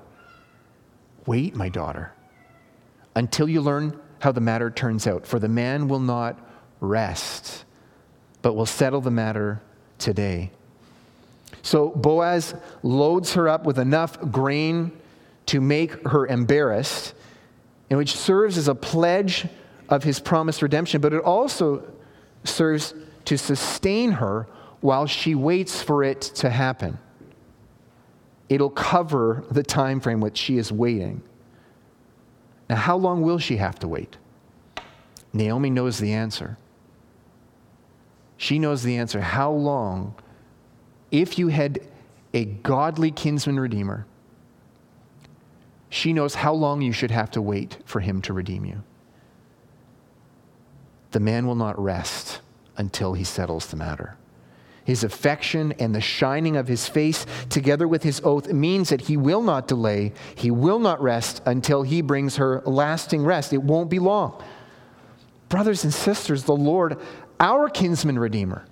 Wait, 1.31 1.55
my 1.55 1.69
daughter, 1.69 2.11
until 3.15 3.47
you 3.47 3.61
learn 3.61 3.97
how 4.19 4.33
the 4.33 4.41
matter 4.41 4.69
turns 4.69 5.07
out. 5.07 5.25
For 5.25 5.39
the 5.39 5.47
man 5.47 5.87
will 5.87 6.01
not 6.01 6.37
rest, 6.81 7.63
but 8.41 8.53
will 8.53 8.65
settle 8.65 8.99
the 8.99 9.11
matter 9.11 9.61
today. 9.97 10.51
So 11.61 11.87
Boaz 11.91 12.53
loads 12.83 13.35
her 13.35 13.47
up 13.47 13.65
with 13.65 13.79
enough 13.79 14.19
grain 14.29 14.91
to 15.45 15.61
make 15.61 16.05
her 16.05 16.27
embarrassed, 16.27 17.13
and 17.89 17.97
which 17.97 18.13
serves 18.13 18.57
as 18.57 18.67
a 18.67 18.75
pledge 18.75 19.47
of 19.87 20.03
his 20.03 20.19
promised 20.19 20.61
redemption, 20.61 20.99
but 20.99 21.13
it 21.13 21.23
also 21.23 21.89
serves 22.43 22.93
to 23.23 23.37
sustain 23.37 24.11
her 24.11 24.47
while 24.81 25.05
she 25.05 25.33
waits 25.33 25.81
for 25.81 26.03
it 26.03 26.19
to 26.19 26.49
happen. 26.49 26.97
It'll 28.51 28.69
cover 28.69 29.45
the 29.49 29.63
time 29.63 30.01
frame 30.01 30.19
which 30.19 30.37
she 30.37 30.57
is 30.57 30.73
waiting. 30.73 31.23
Now, 32.69 32.75
how 32.75 32.97
long 32.97 33.21
will 33.21 33.37
she 33.37 33.55
have 33.55 33.79
to 33.79 33.87
wait? 33.87 34.17
Naomi 35.31 35.69
knows 35.69 35.99
the 35.99 36.11
answer. 36.11 36.57
She 38.35 38.59
knows 38.59 38.83
the 38.83 38.97
answer. 38.97 39.21
How 39.21 39.49
long, 39.53 40.15
if 41.11 41.39
you 41.39 41.47
had 41.47 41.79
a 42.33 42.43
godly 42.43 43.09
kinsman 43.09 43.57
redeemer, 43.57 44.05
she 45.89 46.11
knows 46.11 46.35
how 46.35 46.53
long 46.53 46.81
you 46.81 46.91
should 46.91 47.11
have 47.11 47.31
to 47.31 47.41
wait 47.41 47.77
for 47.85 48.01
him 48.01 48.21
to 48.23 48.33
redeem 48.33 48.65
you. 48.65 48.83
The 51.11 51.21
man 51.21 51.47
will 51.47 51.55
not 51.55 51.81
rest 51.81 52.41
until 52.75 53.13
he 53.13 53.23
settles 53.23 53.67
the 53.67 53.77
matter. 53.77 54.17
His 54.83 55.03
affection 55.03 55.73
and 55.79 55.93
the 55.93 56.01
shining 56.01 56.57
of 56.57 56.67
his 56.67 56.87
face, 56.87 57.25
together 57.49 57.87
with 57.87 58.03
his 58.03 58.21
oath, 58.23 58.51
means 58.51 58.89
that 58.89 59.01
he 59.01 59.15
will 59.15 59.43
not 59.43 59.67
delay, 59.67 60.13
he 60.35 60.49
will 60.49 60.79
not 60.79 61.01
rest 61.01 61.41
until 61.45 61.83
he 61.83 62.01
brings 62.01 62.37
her 62.37 62.61
lasting 62.65 63.23
rest. 63.23 63.53
It 63.53 63.61
won't 63.61 63.89
be 63.89 63.99
long. 63.99 64.43
Brothers 65.49 65.83
and 65.83 65.93
sisters, 65.93 66.45
the 66.45 66.55
Lord, 66.55 66.97
our 67.39 67.69
kinsman 67.69 68.17
redeemer, 68.17 68.65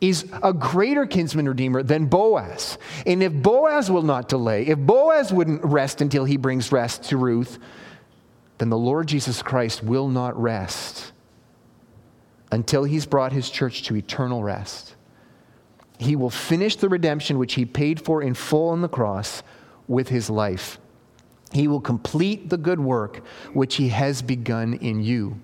is 0.00 0.30
a 0.42 0.52
greater 0.52 1.06
kinsman 1.06 1.48
redeemer 1.48 1.82
than 1.82 2.06
Boaz. 2.06 2.76
And 3.06 3.22
if 3.22 3.32
Boaz 3.32 3.90
will 3.90 4.02
not 4.02 4.28
delay, 4.28 4.66
if 4.66 4.78
Boaz 4.78 5.32
wouldn't 5.32 5.64
rest 5.64 6.00
until 6.02 6.24
he 6.24 6.36
brings 6.36 6.70
rest 6.70 7.04
to 7.04 7.16
Ruth, 7.16 7.58
then 8.58 8.68
the 8.68 8.78
Lord 8.78 9.08
Jesus 9.08 9.42
Christ 9.42 9.82
will 9.82 10.08
not 10.08 10.38
rest 10.40 11.12
until 12.52 12.84
he's 12.84 13.06
brought 13.06 13.32
his 13.32 13.48
church 13.48 13.84
to 13.84 13.96
eternal 13.96 14.42
rest. 14.42 14.93
He 15.98 16.16
will 16.16 16.30
finish 16.30 16.76
the 16.76 16.88
redemption 16.88 17.38
which 17.38 17.54
he 17.54 17.64
paid 17.64 18.00
for 18.00 18.22
in 18.22 18.34
full 18.34 18.70
on 18.70 18.82
the 18.82 18.88
cross 18.88 19.42
with 19.86 20.08
his 20.08 20.28
life. 20.28 20.78
He 21.52 21.68
will 21.68 21.80
complete 21.80 22.50
the 22.50 22.56
good 22.56 22.80
work 22.80 23.22
which 23.52 23.76
he 23.76 23.90
has 23.90 24.22
begun 24.22 24.74
in 24.74 25.02
you. 25.02 25.40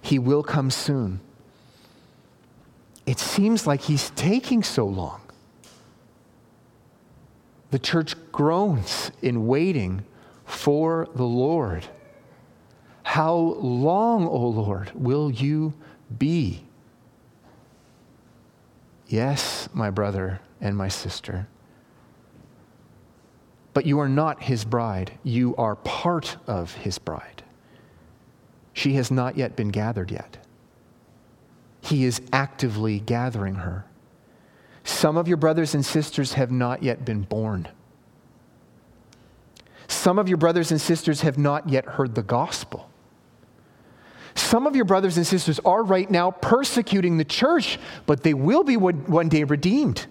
He 0.00 0.18
will 0.18 0.42
come 0.42 0.70
soon. 0.70 1.20
It 3.04 3.18
seems 3.18 3.66
like 3.66 3.82
he's 3.82 4.10
taking 4.10 4.62
so 4.62 4.86
long. 4.86 5.20
The 7.70 7.78
church 7.78 8.14
groans 8.30 9.10
in 9.20 9.46
waiting 9.46 10.04
for 10.44 11.08
the 11.14 11.24
Lord. 11.24 11.86
How 13.02 13.34
long, 13.34 14.26
O 14.26 14.48
Lord, 14.48 14.92
will 14.94 15.30
you 15.30 15.74
be? 16.18 16.64
Yes, 19.12 19.68
my 19.74 19.90
brother 19.90 20.40
and 20.58 20.74
my 20.74 20.88
sister. 20.88 21.46
But 23.74 23.84
you 23.84 24.00
are 24.00 24.08
not 24.08 24.44
his 24.44 24.64
bride. 24.64 25.12
You 25.22 25.54
are 25.56 25.76
part 25.76 26.38
of 26.46 26.72
his 26.76 26.98
bride. 26.98 27.42
She 28.72 28.94
has 28.94 29.10
not 29.10 29.36
yet 29.36 29.54
been 29.54 29.68
gathered 29.68 30.10
yet. 30.10 30.38
He 31.82 32.06
is 32.06 32.22
actively 32.32 33.00
gathering 33.00 33.56
her. 33.56 33.84
Some 34.82 35.18
of 35.18 35.28
your 35.28 35.36
brothers 35.36 35.74
and 35.74 35.84
sisters 35.84 36.32
have 36.32 36.50
not 36.50 36.82
yet 36.82 37.04
been 37.04 37.20
born. 37.20 37.68
Some 39.88 40.18
of 40.18 40.26
your 40.26 40.38
brothers 40.38 40.70
and 40.70 40.80
sisters 40.80 41.20
have 41.20 41.36
not 41.36 41.68
yet 41.68 41.84
heard 41.84 42.14
the 42.14 42.22
gospel. 42.22 42.88
Some 44.52 44.66
of 44.66 44.76
your 44.76 44.84
brothers 44.84 45.16
and 45.16 45.26
sisters 45.26 45.58
are 45.64 45.82
right 45.82 46.10
now 46.10 46.30
persecuting 46.30 47.16
the 47.16 47.24
church, 47.24 47.78
but 48.04 48.22
they 48.22 48.34
will 48.34 48.64
be 48.64 48.76
one 48.76 49.30
day 49.30 49.44
redeemed. 49.44 50.04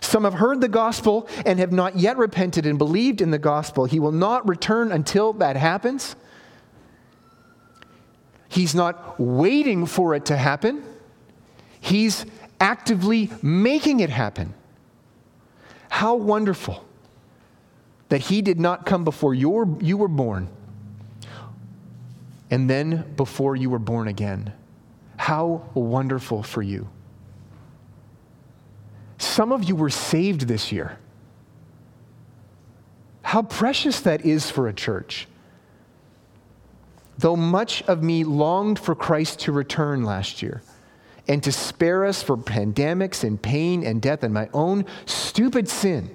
Some 0.00 0.24
have 0.24 0.34
heard 0.34 0.60
the 0.60 0.68
gospel 0.68 1.28
and 1.46 1.60
have 1.60 1.70
not 1.70 1.96
yet 1.96 2.16
repented 2.16 2.66
and 2.66 2.76
believed 2.76 3.20
in 3.20 3.30
the 3.30 3.38
gospel. 3.38 3.84
He 3.84 4.00
will 4.00 4.10
not 4.10 4.48
return 4.48 4.90
until 4.90 5.32
that 5.34 5.54
happens. 5.54 6.16
He's 8.48 8.74
not 8.74 9.20
waiting 9.20 9.86
for 9.86 10.16
it 10.16 10.24
to 10.24 10.36
happen, 10.36 10.82
He's 11.78 12.26
actively 12.58 13.30
making 13.42 14.00
it 14.00 14.10
happen. 14.10 14.54
How 15.88 16.16
wonderful 16.16 16.84
that 18.08 18.22
He 18.22 18.42
did 18.42 18.58
not 18.58 18.86
come 18.86 19.04
before 19.04 19.34
you 19.34 19.50
were 19.50 20.08
born 20.08 20.48
and 22.50 22.68
then 22.68 23.12
before 23.16 23.56
you 23.56 23.70
were 23.70 23.78
born 23.78 24.08
again. 24.08 24.52
How 25.16 25.68
wonderful 25.74 26.42
for 26.42 26.62
you. 26.62 26.88
Some 29.18 29.52
of 29.52 29.64
you 29.64 29.76
were 29.76 29.90
saved 29.90 30.42
this 30.42 30.72
year. 30.72 30.98
How 33.22 33.42
precious 33.42 34.00
that 34.00 34.24
is 34.24 34.50
for 34.50 34.68
a 34.68 34.72
church. 34.72 35.26
Though 37.18 37.36
much 37.36 37.82
of 37.82 38.02
me 38.02 38.24
longed 38.24 38.78
for 38.78 38.94
Christ 38.94 39.40
to 39.40 39.52
return 39.52 40.04
last 40.04 40.40
year 40.40 40.62
and 41.26 41.42
to 41.42 41.52
spare 41.52 42.06
us 42.06 42.22
for 42.22 42.36
pandemics 42.36 43.24
and 43.24 43.42
pain 43.42 43.84
and 43.84 44.00
death 44.00 44.22
and 44.22 44.32
my 44.32 44.48
own 44.54 44.86
stupid 45.04 45.68
sin, 45.68 46.14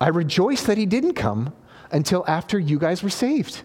I 0.00 0.08
rejoice 0.08 0.64
that 0.64 0.78
he 0.78 0.86
didn't 0.86 1.14
come 1.14 1.54
until 1.90 2.24
after 2.28 2.58
you 2.58 2.78
guys 2.78 3.02
were 3.02 3.10
saved. 3.10 3.62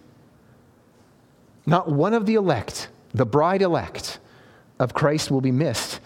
Not 1.68 1.92
one 1.92 2.14
of 2.14 2.26
the 2.26 2.36
elect, 2.36 2.88
the 3.14 3.26
bride 3.26 3.62
elect 3.62 4.20
of 4.80 4.94
Christ, 4.94 5.30
will 5.30 5.42
be 5.42 5.52
missed. 5.52 6.00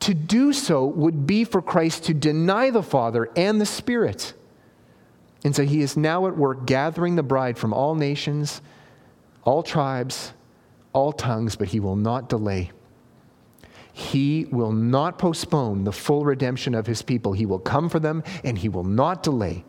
To 0.00 0.14
do 0.14 0.52
so 0.52 0.86
would 0.86 1.26
be 1.26 1.44
for 1.44 1.60
Christ 1.62 2.04
to 2.04 2.14
deny 2.14 2.70
the 2.70 2.82
Father 2.82 3.30
and 3.36 3.60
the 3.60 3.66
Spirit. 3.66 4.32
And 5.44 5.54
so 5.54 5.62
he 5.62 5.82
is 5.82 5.96
now 5.96 6.26
at 6.26 6.36
work 6.36 6.66
gathering 6.66 7.16
the 7.16 7.22
bride 7.22 7.58
from 7.58 7.74
all 7.74 7.94
nations, 7.94 8.62
all 9.44 9.62
tribes, 9.62 10.32
all 10.94 11.12
tongues, 11.12 11.54
but 11.54 11.68
he 11.68 11.80
will 11.80 11.96
not 11.96 12.30
delay. 12.30 12.70
He 13.92 14.46
will 14.50 14.72
not 14.72 15.18
postpone 15.18 15.84
the 15.84 15.92
full 15.92 16.24
redemption 16.24 16.74
of 16.74 16.86
his 16.86 17.02
people. 17.02 17.34
He 17.34 17.46
will 17.46 17.58
come 17.58 17.90
for 17.90 18.00
them 18.00 18.24
and 18.42 18.56
he 18.56 18.70
will 18.70 18.84
not 18.84 19.22
delay. 19.22 19.64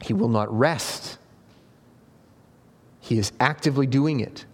He 0.00 0.12
will 0.12 0.28
not 0.28 0.56
rest 0.56 1.18
he 3.02 3.18
is 3.18 3.32
actively 3.40 3.86
doing 3.86 4.20
it. 4.20 4.46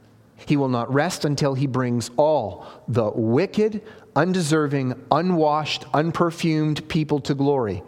He 0.46 0.56
will 0.56 0.70
not 0.70 0.92
rest 0.92 1.26
until 1.26 1.52
he 1.52 1.66
brings 1.66 2.10
all 2.16 2.66
the 2.88 3.10
wicked, 3.10 3.82
undeserving, 4.16 4.94
unwashed, 5.10 5.84
unperfumed 5.92 6.88
people 6.88 7.20
to 7.20 7.34
glory. 7.34 7.82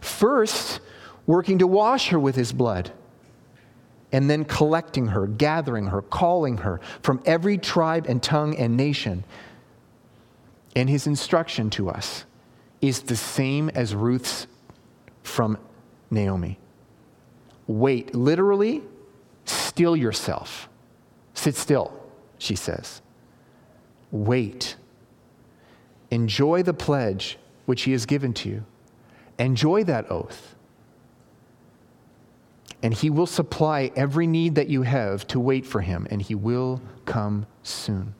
First, 0.00 0.80
working 1.26 1.58
to 1.58 1.66
wash 1.66 2.10
her 2.10 2.18
with 2.18 2.36
his 2.36 2.52
blood, 2.52 2.92
and 4.12 4.30
then 4.30 4.44
collecting 4.44 5.08
her, 5.08 5.26
gathering 5.26 5.86
her, 5.86 6.00
calling 6.00 6.58
her 6.58 6.80
from 7.02 7.20
every 7.26 7.58
tribe 7.58 8.06
and 8.08 8.22
tongue 8.22 8.54
and 8.56 8.76
nation. 8.76 9.24
And 10.76 10.88
his 10.88 11.08
instruction 11.08 11.70
to 11.70 11.90
us 11.90 12.24
is 12.80 13.00
the 13.00 13.16
same 13.16 13.68
as 13.70 13.96
Ruth's 13.96 14.46
from 15.24 15.58
Naomi. 16.10 16.58
Wait, 17.66 18.14
literally, 18.14 18.82
Still 19.74 19.96
yourself. 19.96 20.68
Sit 21.34 21.56
still, 21.56 21.92
she 22.38 22.54
says. 22.54 23.02
Wait. 24.12 24.76
Enjoy 26.12 26.62
the 26.62 26.72
pledge 26.72 27.38
which 27.66 27.82
he 27.82 27.90
has 27.90 28.06
given 28.06 28.32
to 28.34 28.48
you. 28.48 28.64
Enjoy 29.36 29.82
that 29.82 30.08
oath. 30.12 30.54
And 32.84 32.94
he 32.94 33.10
will 33.10 33.26
supply 33.26 33.90
every 33.96 34.28
need 34.28 34.54
that 34.54 34.68
you 34.68 34.82
have 34.82 35.26
to 35.28 35.40
wait 35.40 35.66
for 35.66 35.80
him, 35.80 36.06
and 36.08 36.22
he 36.22 36.36
will 36.36 36.80
come 37.04 37.46
soon. 37.64 38.14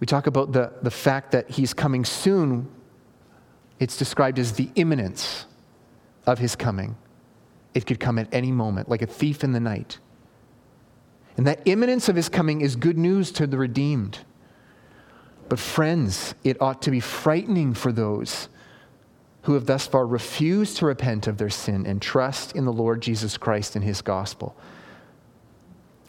We 0.00 0.06
talk 0.06 0.26
about 0.26 0.52
the, 0.52 0.72
the 0.80 0.90
fact 0.90 1.32
that 1.32 1.50
he's 1.50 1.74
coming 1.74 2.06
soon. 2.06 2.70
It's 3.78 3.98
described 3.98 4.38
as 4.38 4.54
the 4.54 4.70
imminence 4.76 5.44
of 6.24 6.38
his 6.38 6.56
coming. 6.56 6.96
It 7.76 7.84
could 7.84 8.00
come 8.00 8.18
at 8.18 8.32
any 8.32 8.52
moment, 8.52 8.88
like 8.88 9.02
a 9.02 9.06
thief 9.06 9.44
in 9.44 9.52
the 9.52 9.60
night. 9.60 9.98
And 11.36 11.46
that 11.46 11.60
imminence 11.66 12.08
of 12.08 12.16
his 12.16 12.30
coming 12.30 12.62
is 12.62 12.74
good 12.74 12.96
news 12.96 13.30
to 13.32 13.46
the 13.46 13.58
redeemed. 13.58 14.20
But, 15.50 15.58
friends, 15.58 16.34
it 16.42 16.56
ought 16.62 16.80
to 16.80 16.90
be 16.90 17.00
frightening 17.00 17.74
for 17.74 17.92
those 17.92 18.48
who 19.42 19.52
have 19.52 19.66
thus 19.66 19.86
far 19.86 20.06
refused 20.06 20.78
to 20.78 20.86
repent 20.86 21.26
of 21.26 21.36
their 21.36 21.50
sin 21.50 21.84
and 21.84 22.00
trust 22.00 22.56
in 22.56 22.64
the 22.64 22.72
Lord 22.72 23.02
Jesus 23.02 23.36
Christ 23.36 23.76
and 23.76 23.84
his 23.84 24.00
gospel. 24.00 24.56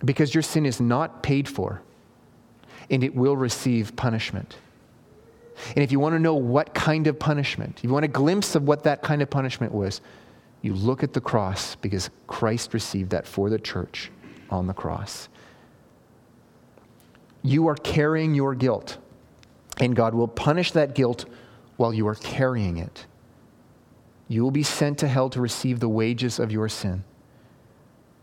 Because 0.05 0.33
your 0.33 0.43
sin 0.43 0.65
is 0.65 0.79
not 0.79 1.21
paid 1.21 1.49
for, 1.49 1.81
and 2.89 3.03
it 3.03 3.13
will 3.13 3.35
receive 3.35 3.93
punishment. 3.97 4.55
And 5.75 5.83
if 5.83 5.91
you 5.91 5.99
want 5.99 6.15
to 6.15 6.19
know 6.19 6.35
what 6.35 6.73
kind 6.73 7.07
of 7.07 7.19
punishment, 7.19 7.79
if 7.79 7.83
you 7.83 7.89
want 7.89 8.05
a 8.05 8.07
glimpse 8.07 8.55
of 8.55 8.63
what 8.63 8.83
that 8.83 9.01
kind 9.01 9.21
of 9.21 9.29
punishment 9.29 9.73
was, 9.73 9.99
you 10.61 10.73
look 10.73 11.03
at 11.03 11.13
the 11.13 11.21
cross 11.21 11.75
because 11.75 12.09
Christ 12.27 12.73
received 12.73 13.11
that 13.11 13.27
for 13.27 13.49
the 13.49 13.59
church 13.59 14.11
on 14.49 14.67
the 14.67 14.73
cross. 14.73 15.29
You 17.43 17.67
are 17.67 17.75
carrying 17.75 18.33
your 18.33 18.55
guilt, 18.55 18.97
and 19.79 19.95
God 19.95 20.13
will 20.13 20.27
punish 20.27 20.71
that 20.71 20.95
guilt 20.95 21.25
while 21.77 21.93
you 21.93 22.07
are 22.07 22.15
carrying 22.15 22.77
it. 22.77 23.05
You 24.27 24.43
will 24.43 24.51
be 24.51 24.63
sent 24.63 24.97
to 24.99 25.07
hell 25.07 25.29
to 25.29 25.39
receive 25.39 25.79
the 25.79 25.87
wages 25.87 26.39
of 26.39 26.51
your 26.51 26.67
sin. 26.67 27.03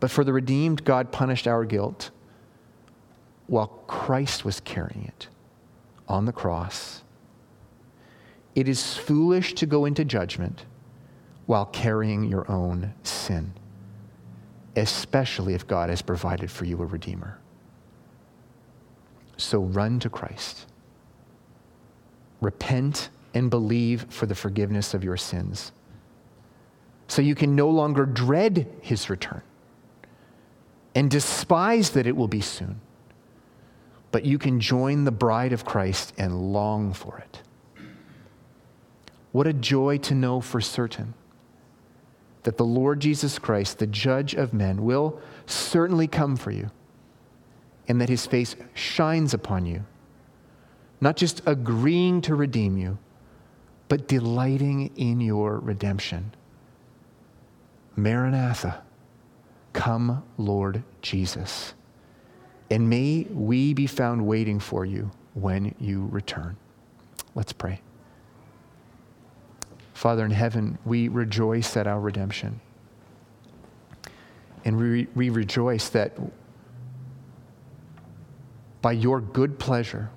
But 0.01 0.11
for 0.11 0.24
the 0.24 0.32
redeemed, 0.32 0.85
God 0.85 1.12
punished 1.12 1.47
our 1.47 1.64
guilt 1.64 2.11
while 3.47 3.68
Christ 3.87 4.45
was 4.45 4.61
carrying 4.61 5.05
it 5.05 5.28
on 6.09 6.26
the 6.26 6.32
cross. 6.32 7.03
It 8.55 8.68
is 8.68 8.97
foolish 8.97 9.55
to 9.55 9.66
go 9.66 9.85
into 9.85 10.05
judgment 10.05 10.64
while 11.47 11.66
carrying 11.66 12.24
your 12.24 12.51
own 12.51 12.95
sin, 13.03 13.53
especially 14.76 15.55
if 15.55 15.66
God 15.66 15.90
has 15.90 16.03
provided 16.03 16.51
for 16.51 16.64
you 16.64 16.80
a 16.82 16.86
Redeemer. 16.86 17.38
So 19.36 19.61
run 19.61 19.99
to 20.01 20.09
Christ. 20.09 20.66
Repent 22.40 23.11
and 23.34 23.51
believe 23.51 24.07
for 24.09 24.26
the 24.26 24.34
forgiveness 24.34 24.95
of 24.95 25.05
your 25.05 25.16
sins. 25.16 25.72
So 27.09 27.20
you 27.20 27.34
can 27.34 27.55
no 27.55 27.68
longer 27.68 28.07
dread 28.07 28.66
his 28.80 29.11
return 29.11 29.42
and 30.95 31.11
despise 31.11 31.90
that 31.90 32.07
it 32.07 32.16
will 32.16 32.28
be 32.28 32.40
soon, 32.40 32.80
but 34.12 34.24
you 34.24 34.38
can 34.38 34.61
join 34.61 35.05
the 35.05 35.11
bride 35.11 35.53
of 35.53 35.64
Christ 35.64 36.14
and 36.16 36.53
long 36.53 36.92
for 36.92 37.18
it. 37.18 37.42
What 39.32 39.47
a 39.49 39.53
joy 39.53 39.99
to 39.99 40.14
know 40.14 40.40
for 40.40 40.61
certain 40.61 41.14
that 42.45 42.57
the 42.57 42.64
Lord 42.64 43.01
Jesus 43.01 43.38
Christ, 43.38 43.78
the 43.78 43.86
judge 43.86 44.34
of 44.34 44.55
men, 44.55 44.84
will 44.84 45.20
certainly 45.47 46.07
come 46.07 46.36
for 46.36 46.51
you 46.51 46.70
and 47.88 48.01
that 48.01 48.09
his 48.09 48.26
face 48.26 48.57
shines 48.72 49.34
upon 49.34 49.66
you, 49.66 49.84
not 51.01 51.16
just 51.16 51.42
agreeing 51.47 52.20
to 52.22 52.34
redeem 52.34 52.78
you, 52.78 52.99
but 53.88 54.09
delighting 54.09 54.90
in 54.97 55.20
your 55.20 55.59
redemption. 55.59 56.34
Maranatha, 57.97 58.82
come, 59.72 60.22
Lord 60.38 60.82
Jesus. 61.03 61.74
And 62.70 62.88
may 62.88 63.26
we 63.30 63.74
be 63.74 63.86
found 63.86 64.26
waiting 64.26 64.59
for 64.59 64.84
you 64.84 65.11
when 65.34 65.74
you 65.78 66.07
return. 66.11 66.57
Let's 67.34 67.53
pray. 67.53 67.84
Father 69.95 70.24
in 70.24 70.32
heaven, 70.32 70.76
we 70.84 71.09
rejoice 71.09 71.76
at 71.76 71.86
our 71.86 72.01
redemption. 72.01 72.61
And 74.64 74.76
we, 74.76 75.07
we 75.14 75.30
rejoice 75.30 75.88
that 75.90 76.18
by 78.82 78.92
your 78.92 79.20
good 79.20 79.59
pleasure, 79.59 80.11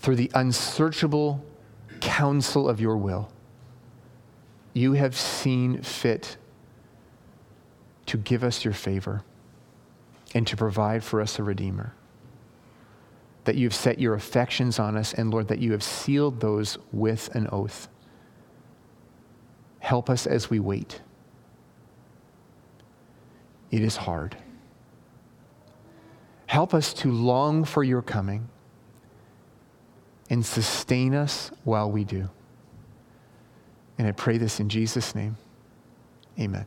through 0.00 0.16
the 0.16 0.30
unsearchable 0.34 1.44
counsel 2.00 2.68
of 2.68 2.80
your 2.80 2.96
will, 2.96 3.30
you 4.74 4.92
have 4.92 5.16
seen 5.16 5.82
fit 5.82 6.36
to 8.06 8.16
give 8.16 8.44
us 8.44 8.64
your 8.64 8.74
favor 8.74 9.22
and 10.34 10.46
to 10.46 10.56
provide 10.56 11.02
for 11.02 11.20
us 11.20 11.38
a 11.38 11.42
Redeemer. 11.42 11.94
That 13.48 13.56
you've 13.56 13.74
set 13.74 13.98
your 13.98 14.12
affections 14.12 14.78
on 14.78 14.94
us, 14.94 15.14
and 15.14 15.30
Lord, 15.30 15.48
that 15.48 15.58
you 15.58 15.72
have 15.72 15.82
sealed 15.82 16.38
those 16.40 16.76
with 16.92 17.34
an 17.34 17.48
oath. 17.50 17.88
Help 19.78 20.10
us 20.10 20.26
as 20.26 20.50
we 20.50 20.60
wait. 20.60 21.00
It 23.70 23.80
is 23.80 23.96
hard. 23.96 24.36
Help 26.44 26.74
us 26.74 26.92
to 26.92 27.10
long 27.10 27.64
for 27.64 27.82
your 27.82 28.02
coming 28.02 28.50
and 30.28 30.44
sustain 30.44 31.14
us 31.14 31.50
while 31.64 31.90
we 31.90 32.04
do. 32.04 32.28
And 33.96 34.06
I 34.06 34.12
pray 34.12 34.36
this 34.36 34.60
in 34.60 34.68
Jesus' 34.68 35.14
name. 35.14 35.38
Amen. 36.38 36.66